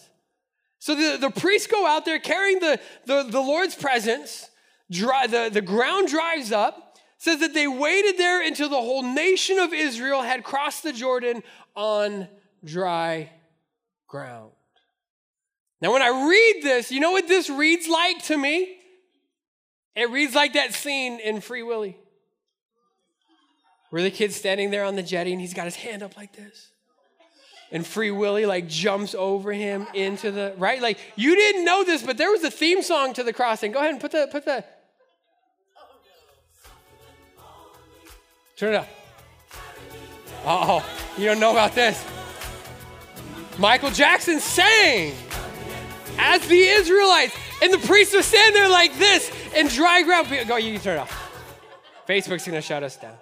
So 0.79 0.95
the, 0.95 1.19
the 1.19 1.31
priests 1.31 1.67
go 1.67 1.87
out 1.87 2.05
there 2.05 2.21
carrying 2.21 2.61
the, 2.61 2.81
the, 3.05 3.25
the 3.25 3.41
Lord's 3.41 3.75
presence. 3.75 4.49
Dry, 4.91 5.27
the, 5.27 5.51
the 5.53 5.61
ground 5.61 6.09
dries 6.09 6.53
up. 6.53 6.85
Says 7.21 7.41
that 7.41 7.53
they 7.53 7.67
waited 7.67 8.17
there 8.17 8.47
until 8.47 8.69
the 8.69 8.77
whole 8.77 9.03
nation 9.03 9.59
of 9.59 9.73
Israel 9.73 10.23
had 10.23 10.45
crossed 10.45 10.85
the 10.85 10.93
Jordan 10.93 11.43
on 11.75 12.29
dry 12.65 13.33
ground. 14.07 14.53
Now, 15.81 15.93
when 15.93 16.03
I 16.03 16.29
read 16.29 16.63
this, 16.63 16.93
you 16.93 17.01
know 17.01 17.11
what 17.11 17.27
this 17.27 17.51
reads 17.51 17.89
like 17.89 18.23
to 18.27 18.39
me? 18.39 18.77
It 19.97 20.11
reads 20.11 20.37
like 20.37 20.53
that 20.53 20.75
scene 20.75 21.19
in 21.19 21.41
Free 21.41 21.65
Willy. 21.65 21.97
Where 23.91 24.03
the 24.03 24.11
kid's 24.11 24.37
standing 24.37 24.71
there 24.71 24.85
on 24.85 24.97
the 24.97 25.03
jetty 25.03 25.33
and 25.33 25.41
he's 25.41 25.55
got 25.55 25.65
his 25.65 25.77
hand 25.77 26.03
up 26.03 26.17
like 26.17 26.35
this. 26.35 26.71
And 27.71 27.87
Free 27.87 28.11
Willy 28.11 28.47
like 28.47 28.67
jumps 28.67 29.15
over 29.15 29.53
him 29.53 29.87
into 29.95 30.31
the 30.31 30.55
right. 30.57 30.81
Like 30.81 30.99
you 31.17 31.35
didn't 31.37 31.65
know 31.65 31.85
this, 31.85 32.03
but 32.03 32.17
there 32.17 32.31
was 32.31 32.43
a 32.43 32.51
theme 32.51 32.83
song 32.83 33.13
to 33.15 33.23
the 33.23 33.33
crossing. 33.33 33.73
Go 33.73 33.79
ahead 33.79 33.91
and 33.91 34.01
put 34.01 34.13
the 34.13 34.29
put 34.31 34.45
the. 34.45 34.65
Turn 38.57 38.75
it 38.75 38.77
up. 38.77 38.89
Uh 40.45 40.81
oh, 40.81 40.87
you 41.19 41.27
don't 41.27 41.41
know 41.41 41.53
about 41.53 41.75
this. 41.75 42.03
Michael 43.59 43.91
Jackson 43.91 44.41
sang 44.41 45.13
as 46.17 46.47
the 46.49 46.61
Israelites, 46.61 47.37
and 47.63 47.73
the 47.73 47.79
priests 47.79 48.15
were 48.15 48.23
standing 48.23 48.55
there 48.55 48.71
like 48.71 48.97
this 48.99 49.31
in 49.55 49.69
dry 49.69 50.03
ground. 50.03 50.29
Go, 50.49 50.57
you 50.57 50.73
can 50.73 50.81
turn 50.81 50.97
it 50.97 51.01
off. 51.01 51.33
Facebook's 52.09 52.47
gonna 52.47 52.63
shut 52.63 52.83
us 52.83 52.97
down. 52.97 53.15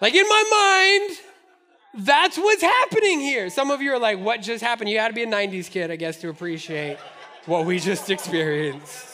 Like 0.00 0.14
in 0.14 0.28
my 0.28 1.04
mind, 1.04 2.06
that's 2.06 2.38
what's 2.38 2.62
happening 2.62 3.20
here. 3.20 3.50
Some 3.50 3.70
of 3.70 3.82
you 3.82 3.92
are 3.92 3.98
like, 3.98 4.18
what 4.18 4.42
just 4.42 4.62
happened? 4.62 4.90
You 4.90 4.98
had 4.98 5.08
to 5.08 5.14
be 5.14 5.22
a 5.22 5.26
90s 5.26 5.70
kid, 5.70 5.90
I 5.90 5.96
guess, 5.96 6.20
to 6.20 6.28
appreciate 6.28 6.98
what 7.46 7.66
we 7.66 7.78
just 7.78 8.10
experienced. 8.10 9.06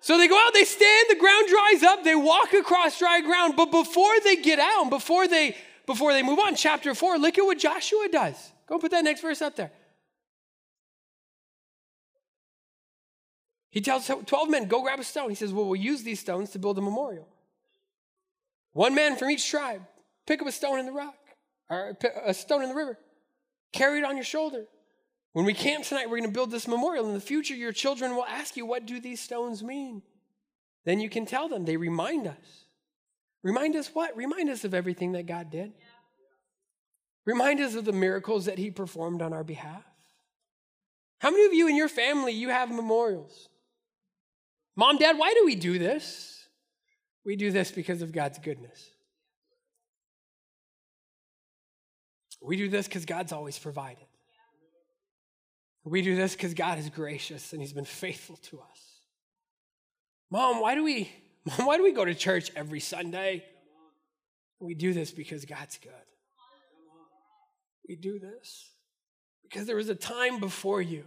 So 0.00 0.18
they 0.18 0.26
go 0.26 0.36
out, 0.36 0.52
they 0.52 0.64
stand, 0.64 1.06
the 1.10 1.16
ground 1.16 1.48
dries 1.48 1.82
up, 1.84 2.02
they 2.02 2.16
walk 2.16 2.52
across 2.54 2.98
dry 2.98 3.20
ground, 3.20 3.54
but 3.56 3.70
before 3.70 4.18
they 4.24 4.36
get 4.36 4.58
out, 4.58 4.90
before 4.90 5.28
they 5.28 5.56
before 5.86 6.12
they 6.12 6.22
move 6.22 6.38
on, 6.38 6.54
chapter 6.54 6.94
4, 6.94 7.18
look 7.18 7.38
at 7.38 7.42
what 7.44 7.58
Joshua 7.58 8.08
does. 8.10 8.52
Go 8.66 8.78
put 8.78 8.92
that 8.92 9.04
next 9.04 9.20
verse 9.20 9.42
up 9.42 9.56
there. 9.56 9.72
He 13.70 13.80
tells 13.80 14.06
12 14.06 14.50
men, 14.50 14.68
go 14.68 14.82
grab 14.82 15.00
a 15.00 15.04
stone. 15.04 15.30
He 15.30 15.34
says, 15.34 15.52
Well, 15.52 15.66
we'll 15.66 15.80
use 15.80 16.02
these 16.02 16.20
stones 16.20 16.50
to 16.50 16.58
build 16.58 16.78
a 16.78 16.82
memorial. 16.82 17.26
One 18.72 18.94
man 18.94 19.16
from 19.16 19.30
each 19.30 19.48
tribe, 19.48 19.82
pick 20.26 20.40
up 20.40 20.48
a 20.48 20.52
stone 20.52 20.78
in 20.78 20.86
the 20.86 20.92
rock, 20.92 21.16
or 21.68 21.96
a 22.24 22.34
stone 22.34 22.62
in 22.62 22.68
the 22.68 22.74
river, 22.74 22.98
carry 23.72 23.98
it 23.98 24.04
on 24.04 24.16
your 24.16 24.24
shoulder. 24.24 24.64
When 25.32 25.44
we 25.44 25.54
camp 25.54 25.84
tonight, 25.84 26.10
we're 26.10 26.18
going 26.18 26.28
to 26.28 26.34
build 26.34 26.50
this 26.50 26.68
memorial. 26.68 27.06
In 27.06 27.14
the 27.14 27.20
future, 27.20 27.54
your 27.54 27.72
children 27.72 28.14
will 28.14 28.24
ask 28.24 28.56
you, 28.56 28.66
What 28.66 28.86
do 28.86 29.00
these 29.00 29.20
stones 29.20 29.62
mean? 29.62 30.02
Then 30.84 31.00
you 31.00 31.08
can 31.08 31.26
tell 31.26 31.48
them, 31.48 31.64
they 31.64 31.76
remind 31.76 32.26
us. 32.26 32.66
Remind 33.42 33.76
us 33.76 33.90
what? 33.92 34.16
Remind 34.16 34.50
us 34.50 34.64
of 34.64 34.74
everything 34.74 35.12
that 35.12 35.26
God 35.26 35.50
did. 35.50 35.72
Remind 37.24 37.60
us 37.60 37.74
of 37.74 37.84
the 37.84 37.92
miracles 37.92 38.46
that 38.46 38.58
He 38.58 38.70
performed 38.70 39.22
on 39.22 39.32
our 39.32 39.44
behalf. 39.44 39.84
How 41.18 41.30
many 41.30 41.46
of 41.46 41.54
you 41.54 41.68
in 41.68 41.76
your 41.76 41.88
family 41.88 42.32
you 42.32 42.48
have 42.48 42.70
memorials? 42.70 43.48
Mom, 44.74 44.98
Dad, 44.98 45.18
why 45.18 45.32
do 45.34 45.44
we 45.44 45.54
do 45.54 45.78
this? 45.78 46.31
We 47.24 47.36
do 47.36 47.50
this 47.50 47.70
because 47.70 48.02
of 48.02 48.12
God's 48.12 48.38
goodness. 48.38 48.90
We 52.40 52.56
do 52.56 52.68
this 52.68 52.88
because 52.88 53.04
God's 53.04 53.32
always 53.32 53.58
provided. 53.58 54.04
We 55.84 56.02
do 56.02 56.16
this 56.16 56.32
because 56.34 56.54
God 56.54 56.78
is 56.78 56.88
gracious 56.90 57.52
and 57.52 57.60
He's 57.60 57.72
been 57.72 57.84
faithful 57.84 58.36
to 58.36 58.58
us. 58.60 58.80
Mom, 60.30 60.60
why 60.60 60.74
do 60.74 60.84
we 60.84 61.10
Mom, 61.58 61.66
why 61.66 61.76
do 61.76 61.82
we 61.82 61.92
go 61.92 62.04
to 62.04 62.14
church 62.14 62.50
every 62.54 62.80
Sunday? 62.80 63.44
We 64.60 64.74
do 64.74 64.92
this 64.92 65.10
because 65.10 65.44
God's 65.44 65.78
good. 65.78 65.92
We 67.88 67.96
do 67.96 68.20
this 68.20 68.70
because 69.42 69.66
there 69.66 69.76
was 69.76 69.88
a 69.88 69.94
time 69.94 70.38
before 70.38 70.80
you. 70.80 71.04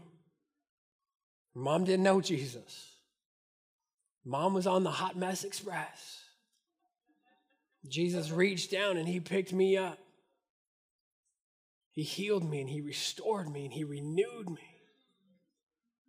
Mom 1.54 1.86
didn't 1.86 2.04
know 2.04 2.19
Jesus. 2.19 2.95
Mom 4.26 4.54
was 4.54 4.66
on 4.66 4.84
the 4.84 4.92
Hot 4.92 5.16
Mess 5.16 5.44
Express. 5.44 6.24
Jesus 7.88 8.32
reached 8.32 8.72
down 8.72 8.98
and 8.98 9.08
he 9.08 9.20
picked 9.20 9.54
me 9.54 9.78
up. 9.78 10.00
He 11.92 12.02
healed 12.02 12.44
me 12.44 12.60
and 12.60 12.70
he 12.70 12.82
restored 12.82 13.48
me 13.50 13.66
and 13.66 13.74
he 13.74 13.84
renewed 13.84 14.50
me. 14.50 14.76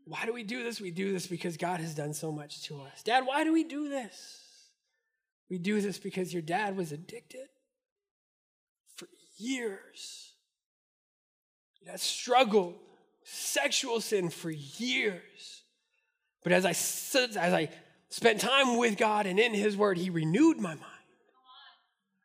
Why 0.07 0.25
do 0.25 0.33
we 0.33 0.45
do 0.45 0.63
this? 0.63 0.81
We 0.81 0.91
do 0.91 1.13
this 1.13 1.27
because 1.27 1.57
God 1.57 1.81
has 1.81 1.95
done 1.95 2.15
so 2.15 2.33
much 2.33 2.63
to 2.65 2.81
us. 2.81 3.03
Dad, 3.03 3.27
why 3.27 3.45
do 3.45 3.53
we 3.53 3.65
do 3.65 3.89
this? 3.89 4.41
We 5.51 5.59
do 5.59 5.81
this 5.81 5.99
because 5.99 6.33
your 6.33 6.43
dad 6.43 6.77
was 6.77 6.93
addicted 6.93 7.49
for 8.97 9.09
years. 9.37 10.33
That 11.87 12.01
struggled 12.01 12.75
sexual 13.25 14.01
sin 14.01 14.31
for 14.31 14.51
years. 14.51 15.63
But 16.43 16.53
as 16.53 16.65
I, 16.65 16.71
as 16.71 17.37
I 17.37 17.69
spent 18.17 18.41
time 18.41 18.79
with 18.79 18.97
God 18.97 19.27
and 19.27 19.39
in 19.39 19.53
His 19.53 19.77
Word, 19.77 19.99
He 19.99 20.09
renewed 20.09 20.57
my 20.57 20.71
mind. 20.71 20.83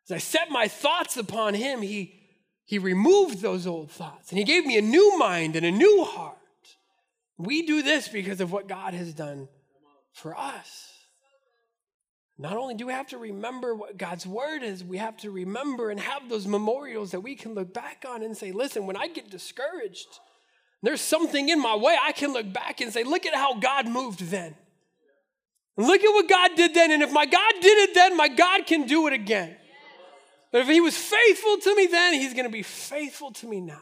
As 0.08 0.12
I 0.12 0.18
set 0.18 0.50
my 0.50 0.66
thoughts 0.66 1.18
upon 1.18 1.52
Him, 1.52 1.82
He, 1.82 2.18
he 2.64 2.78
removed 2.78 3.42
those 3.42 3.66
old 3.66 3.90
thoughts 3.90 4.30
and 4.30 4.38
He 4.38 4.44
gave 4.44 4.64
me 4.64 4.78
a 4.78 4.82
new 4.82 5.18
mind 5.18 5.54
and 5.54 5.66
a 5.66 5.70
new 5.70 6.02
heart. 6.04 6.38
We 7.36 7.66
do 7.66 7.82
this 7.82 8.08
because 8.08 8.40
of 8.40 8.50
what 8.50 8.68
God 8.68 8.94
has 8.94 9.12
done 9.12 9.48
for 10.14 10.34
us. 10.34 10.88
Not 12.38 12.56
only 12.56 12.74
do 12.74 12.86
we 12.86 12.94
have 12.94 13.08
to 13.08 13.18
remember 13.18 13.74
what 13.74 13.98
God's 13.98 14.26
word 14.26 14.62
is, 14.62 14.82
we 14.82 14.96
have 14.96 15.18
to 15.18 15.30
remember 15.30 15.90
and 15.90 16.00
have 16.00 16.30
those 16.30 16.46
memorials 16.46 17.10
that 17.10 17.20
we 17.20 17.34
can 17.34 17.52
look 17.52 17.74
back 17.74 18.06
on 18.08 18.22
and 18.22 18.34
say, 18.34 18.50
listen, 18.50 18.86
when 18.86 18.96
I 18.96 19.08
get 19.08 19.30
discouraged, 19.30 20.08
there's 20.82 21.02
something 21.02 21.50
in 21.50 21.60
my 21.60 21.76
way, 21.76 21.98
I 22.02 22.12
can 22.12 22.32
look 22.32 22.50
back 22.50 22.80
and 22.80 22.90
say, 22.90 23.04
look 23.04 23.26
at 23.26 23.34
how 23.34 23.58
God 23.60 23.86
moved 23.86 24.20
then. 24.30 24.56
Look 25.76 26.02
at 26.02 26.12
what 26.12 26.28
God 26.28 26.50
did 26.56 26.74
then. 26.74 26.90
And 26.90 27.02
if 27.02 27.12
my 27.12 27.26
God 27.26 27.52
did 27.60 27.88
it 27.88 27.94
then, 27.94 28.16
my 28.16 28.28
God 28.28 28.66
can 28.66 28.86
do 28.86 29.06
it 29.06 29.12
again. 29.12 29.56
But 30.50 30.62
if 30.62 30.68
He 30.68 30.80
was 30.80 30.96
faithful 30.96 31.58
to 31.58 31.74
me 31.74 31.86
then, 31.86 32.14
He's 32.14 32.34
going 32.34 32.44
to 32.44 32.52
be 32.52 32.62
faithful 32.62 33.32
to 33.32 33.46
me 33.46 33.60
now. 33.60 33.80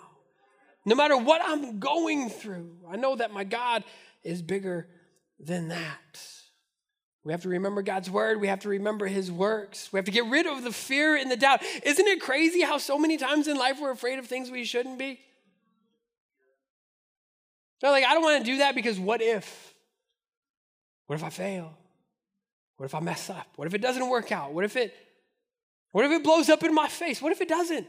No 0.84 0.94
matter 0.94 1.16
what 1.16 1.42
I'm 1.44 1.78
going 1.78 2.30
through, 2.30 2.76
I 2.88 2.96
know 2.96 3.16
that 3.16 3.32
my 3.32 3.44
God 3.44 3.84
is 4.22 4.40
bigger 4.40 4.88
than 5.38 5.68
that. 5.68 6.26
We 7.22 7.32
have 7.32 7.42
to 7.42 7.50
remember 7.50 7.82
God's 7.82 8.10
word. 8.10 8.40
We 8.40 8.48
have 8.48 8.60
to 8.60 8.70
remember 8.70 9.06
his 9.06 9.30
works. 9.30 9.92
We 9.92 9.98
have 9.98 10.06
to 10.06 10.10
get 10.10 10.24
rid 10.26 10.46
of 10.46 10.62
the 10.62 10.72
fear 10.72 11.16
and 11.16 11.30
the 11.30 11.36
doubt. 11.36 11.62
Isn't 11.84 12.06
it 12.06 12.20
crazy 12.20 12.62
how 12.62 12.78
so 12.78 12.98
many 12.98 13.18
times 13.18 13.46
in 13.46 13.58
life 13.58 13.78
we're 13.80 13.90
afraid 13.90 14.18
of 14.18 14.26
things 14.26 14.50
we 14.50 14.64
shouldn't 14.64 14.98
be? 14.98 15.20
They're 17.80 17.90
like, 17.90 18.04
I 18.04 18.14
don't 18.14 18.22
want 18.22 18.44
to 18.44 18.50
do 18.50 18.58
that 18.58 18.74
because 18.74 18.98
what 18.98 19.20
if? 19.20 19.74
What 21.10 21.16
if 21.16 21.24
I 21.24 21.30
fail? 21.30 21.76
What 22.76 22.86
if 22.86 22.94
I 22.94 23.00
mess 23.00 23.30
up? 23.30 23.48
What 23.56 23.66
if 23.66 23.74
it 23.74 23.82
doesn't 23.82 24.08
work 24.08 24.30
out? 24.30 24.52
What 24.52 24.64
if 24.64 24.76
it 24.76 24.94
what 25.90 26.04
if 26.04 26.12
it 26.12 26.22
blows 26.22 26.48
up 26.48 26.62
in 26.62 26.72
my 26.72 26.86
face? 26.86 27.20
What 27.20 27.32
if 27.32 27.40
it 27.40 27.48
doesn't? 27.48 27.88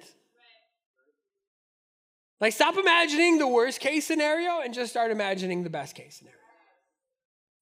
Like 2.40 2.54
stop 2.54 2.78
imagining 2.78 3.38
the 3.38 3.48
worst 3.48 3.80
case 3.80 4.08
scenario 4.08 4.62
and 4.62 4.74
just 4.74 4.90
start 4.90 5.12
imagining 5.12 5.62
the 5.62 5.70
best 5.70 5.94
case 5.94 6.16
scenario. 6.16 6.40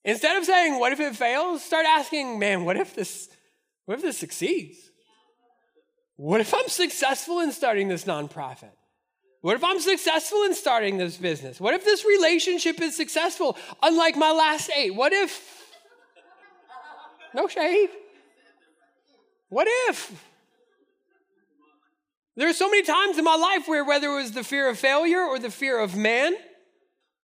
Instead 0.05 0.37
of 0.37 0.45
saying, 0.45 0.79
what 0.79 0.93
if 0.93 1.01
it 1.01 1.13
fails? 1.17 1.61
Start 1.61 1.85
asking, 1.85 2.39
man, 2.39 2.63
what 2.63 2.77
if 2.77 2.95
this 2.95 3.27
what 3.83 3.95
if 3.95 4.01
this 4.01 4.17
succeeds? 4.17 4.77
What 6.15 6.39
if 6.39 6.53
I'm 6.53 6.69
successful 6.69 7.41
in 7.41 7.51
starting 7.51 7.89
this 7.89 8.05
nonprofit? 8.05 8.71
What 9.41 9.55
if 9.55 9.63
I'm 9.63 9.79
successful 9.79 10.43
in 10.43 10.53
starting 10.53 10.97
this 10.97 11.15
business? 11.15 11.59
What 11.59 11.73
if 11.73 11.85
this 11.85 12.03
relationship 12.05 12.81
is 12.81 12.95
successful, 12.95 13.57
unlike 13.81 14.17
my 14.17 14.31
last 14.31 14.69
eight? 14.75 14.93
What 14.93 15.13
if? 15.13 15.59
No 17.33 17.47
shade. 17.47 17.89
What 19.47 19.67
if? 19.89 20.25
There 22.35 22.49
are 22.49 22.53
so 22.53 22.69
many 22.69 22.83
times 22.83 23.17
in 23.17 23.23
my 23.23 23.35
life 23.35 23.67
where, 23.67 23.83
whether 23.83 24.07
it 24.07 24.15
was 24.15 24.31
the 24.31 24.43
fear 24.43 24.69
of 24.69 24.77
failure 24.77 25.21
or 25.21 25.39
the 25.39 25.51
fear 25.51 25.79
of 25.79 25.95
man, 25.95 26.35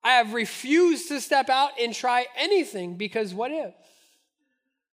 I 0.03 0.12
have 0.12 0.35
refused 0.35 1.09
to 1.09 1.20
step 1.20 1.48
out 1.48 1.70
and 1.81 1.94
try 1.94 2.27
anything 2.37 2.96
because 2.96 3.33
what 3.33 3.50
if? 3.50 3.75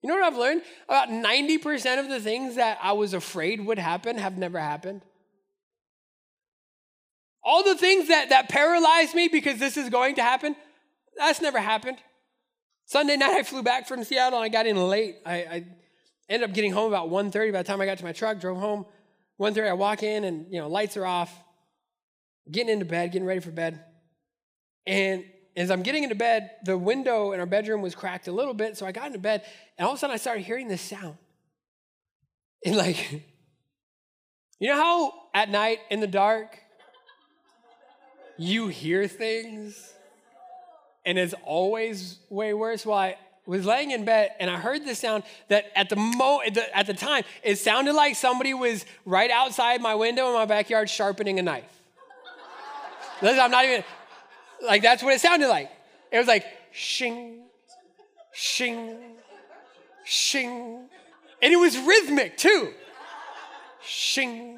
You 0.01 0.09
know 0.09 0.15
what 0.15 0.23
I've 0.23 0.37
learned? 0.37 0.61
About 0.87 1.09
90% 1.09 1.99
of 1.99 2.09
the 2.09 2.19
things 2.19 2.55
that 2.55 2.77
I 2.81 2.91
was 2.91 3.13
afraid 3.13 3.65
would 3.65 3.79
happen 3.79 4.17
have 4.17 4.37
never 4.37 4.59
happened. 4.59 5.01
All 7.47 7.63
the 7.63 7.75
things 7.75 8.09
that, 8.09 8.27
that 8.31 8.49
paralyzed 8.49 9.15
me 9.15 9.29
because 9.29 9.57
this 9.57 9.77
is 9.77 9.89
going 9.89 10.15
to 10.15 10.21
happen, 10.21 10.53
that's 11.15 11.41
never 11.41 11.59
happened. 11.59 11.97
Sunday 12.83 13.15
night, 13.15 13.31
I 13.31 13.43
flew 13.43 13.63
back 13.63 13.87
from 13.87 14.03
Seattle 14.03 14.37
and 14.37 14.43
I 14.43 14.49
got 14.49 14.67
in 14.67 14.75
late. 14.75 15.15
I, 15.25 15.33
I 15.35 15.65
ended 16.27 16.49
up 16.49 16.53
getting 16.53 16.73
home 16.73 16.89
about 16.89 17.09
1.30. 17.09 17.53
By 17.53 17.59
the 17.59 17.63
time 17.63 17.79
I 17.79 17.85
got 17.85 17.99
to 17.99 18.03
my 18.03 18.11
truck, 18.11 18.41
drove 18.41 18.57
home. 18.57 18.85
1.30, 19.39 19.69
I 19.69 19.73
walk 19.73 20.03
in 20.03 20.25
and, 20.25 20.51
you 20.51 20.59
know, 20.59 20.67
lights 20.67 20.97
are 20.97 21.05
off. 21.05 21.33
Getting 22.51 22.69
into 22.69 22.85
bed, 22.85 23.13
getting 23.13 23.25
ready 23.25 23.39
for 23.39 23.51
bed. 23.51 23.81
And 24.85 25.23
as 25.55 25.71
I'm 25.71 25.83
getting 25.83 26.03
into 26.03 26.15
bed, 26.15 26.51
the 26.65 26.77
window 26.77 27.31
in 27.31 27.39
our 27.39 27.45
bedroom 27.45 27.81
was 27.81 27.95
cracked 27.95 28.27
a 28.27 28.33
little 28.33 28.53
bit. 28.53 28.75
So 28.75 28.85
I 28.85 28.91
got 28.91 29.07
into 29.07 29.19
bed, 29.19 29.45
and 29.77 29.85
all 29.85 29.93
of 29.93 29.97
a 29.97 29.99
sudden 30.01 30.13
I 30.13 30.17
started 30.17 30.43
hearing 30.43 30.67
this 30.67 30.81
sound. 30.81 31.15
And 32.65 32.75
like, 32.75 33.09
you 34.59 34.67
know 34.67 34.75
how 34.75 35.13
at 35.33 35.49
night 35.49 35.79
in 35.89 36.01
the 36.01 36.07
dark, 36.07 36.59
you 38.37 38.67
hear 38.67 39.07
things 39.07 39.93
and 41.05 41.17
it's 41.17 41.33
always 41.43 42.19
way 42.29 42.53
worse? 42.53 42.85
Well, 42.85 42.97
I, 42.97 43.17
was 43.47 43.65
laying 43.65 43.91
in 43.91 44.03
bed 44.03 44.31
and 44.39 44.49
I 44.49 44.57
heard 44.57 44.83
this 44.85 44.99
sound 44.99 45.23
that 45.47 45.71
at 45.73 45.89
the 45.89 45.95
mo 45.95 46.41
at 46.73 46.85
the 46.85 46.93
time 46.93 47.23
it 47.41 47.57
sounded 47.57 47.93
like 47.93 48.15
somebody 48.15 48.53
was 48.53 48.85
right 49.05 49.31
outside 49.31 49.81
my 49.81 49.95
window 49.95 50.27
in 50.27 50.33
my 50.33 50.45
backyard 50.45 50.89
sharpening 50.89 51.39
a 51.39 51.41
knife. 51.41 51.63
Listen, 53.21 53.39
I'm 53.39 53.51
not 53.51 53.65
even 53.65 53.83
like 54.61 54.81
that's 54.81 55.01
what 55.01 55.13
it 55.13 55.21
sounded 55.21 55.47
like. 55.47 55.71
It 56.11 56.17
was 56.17 56.27
like 56.27 56.45
shing, 56.71 57.39
shing, 58.33 58.97
shing, 60.03 60.89
and 61.41 61.53
it 61.53 61.57
was 61.57 61.77
rhythmic 61.77 62.37
too. 62.37 62.73
Shing, 63.81 64.56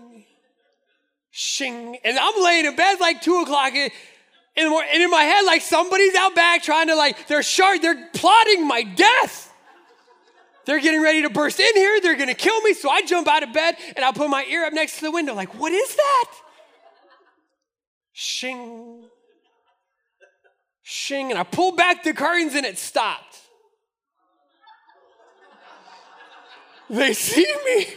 shing, 1.39 1.97
and 2.03 2.19
I'm 2.19 2.43
laying 2.43 2.65
in 2.65 2.75
bed 2.75 2.99
like 2.99 3.21
two 3.21 3.41
o'clock 3.41 3.73
and, 3.73 3.91
and 4.57 5.01
in 5.01 5.09
my 5.09 5.23
head, 5.23 5.45
like 5.45 5.61
somebody's 5.61 6.13
out 6.15 6.35
back 6.35 6.63
trying 6.63 6.87
to 6.87 6.95
like, 6.95 7.27
they're 7.27 7.43
sharp, 7.43 7.81
they're 7.81 8.09
plotting 8.13 8.67
my 8.67 8.83
death. 8.83 9.45
They're 10.65 10.81
getting 10.81 11.01
ready 11.01 11.21
to 11.21 11.29
burst 11.29 11.59
in 11.59 11.75
here. 11.75 11.99
They're 12.01 12.17
going 12.17 12.27
to 12.27 12.35
kill 12.35 12.59
me. 12.61 12.73
So 12.73 12.89
I 12.89 13.01
jump 13.03 13.27
out 13.27 13.41
of 13.41 13.53
bed 13.53 13.75
and 13.95 14.03
I 14.03 14.11
put 14.11 14.29
my 14.29 14.43
ear 14.49 14.65
up 14.65 14.73
next 14.73 14.99
to 14.99 15.05
the 15.05 15.11
window. 15.11 15.33
Like, 15.33 15.57
what 15.57 15.71
is 15.71 15.95
that? 15.95 16.31
Shing. 18.11 19.05
Shing. 20.83 21.31
And 21.31 21.39
I 21.39 21.43
pull 21.43 21.75
back 21.75 22.03
the 22.03 22.13
curtains 22.13 22.53
and 22.53 22.65
it 22.65 22.77
stopped. 22.77 23.37
They 26.89 27.13
see 27.13 27.47
me. 27.65 27.87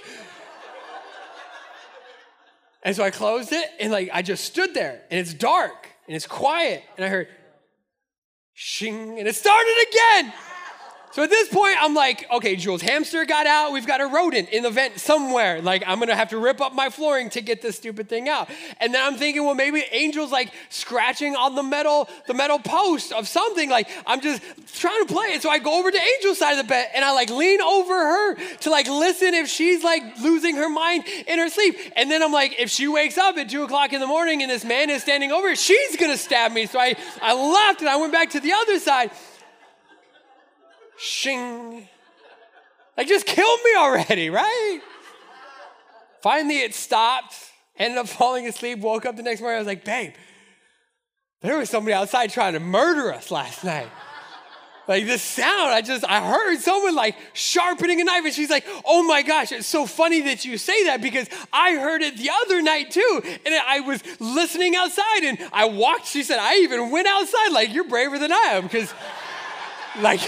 And 2.83 2.97
so 2.97 3.05
I 3.05 3.11
closed 3.11 3.53
it 3.53 3.69
and 3.79 3.93
like 3.93 4.11
I 4.13 4.23
just 4.23 4.45
stood 4.45 4.75
there 4.75 5.03
and 5.11 5.21
it's 5.21 5.35
dark 5.35 5.89
and 6.07 6.17
it's 6.17 6.27
quiet. 6.27 6.83
And 6.97 7.05
I 7.05 7.09
heard 7.09 7.29
shing, 8.55 9.19
and 9.19 9.27
it 9.27 9.35
started 9.35 9.87
again. 9.91 10.33
So 11.13 11.23
at 11.23 11.29
this 11.29 11.51
point, 11.51 11.77
I'm 11.79 11.93
like, 11.93 12.25
okay, 12.33 12.57
Jules, 12.57 12.81
hamster 12.81 13.27
got 13.27 13.47
out. 13.47 13.73
We've 13.73 13.87
got 13.87 14.01
a 14.01 14.07
rodent 14.07 14.49
in 14.49 14.63
the 14.63 14.71
vent 14.71 14.99
somewhere. 14.99 15.61
Like, 15.61 15.85
I'm 15.87 15.99
gonna 15.99 16.17
have 16.17 16.31
to 16.31 16.39
rip 16.39 16.63
up 16.63 16.75
my 16.75 16.89
flooring 16.89 17.29
to 17.31 17.43
get 17.43 17.61
this 17.61 17.77
stupid 17.77 18.09
thing 18.09 18.31
out. 18.31 18.49
And 18.81 18.95
then 18.95 19.05
I'm 19.05 19.19
thinking, 19.19 19.45
well, 19.45 19.55
maybe 19.55 19.85
Angel's 19.93 20.33
like 20.33 20.51
scratching 20.71 21.37
on 21.37 21.55
the 21.55 21.63
metal, 21.63 22.09
the 22.27 22.33
metal 22.33 22.59
post 22.59 23.13
of 23.13 23.29
something. 23.29 23.69
Like, 23.69 23.91
I'm 24.07 24.23
just 24.23 24.43
trying 24.75 25.07
to 25.07 25.13
play 25.13 25.27
it. 25.35 25.43
So 25.43 25.51
I 25.51 25.59
go 25.59 25.79
over 25.79 25.91
to 25.91 26.01
Angel's 26.01 26.39
side 26.39 26.53
of 26.53 26.65
the 26.65 26.69
bed 26.69 26.89
and 26.95 27.05
I 27.05 27.13
like 27.13 27.29
lean 27.29 27.61
over 27.61 27.93
her 27.93 28.35
to 28.61 28.71
like 28.71 28.89
listen 28.89 29.35
if 29.35 29.49
she's 29.49 29.85
like 29.85 30.19
losing 30.23 30.57
her 30.57 30.71
mind 30.71 31.05
in 31.27 31.39
her 31.39 31.51
sleep. 31.51 31.77
And 31.95 32.11
then 32.11 32.23
I'm 32.23 32.33
like, 32.33 32.59
if 32.59 32.71
she 32.71 32.89
wakes 32.89 33.19
up 33.19 33.37
at 33.37 33.51
two 33.51 33.65
o'clock 33.65 33.93
in 33.93 34.01
the 34.01 34.07
morning 34.07 34.41
and 34.41 34.51
this 34.51 34.65
man 34.65 34.89
is 34.89 35.03
standing 35.03 35.31
over, 35.31 35.51
her, 35.51 35.57
she's 35.57 35.95
gonna 35.97 36.17
stab 36.17 36.53
me. 36.53 36.65
So 36.65 36.79
I, 36.79 36.97
I 37.21 37.35
left 37.35 37.81
and 37.81 37.91
I 37.91 37.97
went 37.97 38.15
back 38.15 38.31
to 38.31 38.41
the 38.41 38.53
other 38.53 38.79
side 38.79 39.11
shing. 40.99 41.89
Like, 42.97 43.09
just 43.09 43.27
kill 43.27 43.57
me 43.59 43.75
already, 43.79 44.31
right? 44.31 44.81
Finally, 46.23 46.59
it 46.59 46.75
stopped. 46.75 47.35
Ended 47.77 47.99
up 47.99 48.09
falling 48.09 48.47
asleep. 48.47 48.81
Woke 48.81 49.07
up 49.07 49.17
the 49.17 49.23
next 49.23 49.41
morning. 49.41 49.57
I 49.57 49.59
was 49.61 49.67
like, 49.67 49.85
babe, 49.85 50.13
there 51.41 51.57
was 51.57 51.71
somebody 51.71 51.95
outside 51.95 52.31
trying 52.31 52.53
to 52.53 52.61
murder 52.61 53.13
us 53.13 53.31
last 53.31 53.65
night. 53.65 53.89
Like 54.89 55.07
this 55.07 55.23
sound, 55.23 55.71
I 55.71 55.81
just, 55.81 56.05
I 56.05 56.21
heard 56.21 56.59
someone 56.59 56.97
like 56.97 57.17
sharpening 57.35 58.01
a 58.01 58.05
knife, 58.05 58.25
and 58.25 58.35
she's 58.35 58.51
like, 58.51 58.67
oh 58.85 59.05
my 59.05 59.23
gosh, 59.23 59.53
it's 59.53 59.67
so 59.67 59.87
funny 59.87 60.23
that 60.23 60.45
you 60.45 60.59
say 60.59 60.85
that 60.85 61.01
because 61.01 61.29
I 61.53 61.77
heard 61.77 62.03
it 62.03 62.17
the 62.17 62.31
other 62.43 62.61
night 62.61 62.91
too. 62.91 63.23
And 63.47 63.55
I 63.55 63.79
was 63.81 64.03
listening 64.21 64.75
outside 64.75 65.23
and 65.23 65.39
I 65.53 65.67
walked, 65.67 66.07
she 66.07 66.25
said, 66.25 66.41
I 66.41 66.57
even 66.57 66.91
went 66.91 67.07
outside, 67.07 67.53
like, 67.53 67.73
you're 67.73 67.85
braver 67.85 68.19
than 68.19 68.33
I 68.33 68.49
am 68.55 68.65
because, 68.65 68.93
like, 70.01 70.21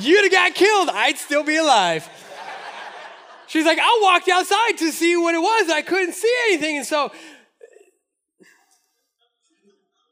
you'd 0.00 0.24
have 0.24 0.32
got 0.32 0.54
killed, 0.54 0.88
I'd 0.90 1.18
still 1.18 1.44
be 1.44 1.56
alive. 1.56 2.08
She's 3.48 3.64
like, 3.64 3.78
I 3.78 4.00
walked 4.02 4.28
outside 4.28 4.72
to 4.78 4.92
see 4.92 5.16
what 5.16 5.34
it 5.34 5.38
was. 5.38 5.70
I 5.70 5.80
couldn't 5.80 6.12
see 6.12 6.34
anything. 6.48 6.76
And 6.76 6.86
so, 6.86 7.10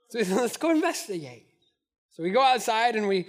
so 0.08 0.18
let's 0.34 0.56
go 0.56 0.70
investigate. 0.70 1.46
So 2.12 2.22
we 2.22 2.30
go 2.30 2.40
outside 2.40 2.96
and 2.96 3.06
we, 3.06 3.26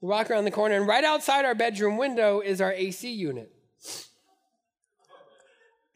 we 0.00 0.08
walk 0.08 0.30
around 0.30 0.44
the 0.44 0.50
corner, 0.50 0.76
and 0.76 0.86
right 0.86 1.04
outside 1.04 1.44
our 1.44 1.54
bedroom 1.54 1.98
window 1.98 2.40
is 2.40 2.62
our 2.62 2.72
AC 2.72 3.12
unit. 3.12 3.50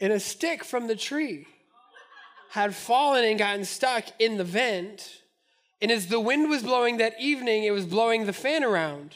And 0.00 0.12
a 0.12 0.20
stick 0.20 0.62
from 0.62 0.86
the 0.86 0.94
tree 0.94 1.46
had 2.50 2.74
fallen 2.74 3.24
and 3.24 3.38
gotten 3.38 3.64
stuck 3.64 4.04
in 4.18 4.36
the 4.36 4.44
vent. 4.44 5.17
And 5.80 5.90
as 5.90 6.08
the 6.08 6.20
wind 6.20 6.50
was 6.50 6.62
blowing 6.62 6.96
that 6.98 7.14
evening, 7.20 7.64
it 7.64 7.70
was 7.70 7.86
blowing 7.86 8.26
the 8.26 8.32
fan 8.32 8.64
around. 8.64 9.14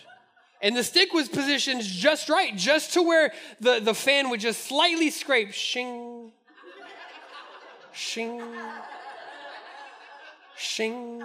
And 0.61 0.77
the 0.77 0.85
stick 0.85 1.13
was 1.13 1.29
positioned 1.29 1.83
just 1.83 2.29
right, 2.29 2.57
just 2.57 2.93
to 2.93 3.03
where 3.03 3.33
the, 3.61 3.81
the 3.81 3.95
fan 3.95 4.31
would 4.31 4.39
just 4.39 4.65
slightly 4.65 5.11
scrape. 5.11 5.53
Shing, 5.53 6.31
shing, 7.93 8.41
shing. 10.57 11.23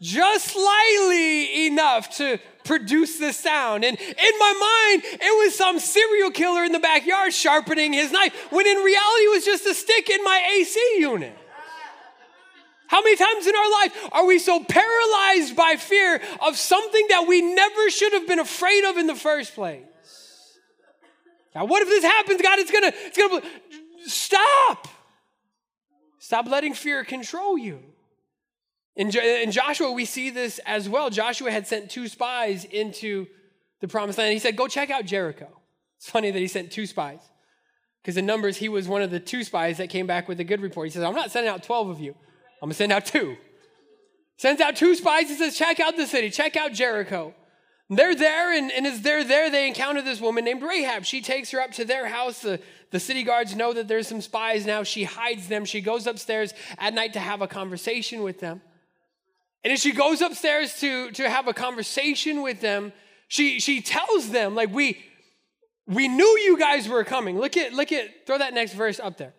Just 0.00 0.46
slightly 0.48 1.66
enough 1.66 2.16
to 2.16 2.40
produce 2.64 3.18
this 3.18 3.36
sound. 3.36 3.84
And 3.84 3.98
in 4.00 4.38
my 4.38 4.96
mind, 4.96 5.20
it 5.20 5.44
was 5.44 5.54
some 5.54 5.78
serial 5.78 6.30
killer 6.30 6.64
in 6.64 6.72
the 6.72 6.80
backyard 6.80 7.32
sharpening 7.34 7.92
his 7.92 8.10
knife, 8.10 8.34
when 8.50 8.66
in 8.66 8.78
reality, 8.78 9.22
it 9.24 9.34
was 9.34 9.44
just 9.44 9.66
a 9.66 9.74
stick 9.74 10.08
in 10.10 10.24
my 10.24 10.56
AC 10.56 10.96
unit. 10.98 11.36
How 12.90 13.02
many 13.02 13.14
times 13.14 13.46
in 13.46 13.54
our 13.54 13.70
life 13.70 14.08
are 14.10 14.26
we 14.26 14.40
so 14.40 14.64
paralyzed 14.64 15.54
by 15.54 15.76
fear 15.78 16.20
of 16.44 16.56
something 16.56 17.06
that 17.10 17.24
we 17.28 17.40
never 17.40 17.88
should 17.88 18.12
have 18.14 18.26
been 18.26 18.40
afraid 18.40 18.82
of 18.82 18.96
in 18.96 19.06
the 19.06 19.14
first 19.14 19.54
place? 19.54 19.84
Now, 21.54 21.66
what 21.66 21.82
if 21.82 21.88
this 21.88 22.02
happens? 22.02 22.42
God, 22.42 22.58
it's 22.58 22.72
gonna, 22.72 22.92
it's 22.92 23.16
gonna 23.16 23.42
stop. 24.06 24.88
Stop 26.18 26.48
letting 26.48 26.74
fear 26.74 27.04
control 27.04 27.56
you. 27.56 27.78
In, 28.96 29.16
in 29.16 29.52
Joshua, 29.52 29.92
we 29.92 30.04
see 30.04 30.30
this 30.30 30.58
as 30.66 30.88
well. 30.88 31.10
Joshua 31.10 31.52
had 31.52 31.68
sent 31.68 31.90
two 31.90 32.08
spies 32.08 32.64
into 32.64 33.28
the 33.78 33.86
promised 33.86 34.18
land. 34.18 34.32
He 34.32 34.40
said, 34.40 34.56
Go 34.56 34.66
check 34.66 34.90
out 34.90 35.04
Jericho. 35.04 35.46
It's 35.96 36.10
funny 36.10 36.32
that 36.32 36.38
he 36.40 36.48
sent 36.48 36.72
two 36.72 36.86
spies. 36.86 37.20
Because 38.02 38.16
in 38.16 38.26
Numbers, 38.26 38.56
he 38.56 38.68
was 38.68 38.88
one 38.88 39.02
of 39.02 39.12
the 39.12 39.20
two 39.20 39.44
spies 39.44 39.76
that 39.76 39.90
came 39.90 40.08
back 40.08 40.26
with 40.26 40.40
a 40.40 40.44
good 40.44 40.60
report. 40.60 40.88
He 40.88 40.90
says, 40.90 41.04
I'm 41.04 41.14
not 41.14 41.30
sending 41.30 41.52
out 41.52 41.62
12 41.62 41.88
of 41.88 42.00
you. 42.00 42.16
I'm 42.62 42.68
gonna 42.68 42.74
send 42.74 42.92
out 42.92 43.06
two. 43.06 43.36
Sends 44.36 44.60
out 44.60 44.76
two 44.76 44.94
spies 44.94 45.28
and 45.28 45.38
says, 45.38 45.56
check 45.56 45.80
out 45.80 45.96
the 45.96 46.06
city, 46.06 46.30
check 46.30 46.56
out 46.56 46.72
Jericho. 46.72 47.34
they're 47.90 48.14
there, 48.14 48.56
and, 48.56 48.70
and 48.72 48.86
as 48.86 49.02
they're 49.02 49.24
there, 49.24 49.50
they 49.50 49.66
encounter 49.66 50.00
this 50.00 50.20
woman 50.20 50.44
named 50.44 50.62
Rahab. 50.62 51.04
She 51.04 51.20
takes 51.20 51.50
her 51.50 51.60
up 51.60 51.72
to 51.72 51.84
their 51.84 52.06
house. 52.06 52.40
The, 52.40 52.60
the 52.90 53.00
city 53.00 53.22
guards 53.22 53.54
know 53.54 53.72
that 53.72 53.88
there's 53.88 54.08
some 54.08 54.20
spies 54.20 54.64
now. 54.64 54.82
She 54.82 55.04
hides 55.04 55.48
them. 55.48 55.64
She 55.64 55.80
goes 55.80 56.06
upstairs 56.06 56.54
at 56.78 56.94
night 56.94 57.12
to 57.14 57.20
have 57.20 57.42
a 57.42 57.48
conversation 57.48 58.22
with 58.22 58.40
them. 58.40 58.62
And 59.62 59.72
as 59.72 59.80
she 59.80 59.92
goes 59.92 60.22
upstairs 60.22 60.78
to, 60.80 61.10
to 61.12 61.28
have 61.28 61.46
a 61.46 61.52
conversation 61.52 62.42
with 62.42 62.60
them, 62.60 62.92
she, 63.28 63.60
she 63.60 63.82
tells 63.82 64.30
them, 64.30 64.54
like, 64.54 64.72
we, 64.72 64.98
we 65.86 66.08
knew 66.08 66.38
you 66.38 66.58
guys 66.58 66.88
were 66.88 67.04
coming. 67.04 67.38
Look 67.38 67.56
at, 67.56 67.74
look 67.74 67.92
at, 67.92 68.26
throw 68.26 68.38
that 68.38 68.54
next 68.54 68.72
verse 68.72 68.98
up 68.98 69.18
there. 69.18 69.34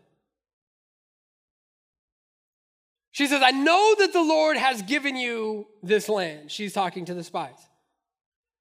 She 3.11 3.27
says, 3.27 3.41
I 3.43 3.51
know 3.51 3.95
that 3.99 4.13
the 4.13 4.23
Lord 4.23 4.57
has 4.57 4.81
given 4.83 5.15
you 5.15 5.67
this 5.83 6.07
land. 6.07 6.49
She's 6.49 6.73
talking 6.73 7.05
to 7.05 7.13
the 7.13 7.23
spies. 7.23 7.57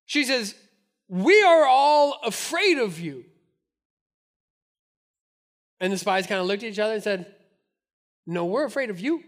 She 0.06 0.24
says, 0.24 0.54
We 1.08 1.42
are 1.42 1.64
all 1.64 2.18
afraid 2.24 2.78
of 2.78 2.98
you. 2.98 3.24
And 5.80 5.92
the 5.92 5.98
spies 5.98 6.26
kind 6.26 6.40
of 6.40 6.46
looked 6.46 6.64
at 6.64 6.70
each 6.70 6.78
other 6.80 6.94
and 6.94 7.02
said, 7.02 7.32
No, 8.26 8.44
we're 8.44 8.64
afraid 8.64 8.90
of 8.90 8.98
you. 8.98 9.22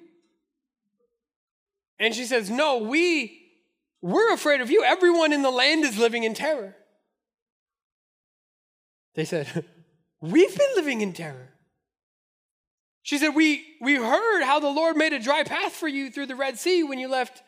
And 2.01 2.12
she 2.14 2.25
says, 2.25 2.51
No, 2.51 2.79
we, 2.79 3.41
we're 4.01 4.35
afraid 4.35 4.61
of 4.61 4.73
you. 4.73 4.83
Everyone 4.83 5.33
in 5.33 5.43
the 5.43 5.51
land 5.51 5.85
is 5.85 5.99
living 5.99 6.25
in 6.25 6.35
terror. 6.35 6.75
They 9.14 9.25
said, 9.25 9.64
We've 10.20 10.57
been 10.57 10.75
living 10.75 11.01
in 11.01 11.12
terror. 11.12 11.51
She 13.03 13.18
said, 13.18 13.30
we, 13.30 13.64
we 13.80 13.96
heard 13.96 14.44
how 14.44 14.61
the 14.61 14.68
Lord 14.68 14.96
made 14.96 15.12
a 15.12 15.18
dry 15.18 15.42
path 15.42 15.72
for 15.72 15.88
you 15.88 16.11
through 16.11 16.26
the 16.26 16.36
Red 16.36 16.59
Sea 16.59 16.84
when 16.84 16.98
you 16.98 17.09
left 17.09 17.42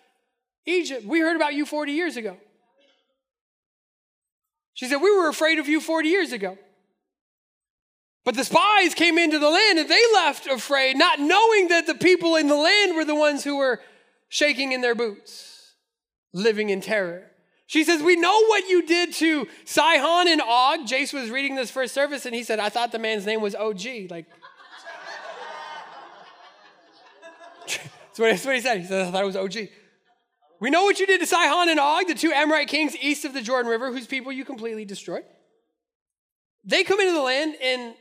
Egypt. 0.66 1.06
We 1.06 1.20
heard 1.20 1.36
about 1.36 1.54
you 1.54 1.64
40 1.64 1.92
years 1.92 2.16
ago. 2.16 2.36
She 4.74 4.86
said, 4.86 4.96
We 4.96 5.16
were 5.16 5.28
afraid 5.28 5.58
of 5.58 5.68
you 5.68 5.80
40 5.80 6.08
years 6.08 6.32
ago. 6.32 6.58
But 8.24 8.34
the 8.34 8.44
spies 8.44 8.94
came 8.94 9.18
into 9.18 9.38
the 9.38 9.50
land 9.50 9.78
and 9.78 9.88
they 9.88 10.02
left 10.14 10.46
afraid, 10.46 10.96
not 10.96 11.20
knowing 11.20 11.68
that 11.68 11.86
the 11.86 11.94
people 11.94 12.36
in 12.36 12.48
the 12.48 12.56
land 12.56 12.96
were 12.96 13.04
the 13.04 13.14
ones 13.14 13.44
who 13.44 13.58
were 13.58 13.80
shaking 14.28 14.72
in 14.72 14.80
their 14.80 14.94
boots, 14.94 15.74
living 16.32 16.70
in 16.70 16.80
terror. 16.80 17.30
She 17.66 17.84
says, 17.84 18.02
We 18.02 18.16
know 18.16 18.46
what 18.46 18.68
you 18.68 18.86
did 18.86 19.12
to 19.14 19.46
Sihon 19.64 20.26
and 20.26 20.40
Og. 20.40 20.80
Jace 20.80 21.12
was 21.12 21.30
reading 21.30 21.54
this 21.54 21.70
first 21.70 21.94
service 21.94 22.26
and 22.26 22.34
he 22.34 22.42
said, 22.42 22.58
I 22.58 22.70
thought 22.70 22.92
the 22.92 22.98
man's 22.98 23.26
name 23.26 23.40
was 23.40 23.54
OG. 23.54 24.10
Like, 24.10 24.26
that's 28.16 28.44
what, 28.44 28.54
he 28.54 28.60
said. 28.60 28.80
He 28.80 28.86
said, 28.86 29.06
I 29.06 29.10
thought 29.10 29.22
it 29.22 29.26
was 29.26 29.36
OG. 29.36 29.68
We 30.60 30.70
know 30.70 30.84
what 30.84 31.00
you 31.00 31.06
did 31.06 31.20
to 31.20 31.26
Sihon 31.26 31.68
and 31.68 31.80
Og, 31.80 32.06
the 32.06 32.14
two 32.14 32.32
Amorite 32.32 32.68
kings 32.68 32.96
east 33.00 33.24
of 33.24 33.34
the 33.34 33.42
Jordan 33.42 33.70
River, 33.70 33.90
whose 33.90 34.06
people 34.06 34.32
you 34.32 34.44
completely 34.44 34.84
destroyed. 34.84 35.24
They 36.64 36.84
come 36.84 37.00
into 37.00 37.12
the 37.12 37.20
land 37.20 37.56
and 37.62 37.94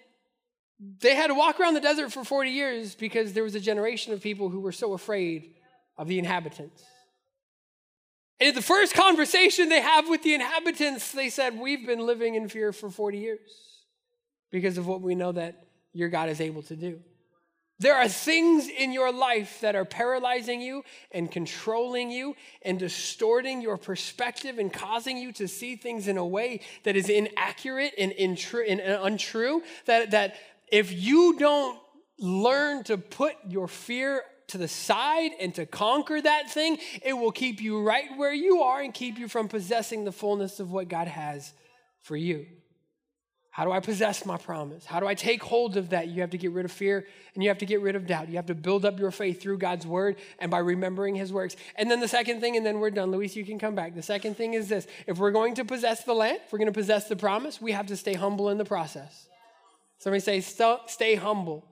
they 1.00 1.16
had 1.16 1.28
to 1.28 1.34
walk 1.34 1.60
around 1.60 1.74
the 1.74 1.82
desert 1.82 2.12
for 2.12 2.24
40 2.24 2.50
years 2.52 2.96
because 2.96 3.34
there 3.34 3.44
was 3.44 3.56
a 3.56 3.60
generation 3.60 4.14
of 4.14 4.22
people 4.22 4.50
who 4.50 4.60
were 4.60 4.72
so 4.72 4.94
afraid 4.94 5.56
of 5.98 6.08
the 6.08 6.20
inhabitants. 6.20 6.84
And 8.40 8.50
at 8.50 8.56
the 8.56 8.62
first 8.62 8.94
conversation 8.94 9.70
they 9.70 9.82
have 9.82 10.10
with 10.10 10.24
the 10.24 10.34
inhabitants, 10.34 11.12
they 11.12 11.30
said, 11.30 11.58
We've 11.58 11.86
been 11.86 12.06
living 12.06 12.36
in 12.36 12.50
fear 12.50 12.74
for 12.74 12.90
40 12.90 13.18
years 13.18 13.40
because 14.52 14.78
of 14.78 14.88
what 14.88 15.02
we 15.02 15.16
know 15.16 15.32
that 15.32 15.66
your 15.94 16.10
God 16.10 16.30
is 16.30 16.42
able 16.42 16.62
to 16.64 16.76
do. 16.76 17.00
There 17.80 17.96
are 17.96 18.08
things 18.08 18.68
in 18.68 18.94
your 18.94 19.12
life 19.12 19.60
that 19.62 19.76
are 19.76 19.86
paralyzing 19.86 20.62
you 20.62 20.84
and 21.12 21.30
controlling 21.30 22.12
you 22.12 22.36
and 22.62 22.78
distorting 22.78 23.62
your 23.62 23.78
perspective 23.78 24.60
and 24.60 24.72
causing 24.72 25.18
you 25.18 25.32
to 25.34 25.48
see 25.48 25.76
things 25.76 26.08
in 26.08 26.18
a 26.18 26.26
way 26.26 26.62
that 26.84 26.96
is 26.96 27.10
inaccurate 27.10 27.94
and, 27.98 28.12
intru- 28.14 28.66
and 28.70 28.80
untrue. 28.80 29.64
That, 29.86 30.12
that 30.12 30.36
if 30.68 30.94
you 30.94 31.38
don't 31.38 31.80
learn 32.20 32.84
to 32.86 32.98
put 32.98 33.36
your 33.50 33.68
fear 33.68 34.24
to 34.48 34.58
the 34.58 34.68
side 34.68 35.32
and 35.40 35.54
to 35.56 35.66
conquer 35.66 36.22
that 36.22 36.52
thing, 36.52 36.78
it 37.02 37.14
will 37.14 37.32
keep 37.32 37.60
you 37.60 37.82
right 37.82 38.16
where 38.18 38.34
you 38.34 38.62
are 38.62 38.82
and 38.82 38.94
keep 38.94 39.18
you 39.18 39.28
from 39.28 39.48
possessing 39.48 40.04
the 40.04 40.12
fullness 40.12 40.60
of 40.60 40.72
what 40.72 40.88
God 40.88 41.08
has 41.08 41.54
for 42.02 42.16
you. 42.16 42.46
How 43.54 43.66
do 43.66 43.72
I 43.72 43.82
possess 43.82 44.26
my 44.26 44.38
promise? 44.38 44.84
How 44.84 45.00
do 45.00 45.06
I 45.06 45.14
take 45.14 45.44
hold 45.44 45.78
of 45.78 45.90
that? 45.90 46.08
You 46.08 46.22
have 46.22 46.32
to 46.32 46.40
get 46.40 46.54
rid 46.54 46.66
of 46.66 46.72
fear 46.72 47.06
and 47.36 47.44
you 47.44 47.50
have 47.50 47.60
to 47.60 47.68
get 47.68 47.82
rid 47.82 47.96
of 47.96 48.08
doubt. 48.08 48.28
You 48.28 48.38
have 48.38 48.48
to 48.48 48.56
build 48.56 48.84
up 48.84 49.00
your 49.00 49.12
faith 49.12 49.40
through 49.40 49.60
God's 49.60 49.86
word 49.86 50.16
and 50.40 50.50
by 50.50 50.58
remembering 50.58 51.14
his 51.14 51.32
works. 51.32 51.56
And 51.76 51.90
then 51.90 52.00
the 52.00 52.08
second 52.08 52.42
thing, 52.42 52.58
and 52.58 52.66
then 52.66 52.80
we're 52.80 52.90
done. 52.90 53.12
Luis, 53.12 53.36
you 53.36 53.46
can 53.46 53.60
come 53.60 53.76
back. 53.76 53.94
The 53.94 54.02
second 54.02 54.38
thing 54.38 54.56
is 54.56 54.70
this 54.70 54.88
if 55.06 55.20
we're 55.20 55.30
going 55.30 55.54
to 55.54 55.66
possess 55.66 56.04
the 56.04 56.16
land, 56.16 56.40
if 56.44 56.52
we're 56.52 56.58
going 56.58 56.74
to 56.74 56.74
possess 56.74 57.08
the 57.08 57.16
promise, 57.16 57.62
we 57.62 57.74
have 57.74 57.86
to 57.88 57.96
stay 57.96 58.16
humble 58.16 58.50
in 58.50 58.58
the 58.58 58.66
process. 58.66 59.28
Somebody 60.00 60.22
say, 60.22 60.42
stay 60.42 61.14
humble. 61.14 61.64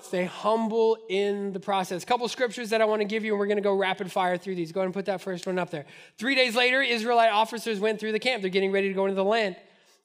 Stay 0.00 0.24
humble 0.24 0.98
in 1.08 1.52
the 1.52 1.60
process. 1.60 2.02
A 2.02 2.06
couple 2.06 2.26
scriptures 2.26 2.70
that 2.70 2.80
I 2.80 2.86
want 2.86 3.02
to 3.02 3.06
give 3.06 3.24
you, 3.24 3.34
and 3.34 3.38
we're 3.38 3.46
going 3.46 3.58
to 3.58 3.62
go 3.62 3.74
rapid 3.74 4.10
fire 4.10 4.36
through 4.36 4.56
these. 4.56 4.72
Go 4.72 4.80
ahead 4.80 4.86
and 4.86 4.94
put 4.94 5.06
that 5.06 5.20
first 5.20 5.46
one 5.46 5.60
up 5.60 5.70
there. 5.70 5.86
Three 6.18 6.34
days 6.34 6.56
later, 6.56 6.82
Israelite 6.82 7.30
officers 7.30 7.78
went 7.78 8.00
through 8.00 8.12
the 8.12 8.18
camp. 8.18 8.42
They're 8.42 8.50
getting 8.50 8.72
ready 8.72 8.88
to 8.88 8.94
go 8.94 9.04
into 9.04 9.14
the 9.14 9.24
land 9.24 9.54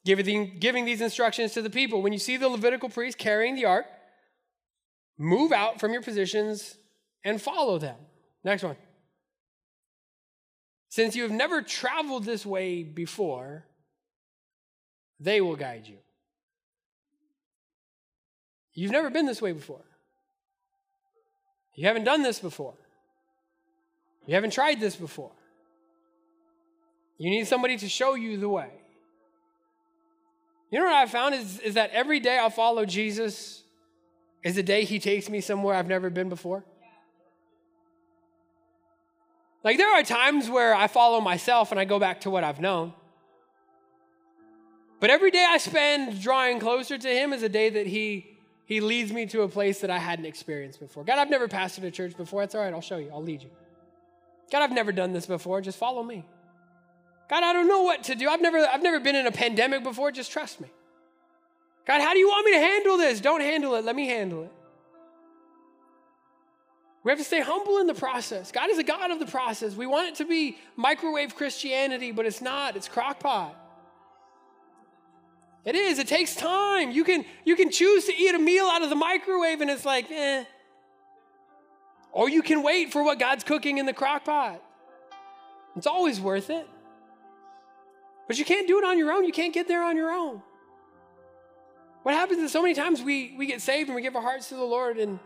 giving, 0.06 0.58
giving 0.60 0.86
these 0.86 1.02
instructions 1.02 1.54
to 1.54 1.62
the 1.62 1.70
people. 1.70 2.02
When 2.02 2.14
you 2.14 2.20
see 2.20 2.38
the 2.38 2.50
Levitical 2.50 2.90
priest 2.90 3.18
carrying 3.18 3.56
the 3.56 3.66
ark, 3.66 3.86
move 5.18 5.52
out 5.52 5.80
from 5.80 5.94
your 5.94 6.02
positions 6.02 6.78
and 7.24 7.42
follow 7.42 7.78
them. 7.78 7.96
Next 8.44 8.64
one. 8.64 8.76
Since 10.90 11.16
you 11.16 11.24
have 11.24 11.32
never 11.32 11.62
traveled 11.62 12.24
this 12.26 12.46
way 12.46 12.84
before, 12.84 13.66
they 15.20 15.42
will 15.42 15.56
guide 15.56 15.88
you. 15.88 15.98
You've 18.74 18.92
never 18.92 19.10
been 19.10 19.26
this 19.26 19.42
way 19.42 19.54
before. 19.54 19.84
You 21.76 21.88
haven't 21.88 22.04
done 22.04 22.22
this 22.22 22.40
before. 22.40 22.76
You 24.28 24.36
haven't 24.36 24.52
tried 24.52 24.80
this 24.80 24.96
before. 24.96 25.32
You 27.18 27.30
need 27.30 27.48
somebody 27.48 27.78
to 27.78 27.90
show 27.90 28.16
you 28.16 28.38
the 28.38 28.50
way. 28.50 28.70
You 30.74 30.80
know 30.80 30.86
what 30.86 30.96
I 30.96 31.06
found 31.06 31.36
is, 31.36 31.60
is 31.60 31.76
that 31.76 31.92
every 31.92 32.20
day 32.20 32.40
I 32.40 32.50
follow 32.50 32.84
Jesus 32.84 33.62
is 34.44 34.56
the 34.56 34.64
day 34.64 34.86
he 34.86 34.98
takes 34.98 35.30
me 35.30 35.40
somewhere 35.40 35.76
I've 35.76 35.88
never 35.88 36.10
been 36.10 36.30
before. 36.30 36.66
Like 39.64 39.78
there 39.78 39.94
are 39.94 40.02
times 40.02 40.50
where 40.50 40.74
I 40.74 40.88
follow 40.88 41.22
myself 41.22 41.70
and 41.70 41.80
I 41.80 41.86
go 41.86 42.00
back 42.00 42.22
to 42.22 42.32
what 42.32 42.44
I've 42.44 42.60
known. 42.60 42.92
But 45.00 45.12
every 45.12 45.30
day 45.30 45.46
I 45.48 45.60
spend 45.60 46.20
drawing 46.20 46.60
closer 46.60 46.98
to 46.98 47.08
him 47.08 47.34
is 47.34 47.44
a 47.44 47.50
day 47.50 47.70
that 47.70 47.86
he 47.86 48.36
he 48.66 48.82
leads 48.82 49.14
me 49.14 49.28
to 49.28 49.44
a 49.44 49.48
place 49.48 49.82
that 49.82 49.92
I 49.92 50.00
hadn't 50.00 50.26
experienced 50.26 50.80
before. 50.80 51.04
God, 51.04 51.20
I've 51.20 51.30
never 51.30 51.48
pastored 51.48 51.84
a 51.84 51.92
church 51.92 52.18
before. 52.18 52.42
That's 52.42 52.56
all 52.56 52.62
right. 52.62 52.74
I'll 52.74 52.82
show 52.82 52.98
you. 52.98 53.12
I'll 53.14 53.22
lead 53.22 53.44
you. 53.44 53.52
God, 54.52 54.64
I've 54.64 54.72
never 54.72 54.92
done 54.92 55.14
this 55.14 55.28
before. 55.28 55.62
Just 55.62 55.78
follow 55.78 56.02
me. 56.02 56.26
God, 57.30 57.44
I 57.44 57.54
don't 57.54 57.68
know 57.68 57.84
what 57.84 58.04
to 58.06 58.16
do. 58.16 58.30
I've 58.30 58.42
never, 58.42 58.60
I've 58.60 58.84
never 58.84 59.00
been 59.00 59.16
in 59.16 59.26
a 59.28 59.32
pandemic 59.32 59.84
before. 59.84 60.12
Just 60.12 60.32
trust 60.32 60.60
me. 60.62 60.70
God, 61.86 62.02
how 62.02 62.14
do 62.14 62.20
you 62.20 62.28
want 62.28 62.46
me 62.46 62.54
to 62.54 62.60
handle 62.60 62.98
this? 62.98 63.20
Don't 63.20 63.42
handle 63.42 63.76
it. 63.76 63.84
Let 63.84 63.96
me 63.96 64.08
handle 64.08 64.44
it. 64.44 64.52
We 67.04 67.12
have 67.12 67.20
to 67.20 67.26
stay 67.26 67.42
humble 67.42 67.80
in 67.80 67.88
the 67.88 67.94
process. 67.94 68.52
God 68.52 68.70
is 68.70 68.78
a 68.78 68.84
God 68.84 69.12
of 69.12 69.20
the 69.20 69.26
process. 69.26 69.76
We 69.76 69.86
want 69.86 70.08
it 70.08 70.16
to 70.16 70.26
be 70.26 70.58
microwave 70.78 71.36
Christianity, 71.36 72.12
but 72.12 72.26
it's 72.26 72.42
not. 72.42 72.78
It's 72.78 72.88
crockpot. 72.88 73.52
It 75.66 75.76
is. 75.76 76.00
It 76.00 76.08
takes 76.08 76.36
time. 76.36 76.92
You 76.92 77.04
can, 77.04 77.26
you 77.44 77.56
can 77.58 77.72
choose 77.72 78.06
to 78.06 78.16
eat 78.16 78.34
a 78.34 78.40
meal 78.40 78.66
out 78.66 78.84
of 78.84 78.90
the 78.90 78.96
microwave 78.96 79.60
and 79.60 79.70
it's 79.70 79.86
like, 79.86 80.10
eh. 80.12 80.46
Or 82.14 82.30
you 82.30 82.42
can 82.42 82.64
wait 82.64 82.94
for 82.94 83.04
what 83.04 83.20
God's 83.20 83.44
cooking 83.44 83.80
in 83.80 83.86
the 83.86 83.94
crock 83.94 84.26
pot. 84.26 84.62
It's 85.76 85.88
always 85.88 86.22
worth 86.22 86.50
it. 86.50 86.70
But 88.34 88.40
you 88.40 88.46
can't 88.46 88.68
do 88.68 88.80
it 88.80 88.84
on 88.84 88.98
your 88.98 89.12
own. 89.12 89.26
You 89.26 89.32
can't 89.32 89.54
get 89.54 89.68
there 89.68 89.84
on 89.84 89.96
your 89.96 90.10
own. 90.10 90.42
What 92.02 92.16
happens 92.16 92.40
is 92.40 92.52
so 92.52 92.64
many 92.64 92.74
times 92.74 93.00
we, 93.00 93.36
we 93.38 93.46
get 93.46 93.62
saved 93.62 93.90
and 93.90 93.96
we 93.96 94.02
give 94.02 94.16
our 94.16 94.24
hearts 94.24 94.50
to 94.50 94.56
the 94.56 94.64
Lord 94.64 94.98
and 94.98 95.20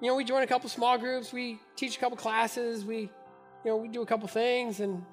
you 0.00 0.08
know, 0.08 0.16
we 0.16 0.24
join 0.24 0.42
a 0.42 0.46
couple 0.46 0.70
small 0.70 0.96
groups, 0.96 1.34
we 1.34 1.58
teach 1.76 1.98
a 1.98 2.00
couple 2.00 2.16
classes, 2.16 2.82
we, 2.82 3.00
you 3.00 3.10
know, 3.66 3.76
we 3.76 3.88
do 3.88 4.00
a 4.00 4.06
couple 4.06 4.26
things, 4.26 4.80
and 4.80 5.04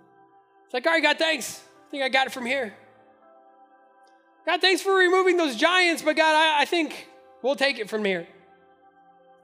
it's 0.64 0.74
like, 0.74 0.86
all 0.86 0.94
right, 0.94 1.04
God, 1.04 1.18
thanks. 1.18 1.62
I 1.88 1.92
think 1.92 2.04
I 2.04 2.08
got 2.08 2.28
it 2.28 2.30
from 2.32 2.46
here. 2.46 2.74
God, 4.46 4.62
thanks 4.62 4.82
for 4.82 4.96
removing 4.96 5.36
those 5.36 5.58
giants, 5.58 6.02
but 6.02 6.16
God, 6.16 6.34
I, 6.34 6.62
I 6.62 6.66
think 6.66 7.10
we'll 7.42 7.58
take 7.58 7.78
it 7.78 7.90
from 7.90 8.06
here. 8.06 8.26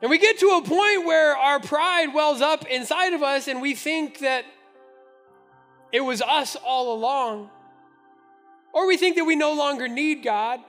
And 0.01 0.09
we 0.09 0.19
get 0.19 0.39
to 0.39 0.51
a 0.51 0.61
point 0.61 1.05
where 1.05 1.35
our 1.35 1.59
pride 1.59 2.13
wells 2.13 2.39
up 2.39 2.65
inside 2.67 3.11
of 3.11 3.23
us, 3.23 3.49
and 3.49 3.61
we 3.61 3.75
think 3.75 4.19
that 4.19 4.45
it 5.91 5.99
was 5.99 6.21
us 6.21 6.55
all 6.55 6.93
along. 6.93 7.49
Or 8.77 8.85
we 8.85 8.95
think 8.95 9.15
that 9.15 9.25
we 9.25 9.35
no 9.35 9.55
longer 9.55 9.87
need 9.87 10.21
God. 10.21 10.59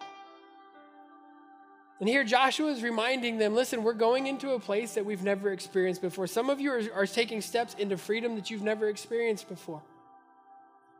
And 2.00 2.08
here 2.08 2.24
Joshua 2.24 2.70
is 2.70 2.82
reminding 2.82 3.36
them 3.36 3.54
listen, 3.54 3.82
we're 3.82 3.92
going 3.92 4.28
into 4.28 4.52
a 4.52 4.58
place 4.58 4.94
that 4.94 5.04
we've 5.04 5.22
never 5.22 5.52
experienced 5.52 6.00
before. 6.00 6.26
Some 6.26 6.48
of 6.48 6.58
you 6.58 6.72
are, 6.72 6.82
are, 6.94 7.06
taking 7.06 7.42
steps 7.42 7.74
into 7.74 7.98
freedom 7.98 8.34
that 8.36 8.50
you've 8.50 8.62
never 8.62 8.88
experienced 8.88 9.46
before. 9.50 9.82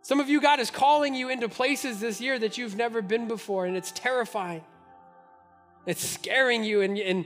Some 0.02 0.20
of 0.20 0.28
you, 0.28 0.38
God 0.42 0.60
is 0.60 0.70
calling 0.70 1.14
you 1.14 1.30
into 1.30 1.48
places 1.48 1.98
this 1.98 2.20
year 2.20 2.38
that 2.40 2.58
you've 2.58 2.76
never 2.76 3.00
been 3.00 3.26
before, 3.26 3.64
and 3.64 3.74
it's 3.74 3.90
terrifying. 3.90 4.62
It's 5.86 6.06
scaring 6.06 6.62
you, 6.62 6.82
and, 6.82 6.98
and 6.98 7.24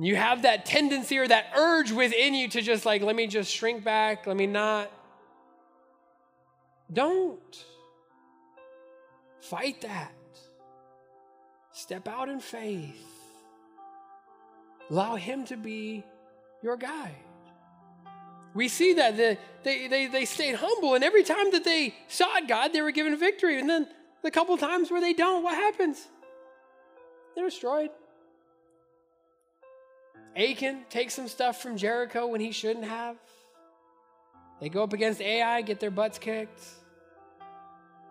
you 0.00 0.16
have 0.16 0.42
that 0.42 0.66
tendency 0.66 1.18
or 1.18 1.28
that 1.28 1.52
urge 1.56 1.92
within 1.92 2.34
you 2.34 2.48
to 2.48 2.60
just 2.60 2.84
like, 2.84 3.02
let 3.02 3.14
me 3.14 3.28
just 3.28 3.52
shrink 3.52 3.84
back, 3.84 4.26
let 4.26 4.36
me 4.36 4.48
not. 4.48 4.90
Don't 6.92 7.64
fight 9.50 9.80
that. 9.82 10.12
Step 11.72 12.08
out 12.08 12.28
in 12.28 12.40
faith. 12.40 13.04
Allow 14.90 15.16
Him 15.16 15.44
to 15.46 15.56
be 15.56 16.04
your 16.62 16.76
guide. 16.76 17.14
We 18.54 18.68
see 18.68 18.94
that 18.94 19.16
the, 19.16 19.36
they, 19.64 19.86
they, 19.86 20.06
they 20.06 20.24
stayed 20.24 20.54
humble, 20.54 20.94
and 20.94 21.04
every 21.04 21.22
time 21.22 21.50
that 21.52 21.64
they 21.64 21.94
sought 22.08 22.48
God, 22.48 22.72
they 22.72 22.80
were 22.80 22.92
given 22.92 23.18
victory. 23.18 23.60
And 23.60 23.68
then 23.68 23.86
the 24.22 24.30
couple 24.30 24.56
times 24.56 24.90
where 24.90 25.00
they 25.00 25.12
don't, 25.12 25.42
what 25.42 25.54
happens? 25.54 26.06
They're 27.34 27.44
destroyed. 27.44 27.90
Achan 30.34 30.84
takes 30.88 31.14
some 31.14 31.28
stuff 31.28 31.60
from 31.60 31.76
Jericho 31.76 32.26
when 32.26 32.40
he 32.40 32.52
shouldn't 32.52 32.86
have. 32.86 33.16
They 34.60 34.70
go 34.70 34.82
up 34.82 34.94
against 34.94 35.20
Ai, 35.20 35.60
get 35.60 35.80
their 35.80 35.90
butts 35.90 36.18
kicked. 36.18 36.62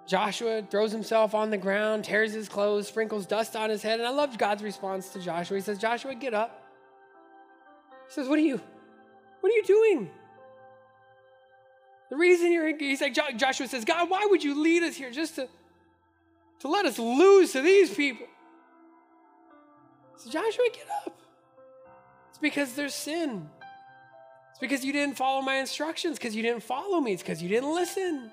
Joshua 0.07 0.61
throws 0.61 0.91
himself 0.91 1.33
on 1.33 1.49
the 1.49 1.57
ground, 1.57 2.03
tears 2.03 2.33
his 2.33 2.47
clothes, 2.47 2.87
sprinkles 2.87 3.25
dust 3.25 3.55
on 3.55 3.69
his 3.69 3.81
head. 3.81 3.99
And 3.99 4.07
I 4.07 4.11
love 4.11 4.37
God's 4.37 4.61
response 4.61 5.09
to 5.09 5.19
Joshua. 5.19 5.57
He 5.57 5.61
says, 5.61 5.79
Joshua, 5.79 6.13
get 6.13 6.33
up. 6.33 6.63
He 8.07 8.13
says, 8.13 8.27
What 8.27 8.37
are 8.37 8.43
you? 8.43 8.61
What 9.41 9.51
are 9.51 9.55
you 9.55 9.63
doing? 9.63 10.09
The 12.09 12.17
reason 12.17 12.51
you're 12.51 12.77
he's 12.77 13.01
like 13.01 13.13
Joshua 13.13 13.67
says, 13.67 13.83
God, 13.83 14.09
why 14.09 14.27
would 14.29 14.43
you 14.43 14.61
lead 14.61 14.83
us 14.83 14.95
here 14.95 15.11
just 15.11 15.35
to, 15.35 15.47
to 16.59 16.67
let 16.67 16.85
us 16.85 16.99
lose 16.99 17.51
to 17.53 17.61
these 17.61 17.93
people? 17.93 18.27
So 20.17 20.29
Joshua, 20.29 20.65
get 20.71 20.87
up. 21.05 21.19
It's 22.29 22.37
because 22.37 22.73
there's 22.73 22.93
sin. 22.93 23.49
It's 24.51 24.59
because 24.59 24.85
you 24.85 24.93
didn't 24.93 25.17
follow 25.17 25.41
my 25.41 25.55
instructions, 25.55 26.17
because 26.17 26.35
you 26.35 26.43
didn't 26.43 26.63
follow 26.63 27.01
me, 27.01 27.13
it's 27.13 27.21
because 27.21 27.41
you 27.41 27.49
didn't 27.49 27.73
listen. 27.73 28.31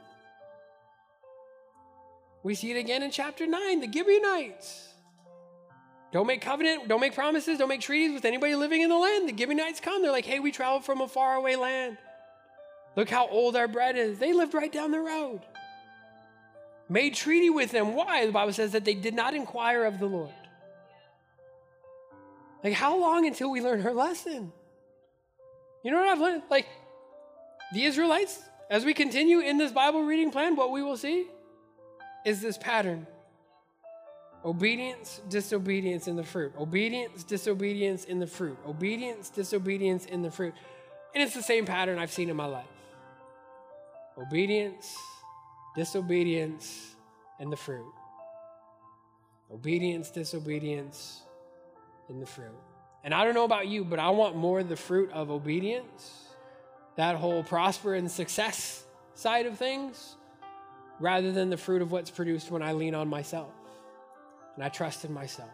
We 2.43 2.55
see 2.55 2.73
it 2.73 2.79
again 2.79 3.03
in 3.03 3.11
chapter 3.11 3.47
9, 3.47 3.81
the 3.81 3.93
Gibeonites. 3.93 4.89
Don't 6.13 6.27
make 6.27 6.43
covenant, 6.43 6.89
don't 6.89 7.01
make 7.01 7.15
promises, 7.15 7.59
don't 7.59 7.69
make 7.69 7.81
treaties 7.81 8.13
with 8.13 8.25
anybody 8.25 8.55
living 8.55 8.83
in 8.83 8.91
the 8.91 8.99
land. 8.99 9.29
The 9.29 9.37
Gibeonites 9.37 9.81
come. 9.81 10.03
They're 10.03 10.13
like, 10.13 10.27
hey, 10.27 10.41
we 10.41 10.53
traveled 10.53 10.85
from 10.85 11.01
a 11.01 11.09
faraway 11.09 11.57
land. 11.57 11.97
Look 12.97 13.09
how 13.09 13.29
old 13.29 13.57
our 13.57 13.69
bread 13.69 13.97
is. 13.97 14.19
They 14.19 14.35
lived 14.35 14.53
right 14.53 14.71
down 14.71 14.91
the 14.91 15.01
road. 15.01 15.41
Made 16.91 17.15
treaty 17.15 17.49
with 17.49 17.71
them. 17.71 17.95
Why? 17.95 18.27
The 18.27 18.33
Bible 18.33 18.53
says 18.53 18.73
that 18.73 18.85
they 18.85 18.95
did 18.95 19.15
not 19.15 19.35
inquire 19.35 19.85
of 19.85 19.99
the 19.99 20.07
Lord. 20.07 20.35
Like, 22.63 22.75
how 22.75 23.01
long 23.01 23.27
until 23.27 23.51
we 23.51 23.63
learn 23.63 23.81
her 23.81 23.95
lesson? 23.95 24.53
You 25.83 25.91
know 25.91 25.99
what 25.99 26.09
I've 26.09 26.21
learned? 26.21 26.43
Like, 26.51 26.67
the 27.73 27.85
Israelites, 27.85 28.39
as 28.69 28.85
we 28.85 28.93
continue 28.93 29.41
in 29.41 29.57
this 29.57 29.73
Bible 29.73 30.03
reading 30.03 30.31
plan, 30.31 30.57
what 30.57 30.71
we 30.71 30.83
will 30.83 30.99
see 30.99 31.27
is 32.25 32.41
this 32.41 32.59
pattern 32.59 33.07
obedience, 34.45 35.21
disobedience 35.29 36.09
in 36.09 36.17
the 36.17 36.25
fruit, 36.25 36.53
obedience, 36.59 37.23
disobedience 37.25 38.05
in 38.05 38.19
the 38.19 38.27
fruit, 38.27 38.59
obedience, 38.67 39.31
disobedience 39.31 40.07
in 40.07 40.23
the 40.23 40.31
fruit. 40.31 40.55
And 41.15 41.23
it's 41.23 41.35
the 41.35 41.43
same 41.43 41.65
pattern 41.65 41.99
I've 41.99 42.13
seen 42.13 42.31
in 42.31 42.37
my 42.37 42.47
life 42.47 42.67
obedience, 44.19 44.95
disobedience, 45.77 46.95
and 47.39 47.53
the 47.53 47.57
fruit. 47.57 47.93
Obedience, 49.51 50.11
disobedience, 50.11 51.23
and 52.09 52.21
the 52.21 52.27
fruit. 52.27 52.55
And 53.05 53.13
I 53.13 53.25
don't 53.25 53.35
know 53.35 53.45
about 53.45 53.69
you, 53.69 53.85
but 53.85 53.99
I 53.99 54.11
want 54.11 54.37
more 54.37 54.61
of 54.61 54.69
the 54.69 54.77
fruit 54.77 55.11
of 55.13 55.31
obedience, 55.31 56.29
that 56.97 57.17
whole 57.17 57.43
prosper 57.43 57.95
and 57.95 58.11
success 58.11 58.85
side 59.15 59.47
of 59.47 59.59
things, 59.59 60.17
rather 61.03 61.33
than 61.33 61.51
the 61.51 61.57
fruit 61.57 61.83
of 61.83 61.91
what's 61.91 62.11
produced 62.11 62.51
when 62.51 62.63
I 62.63 62.73
lean 62.73 62.95
on 62.95 63.09
myself 63.09 63.51
and 64.55 64.65
I 64.65 64.69
trust 64.69 65.05
in 65.05 65.13
myself. 65.13 65.51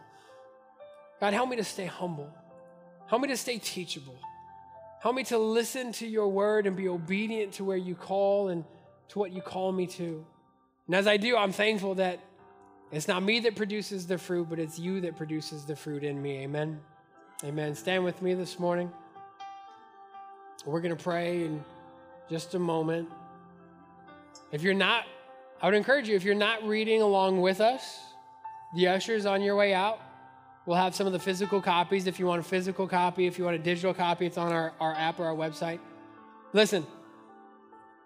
God, 1.19 1.33
help 1.33 1.49
me 1.49 1.55
to 1.55 1.63
stay 1.63 1.85
humble. 1.85 2.31
Help 3.07 3.23
me 3.23 3.27
to 3.29 3.37
stay 3.37 3.57
teachable. 3.57 4.15
Help 5.01 5.15
me 5.15 5.23
to 5.23 5.39
listen 5.39 5.91
to 5.93 6.07
your 6.07 6.27
word 6.27 6.67
and 6.67 6.75
be 6.75 6.87
obedient 6.87 7.53
to 7.53 7.63
where 7.63 7.77
you 7.77 7.95
call 7.95 8.49
and 8.49 8.63
to 9.09 9.17
what 9.17 9.31
you 9.31 9.41
call 9.41 9.71
me 9.71 9.87
to. 9.87 10.23
And 10.85 10.95
as 10.95 11.07
I 11.07 11.17
do, 11.17 11.35
I'm 11.35 11.51
thankful 11.51 11.95
that 11.95 12.19
it's 12.91 13.07
not 13.07 13.23
me 13.23 13.39
that 13.41 13.55
produces 13.55 14.05
the 14.05 14.19
fruit, 14.19 14.47
but 14.49 14.59
it's 14.59 14.77
you 14.77 15.01
that 15.01 15.17
produces 15.17 15.65
the 15.65 15.75
fruit 15.75 16.03
in 16.03 16.21
me. 16.21 16.43
Amen. 16.43 16.79
Amen. 17.43 17.73
Stand 17.73 18.03
with 18.03 18.21
me 18.21 18.35
this 18.35 18.59
morning. 18.59 18.91
We're 20.65 20.81
going 20.81 20.95
to 20.95 21.03
pray 21.03 21.45
in 21.45 21.63
just 22.29 22.53
a 22.53 22.59
moment. 22.59 23.09
If 24.51 24.61
you're 24.61 24.73
not, 24.73 25.05
I 25.61 25.65
would 25.65 25.75
encourage 25.75 26.07
you, 26.07 26.15
if 26.15 26.23
you're 26.23 26.35
not 26.35 26.65
reading 26.65 27.01
along 27.01 27.41
with 27.41 27.59
us, 27.59 27.99
the 28.75 28.87
ushers 28.87 29.25
on 29.25 29.41
your 29.41 29.57
way 29.57 29.73
out 29.73 29.99
will 30.65 30.75
have 30.75 30.95
some 30.95 31.05
of 31.05 31.11
the 31.11 31.19
physical 31.19 31.61
copies. 31.61 32.07
If 32.07 32.17
you 32.17 32.25
want 32.25 32.39
a 32.39 32.47
physical 32.47 32.87
copy, 32.87 33.27
if 33.27 33.37
you 33.37 33.43
want 33.43 33.57
a 33.57 33.59
digital 33.59 33.93
copy, 33.93 34.25
it's 34.25 34.37
on 34.37 34.53
our, 34.53 34.73
our 34.79 34.93
app 34.93 35.19
or 35.19 35.25
our 35.25 35.35
website. 35.35 35.79
Listen, 36.53 36.87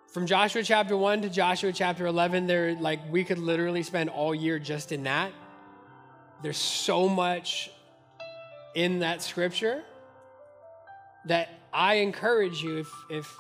from 0.08 0.26
Joshua 0.26 0.64
chapter 0.64 0.98
1 0.98 1.22
to 1.24 1.30
Joshua 1.30 1.72
chapter 1.72 2.08
11, 2.08 2.48
there 2.48 2.76
like 2.76 3.00
we 3.12 3.24
could 3.24 3.38
literally 3.38 3.84
spend 3.84 4.10
all 4.10 4.34
year 4.34 4.58
just 4.58 4.92
in 4.92 5.04
that. 5.04 5.32
There's 6.42 6.58
so 6.58 7.08
much 7.08 7.70
in 8.74 9.00
that 9.00 9.22
scripture 9.22 9.84
that 11.26 11.50
I 11.72 11.96
encourage 11.96 12.64
you 12.64 12.80
if 12.80 12.92
if 13.10 13.38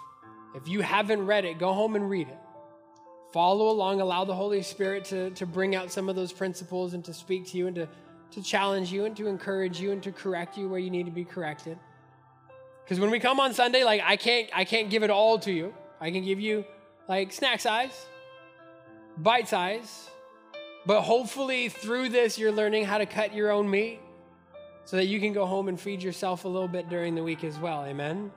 if 0.55 0.67
you 0.67 0.81
haven't 0.81 1.25
read 1.25 1.45
it, 1.45 1.57
go 1.57 1.73
home 1.73 1.95
and 1.95 2.07
read 2.07 2.27
it 2.27 2.37
follow 3.33 3.69
along, 3.69 3.99
allow 3.99 4.23
the 4.23 4.35
Holy 4.35 4.61
Spirit 4.61 5.05
to, 5.05 5.31
to 5.31 5.47
bring 5.47 5.75
out 5.75 5.91
some 5.91 6.07
of 6.07 6.15
those 6.15 6.31
principles 6.31 6.93
and 6.93 7.03
to 7.03 7.13
speak 7.13 7.47
to 7.47 7.57
you 7.57 7.65
and 7.65 7.75
to, 7.75 7.89
to 8.31 8.43
challenge 8.43 8.91
you 8.91 9.05
and 9.05 9.17
to 9.17 9.27
encourage 9.27 9.81
you 9.81 9.91
and 9.91 10.03
to 10.03 10.11
correct 10.11 10.55
you 10.55 10.69
where 10.69 10.79
you 10.79 10.91
need 10.91 11.07
to 11.07 11.11
be 11.11 11.25
corrected. 11.25 11.77
Because 12.83 12.99
when 12.99 13.09
we 13.09 13.19
come 13.19 13.39
on 13.39 13.53
Sunday, 13.53 13.83
like 13.83 14.01
I 14.05 14.17
can't 14.17 14.49
I 14.53 14.65
can't 14.65 14.89
give 14.89 15.01
it 15.01 15.09
all 15.09 15.39
to 15.39 15.51
you. 15.51 15.73
I 15.99 16.11
can 16.11 16.23
give 16.23 16.39
you 16.39 16.63
like 17.09 17.33
snack 17.33 17.59
size, 17.59 18.05
bite 19.17 19.47
size, 19.47 20.09
but 20.85 21.01
hopefully 21.01 21.69
through 21.69 22.09
this 22.09 22.37
you're 22.37 22.51
learning 22.51 22.85
how 22.85 22.99
to 22.99 23.07
cut 23.07 23.33
your 23.33 23.51
own 23.51 23.67
meat 23.67 23.99
so 24.85 24.97
that 24.97 25.05
you 25.05 25.19
can 25.19 25.33
go 25.33 25.45
home 25.47 25.69
and 25.69 25.79
feed 25.79 26.03
yourself 26.03 26.45
a 26.45 26.47
little 26.47 26.67
bit 26.67 26.87
during 26.87 27.15
the 27.15 27.23
week 27.23 27.43
as 27.43 27.57
well. 27.57 27.83
Amen. 27.85 28.31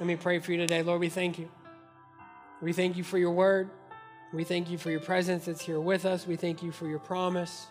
Let 0.00 0.06
me 0.06 0.16
pray 0.16 0.38
for 0.38 0.52
you 0.52 0.58
today. 0.58 0.82
Lord, 0.82 1.00
we 1.00 1.10
thank 1.10 1.38
you. 1.38 1.50
We 2.62 2.72
thank 2.72 2.96
you 2.96 3.04
for 3.04 3.18
your 3.18 3.32
word. 3.32 3.68
We 4.30 4.44
thank 4.44 4.70
you 4.70 4.76
for 4.76 4.90
your 4.90 5.00
presence 5.00 5.46
that's 5.46 5.62
here 5.62 5.80
with 5.80 6.04
us. 6.04 6.26
We 6.26 6.36
thank 6.36 6.62
you 6.62 6.70
for 6.70 6.86
your 6.86 6.98
promise. 6.98 7.66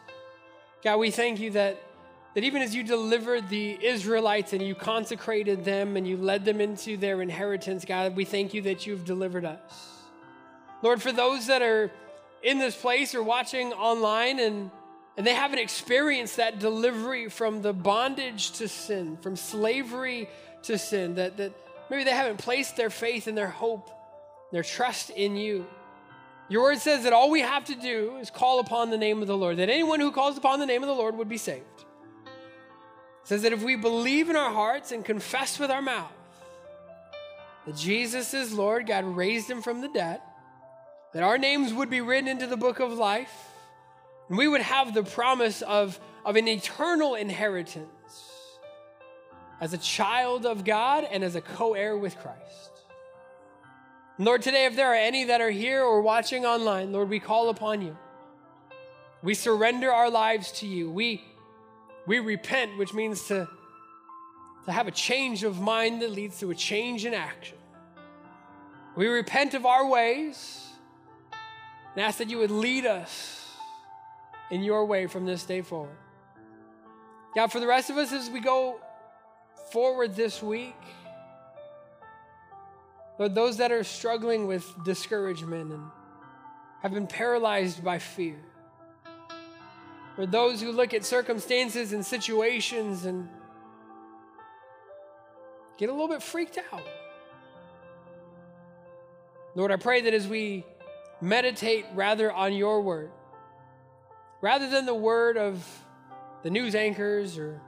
God, 0.84 0.98
we 0.98 1.12
thank 1.12 1.40
you 1.40 1.52
that, 1.52 1.80
that 2.34 2.44
even 2.44 2.64
as 2.64 2.74
you 2.74 2.82
delivered 2.82 3.48
the 3.48 3.78
Israelites 3.80 4.54
and 4.54 4.62
you 4.64 4.74
consecrated 4.74 5.64
them 5.64 5.98
and 5.98 6.08
you 6.08 6.18
led 6.18 6.46
them 6.46 6.60
into 6.60 6.98
their 6.98 7.22
inheritance, 7.22 7.86
God, 7.86 8.16
we 8.16 8.26
thank 8.26 8.56
you 8.56 8.64
that 8.64 8.88
you've 8.88 9.06
delivered 9.06 9.46
us. 9.46 9.92
Lord, 10.82 11.00
for 11.00 11.12
those 11.12 11.46
that 11.46 11.62
are 11.62 11.92
in 12.42 12.58
this 12.58 12.76
place 12.76 13.14
or 13.14 13.22
watching 13.22 13.72
online 13.74 14.40
and, 14.40 14.72
and 15.16 15.28
they 15.28 15.36
haven't 15.36 15.60
experienced 15.60 16.38
that 16.38 16.58
delivery 16.58 17.30
from 17.30 17.62
the 17.62 17.74
bondage 17.74 18.52
to 18.54 18.68
sin, 18.68 19.18
from 19.18 19.36
slavery 19.36 20.28
to 20.64 20.80
sin, 20.80 21.16
that, 21.16 21.38
that 21.38 21.54
maybe 21.92 22.04
they 22.04 22.12
haven't 22.12 22.38
placed 22.38 22.78
their 22.78 22.90
faith 22.90 23.28
and 23.28 23.38
their 23.38 23.48
hope, 23.50 23.92
their 24.52 24.64
trust 24.64 25.12
in 25.12 25.36
you. 25.36 25.68
Your 26.50 26.64
word 26.64 26.78
says 26.78 27.04
that 27.04 27.14
all 27.14 27.30
we 27.30 27.42
have 27.42 27.66
to 27.66 27.76
do 27.76 28.18
is 28.18 28.30
call 28.30 28.60
upon 28.60 28.90
the 28.90 28.98
name 28.98 29.22
of 29.22 29.28
the 29.28 29.38
Lord, 29.38 29.58
that 29.58 29.70
anyone 29.70 30.00
who 30.00 30.12
calls 30.12 30.38
upon 30.38 30.60
the 30.60 30.66
name 30.66 30.82
of 30.82 30.88
the 30.88 30.96
Lord 30.96 31.18
would 31.18 31.28
be 31.28 31.38
saved. 31.38 31.66
It 32.26 33.28
says 33.28 33.42
that 33.42 33.52
if 33.52 33.64
we 33.64 33.76
believe 33.76 34.30
in 34.30 34.38
our 34.38 34.52
hearts 34.52 34.92
and 34.92 35.04
confess 35.04 35.60
with 35.60 35.70
our 35.70 35.82
mouth 35.82 36.12
that 37.66 37.76
Jesus 37.76 38.34
is 38.34 38.54
Lord, 38.54 38.88
God 38.88 39.04
raised 39.04 39.50
him 39.50 39.62
from 39.62 39.82
the 39.82 39.90
dead, 39.90 40.22
that 41.14 41.22
our 41.22 41.38
names 41.38 41.74
would 41.74 41.90
be 41.90 42.00
written 42.00 42.30
into 42.30 42.48
the 42.48 42.56
book 42.56 42.80
of 42.80 42.94
life, 42.94 43.34
and 44.30 44.38
we 44.38 44.48
would 44.48 44.62
have 44.62 44.94
the 44.94 45.04
promise 45.04 45.62
of, 45.62 46.00
of 46.24 46.38
an 46.38 46.48
eternal 46.48 47.16
inheritance 47.16 47.90
as 49.60 49.74
a 49.74 49.78
child 49.78 50.46
of 50.46 50.64
God 50.64 51.06
and 51.10 51.24
as 51.24 51.36
a 51.36 51.42
co 51.42 51.74
heir 51.74 51.98
with 51.98 52.18
Christ. 52.18 52.77
Lord, 54.20 54.42
today, 54.42 54.66
if 54.66 54.76
there 54.76 54.92
are 54.92 54.96
any 54.96 55.26
that 55.26 55.42
are 55.42 55.52
here 55.52 55.84
or 55.84 56.02
watching 56.02 56.44
online, 56.44 56.92
Lord, 56.92 57.10
we 57.10 57.20
call 57.20 57.50
upon 57.50 57.82
you. 57.82 57.96
We 59.22 59.36
surrender 59.36 59.92
our 59.92 60.10
lives 60.10 60.52
to 60.54 60.68
you. 60.68 60.90
We, 60.90 61.24
we 62.08 62.18
repent, 62.18 62.80
which 62.80 62.96
means 62.96 63.28
to, 63.28 63.48
to 64.66 64.72
have 64.72 64.88
a 64.88 64.92
change 64.92 65.44
of 65.44 65.60
mind 65.60 66.02
that 66.02 66.12
leads 66.12 66.40
to 66.40 66.50
a 66.50 66.56
change 66.56 67.06
in 67.06 67.14
action. 67.14 67.58
We 68.96 69.08
repent 69.08 69.54
of 69.54 69.68
our 69.68 69.88
ways 69.88 70.68
and 71.94 72.04
ask 72.04 72.18
that 72.18 72.30
you 72.32 72.40
would 72.40 72.50
lead 72.50 72.88
us 72.88 73.48
in 74.50 74.64
your 74.64 74.86
way 74.86 75.06
from 75.06 75.28
this 75.28 75.44
day 75.44 75.62
forward. 75.62 75.96
God, 77.36 77.52
for 77.52 77.60
the 77.60 77.68
rest 77.68 77.92
of 77.92 77.98
us, 77.98 78.12
as 78.12 78.32
we 78.32 78.40
go 78.40 78.80
forward 79.72 80.16
this 80.16 80.42
week, 80.42 80.76
Lord, 83.20 83.34
those 83.34 83.58
that 83.58 83.72
are 83.72 83.84
struggling 83.84 84.48
with 84.48 84.66
discouragement 84.84 85.72
and 85.72 85.84
have 86.82 86.94
been 86.94 87.08
paralyzed 87.08 87.84
by 87.84 87.98
fear. 87.98 88.40
Or 90.18 90.26
those 90.26 90.62
who 90.62 90.72
look 90.72 90.94
at 90.94 91.04
circumstances 91.06 91.94
and 91.94 92.06
situations 92.06 93.06
and 93.06 93.28
get 95.78 95.90
a 95.90 95.92
little 95.92 96.08
bit 96.08 96.24
freaked 96.24 96.60
out. 96.72 96.84
Lord, 99.56 99.72
I 99.72 99.78
pray 99.78 100.02
that 100.02 100.14
as 100.14 100.28
we 100.28 100.64
meditate 101.22 101.86
rather 101.96 102.32
on 102.32 102.54
your 102.54 102.82
word, 102.82 103.12
rather 104.42 104.70
than 104.70 104.86
the 104.86 104.94
word 104.94 105.38
of 105.38 105.68
the 106.44 106.50
news 106.52 106.76
anchors 106.76 107.40
or 107.40 107.60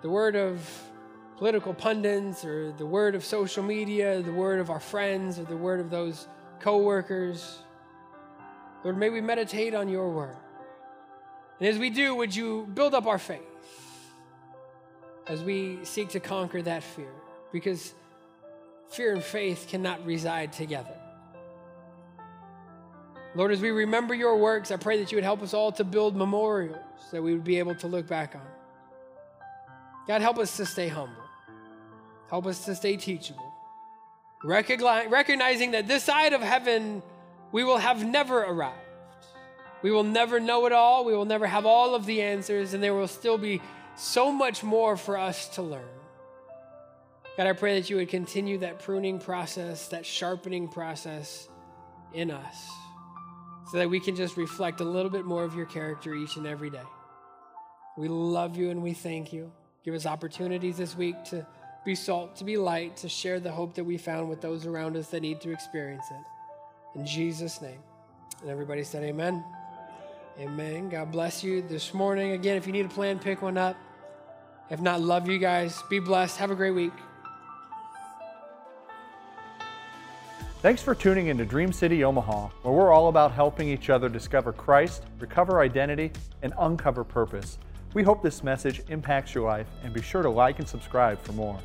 the 0.00 0.08
word 0.08 0.36
of 0.36 0.66
political 1.40 1.72
pundits 1.72 2.44
or 2.44 2.70
the 2.72 2.84
word 2.84 3.14
of 3.14 3.24
social 3.24 3.62
media, 3.62 4.20
the 4.20 4.30
word 4.30 4.60
of 4.60 4.68
our 4.68 4.78
friends, 4.78 5.38
or 5.38 5.44
the 5.44 5.56
word 5.56 5.80
of 5.80 5.88
those 5.88 6.28
coworkers. 6.60 7.60
Lord, 8.84 8.98
may 8.98 9.08
we 9.08 9.22
meditate 9.22 9.72
on 9.72 9.88
your 9.88 10.10
word. 10.10 10.36
And 11.58 11.66
as 11.66 11.78
we 11.78 11.88
do, 11.88 12.14
would 12.14 12.36
you 12.36 12.68
build 12.74 12.92
up 12.92 13.06
our 13.06 13.16
faith 13.16 13.40
as 15.28 15.42
we 15.42 15.82
seek 15.82 16.10
to 16.10 16.20
conquer 16.20 16.60
that 16.60 16.82
fear? 16.82 17.14
Because 17.52 17.94
fear 18.90 19.14
and 19.14 19.24
faith 19.24 19.64
cannot 19.66 20.04
reside 20.04 20.52
together. 20.52 20.94
Lord, 23.34 23.50
as 23.50 23.62
we 23.62 23.70
remember 23.70 24.12
your 24.12 24.36
works, 24.36 24.70
I 24.70 24.76
pray 24.76 24.98
that 24.98 25.10
you 25.10 25.16
would 25.16 25.24
help 25.24 25.40
us 25.40 25.54
all 25.54 25.72
to 25.72 25.84
build 25.84 26.16
memorials 26.16 26.84
that 27.12 27.22
we 27.22 27.32
would 27.32 27.44
be 27.44 27.58
able 27.58 27.76
to 27.76 27.86
look 27.86 28.06
back 28.06 28.34
on. 28.34 28.46
God, 30.06 30.20
help 30.20 30.38
us 30.38 30.54
to 30.58 30.66
stay 30.66 30.88
humble. 30.88 31.29
Help 32.30 32.46
us 32.46 32.64
to 32.64 32.74
stay 32.74 32.96
teachable. 32.96 33.52
Recognizing 34.42 35.72
that 35.72 35.86
this 35.86 36.04
side 36.04 36.32
of 36.32 36.40
heaven, 36.40 37.02
we 37.52 37.64
will 37.64 37.78
have 37.78 38.04
never 38.04 38.42
arrived. 38.42 38.78
We 39.82 39.90
will 39.90 40.04
never 40.04 40.40
know 40.40 40.66
it 40.66 40.72
all. 40.72 41.04
We 41.04 41.14
will 41.14 41.24
never 41.24 41.46
have 41.46 41.66
all 41.66 41.94
of 41.94 42.06
the 42.06 42.22
answers, 42.22 42.72
and 42.72 42.82
there 42.82 42.94
will 42.94 43.08
still 43.08 43.36
be 43.36 43.60
so 43.96 44.30
much 44.30 44.62
more 44.62 44.96
for 44.96 45.18
us 45.18 45.48
to 45.56 45.62
learn. 45.62 45.88
God, 47.36 47.46
I 47.46 47.52
pray 47.52 47.80
that 47.80 47.90
you 47.90 47.96
would 47.96 48.08
continue 48.08 48.58
that 48.58 48.78
pruning 48.80 49.18
process, 49.18 49.88
that 49.88 50.06
sharpening 50.06 50.68
process 50.68 51.48
in 52.12 52.30
us, 52.30 52.70
so 53.70 53.78
that 53.78 53.88
we 53.88 54.00
can 54.00 54.16
just 54.16 54.36
reflect 54.36 54.80
a 54.80 54.84
little 54.84 55.10
bit 55.10 55.24
more 55.24 55.44
of 55.44 55.54
your 55.54 55.66
character 55.66 56.14
each 56.14 56.36
and 56.36 56.46
every 56.46 56.70
day. 56.70 56.82
We 57.96 58.08
love 58.08 58.56
you 58.56 58.70
and 58.70 58.82
we 58.82 58.92
thank 58.92 59.32
you. 59.32 59.50
Give 59.84 59.94
us 59.94 60.06
opportunities 60.06 60.76
this 60.76 60.96
week 60.96 61.16
to 61.26 61.46
be 61.84 61.94
salt, 61.94 62.36
to 62.36 62.44
be 62.44 62.56
light, 62.56 62.96
to 62.98 63.08
share 63.08 63.40
the 63.40 63.50
hope 63.50 63.74
that 63.74 63.84
we 63.84 63.96
found 63.96 64.28
with 64.28 64.40
those 64.40 64.66
around 64.66 64.96
us 64.96 65.08
that 65.08 65.20
need 65.20 65.40
to 65.40 65.50
experience 65.50 66.04
it. 66.10 66.98
In 66.98 67.06
Jesus' 67.06 67.62
name. 67.62 67.80
And 68.42 68.50
everybody 68.50 68.84
said, 68.84 69.02
Amen. 69.02 69.44
Amen. 70.38 70.88
God 70.88 71.12
bless 71.12 71.44
you 71.44 71.62
this 71.62 71.92
morning. 71.92 72.32
Again, 72.32 72.56
if 72.56 72.66
you 72.66 72.72
need 72.72 72.86
a 72.86 72.88
plan, 72.90 73.18
pick 73.18 73.42
one 73.42 73.58
up. 73.58 73.76
If 74.70 74.80
not, 74.80 75.00
love 75.00 75.28
you 75.28 75.38
guys. 75.38 75.82
Be 75.90 75.98
blessed. 75.98 76.38
Have 76.38 76.50
a 76.50 76.54
great 76.54 76.70
week. 76.70 76.92
Thanks 80.62 80.82
for 80.82 80.94
tuning 80.94 81.28
into 81.28 81.46
Dream 81.46 81.72
City 81.72 82.04
Omaha, 82.04 82.48
where 82.62 82.74
we're 82.74 82.92
all 82.92 83.08
about 83.08 83.32
helping 83.32 83.68
each 83.68 83.88
other 83.88 84.10
discover 84.10 84.52
Christ, 84.52 85.04
recover 85.18 85.60
identity, 85.60 86.12
and 86.42 86.52
uncover 86.58 87.02
purpose. 87.02 87.58
We 87.92 88.04
hope 88.04 88.22
this 88.22 88.44
message 88.44 88.82
impacts 88.88 89.34
your 89.34 89.48
life 89.48 89.66
and 89.82 89.92
be 89.92 90.00
sure 90.00 90.22
to 90.22 90.30
like 90.30 90.60
and 90.60 90.68
subscribe 90.68 91.20
for 91.22 91.32
more. 91.32 91.58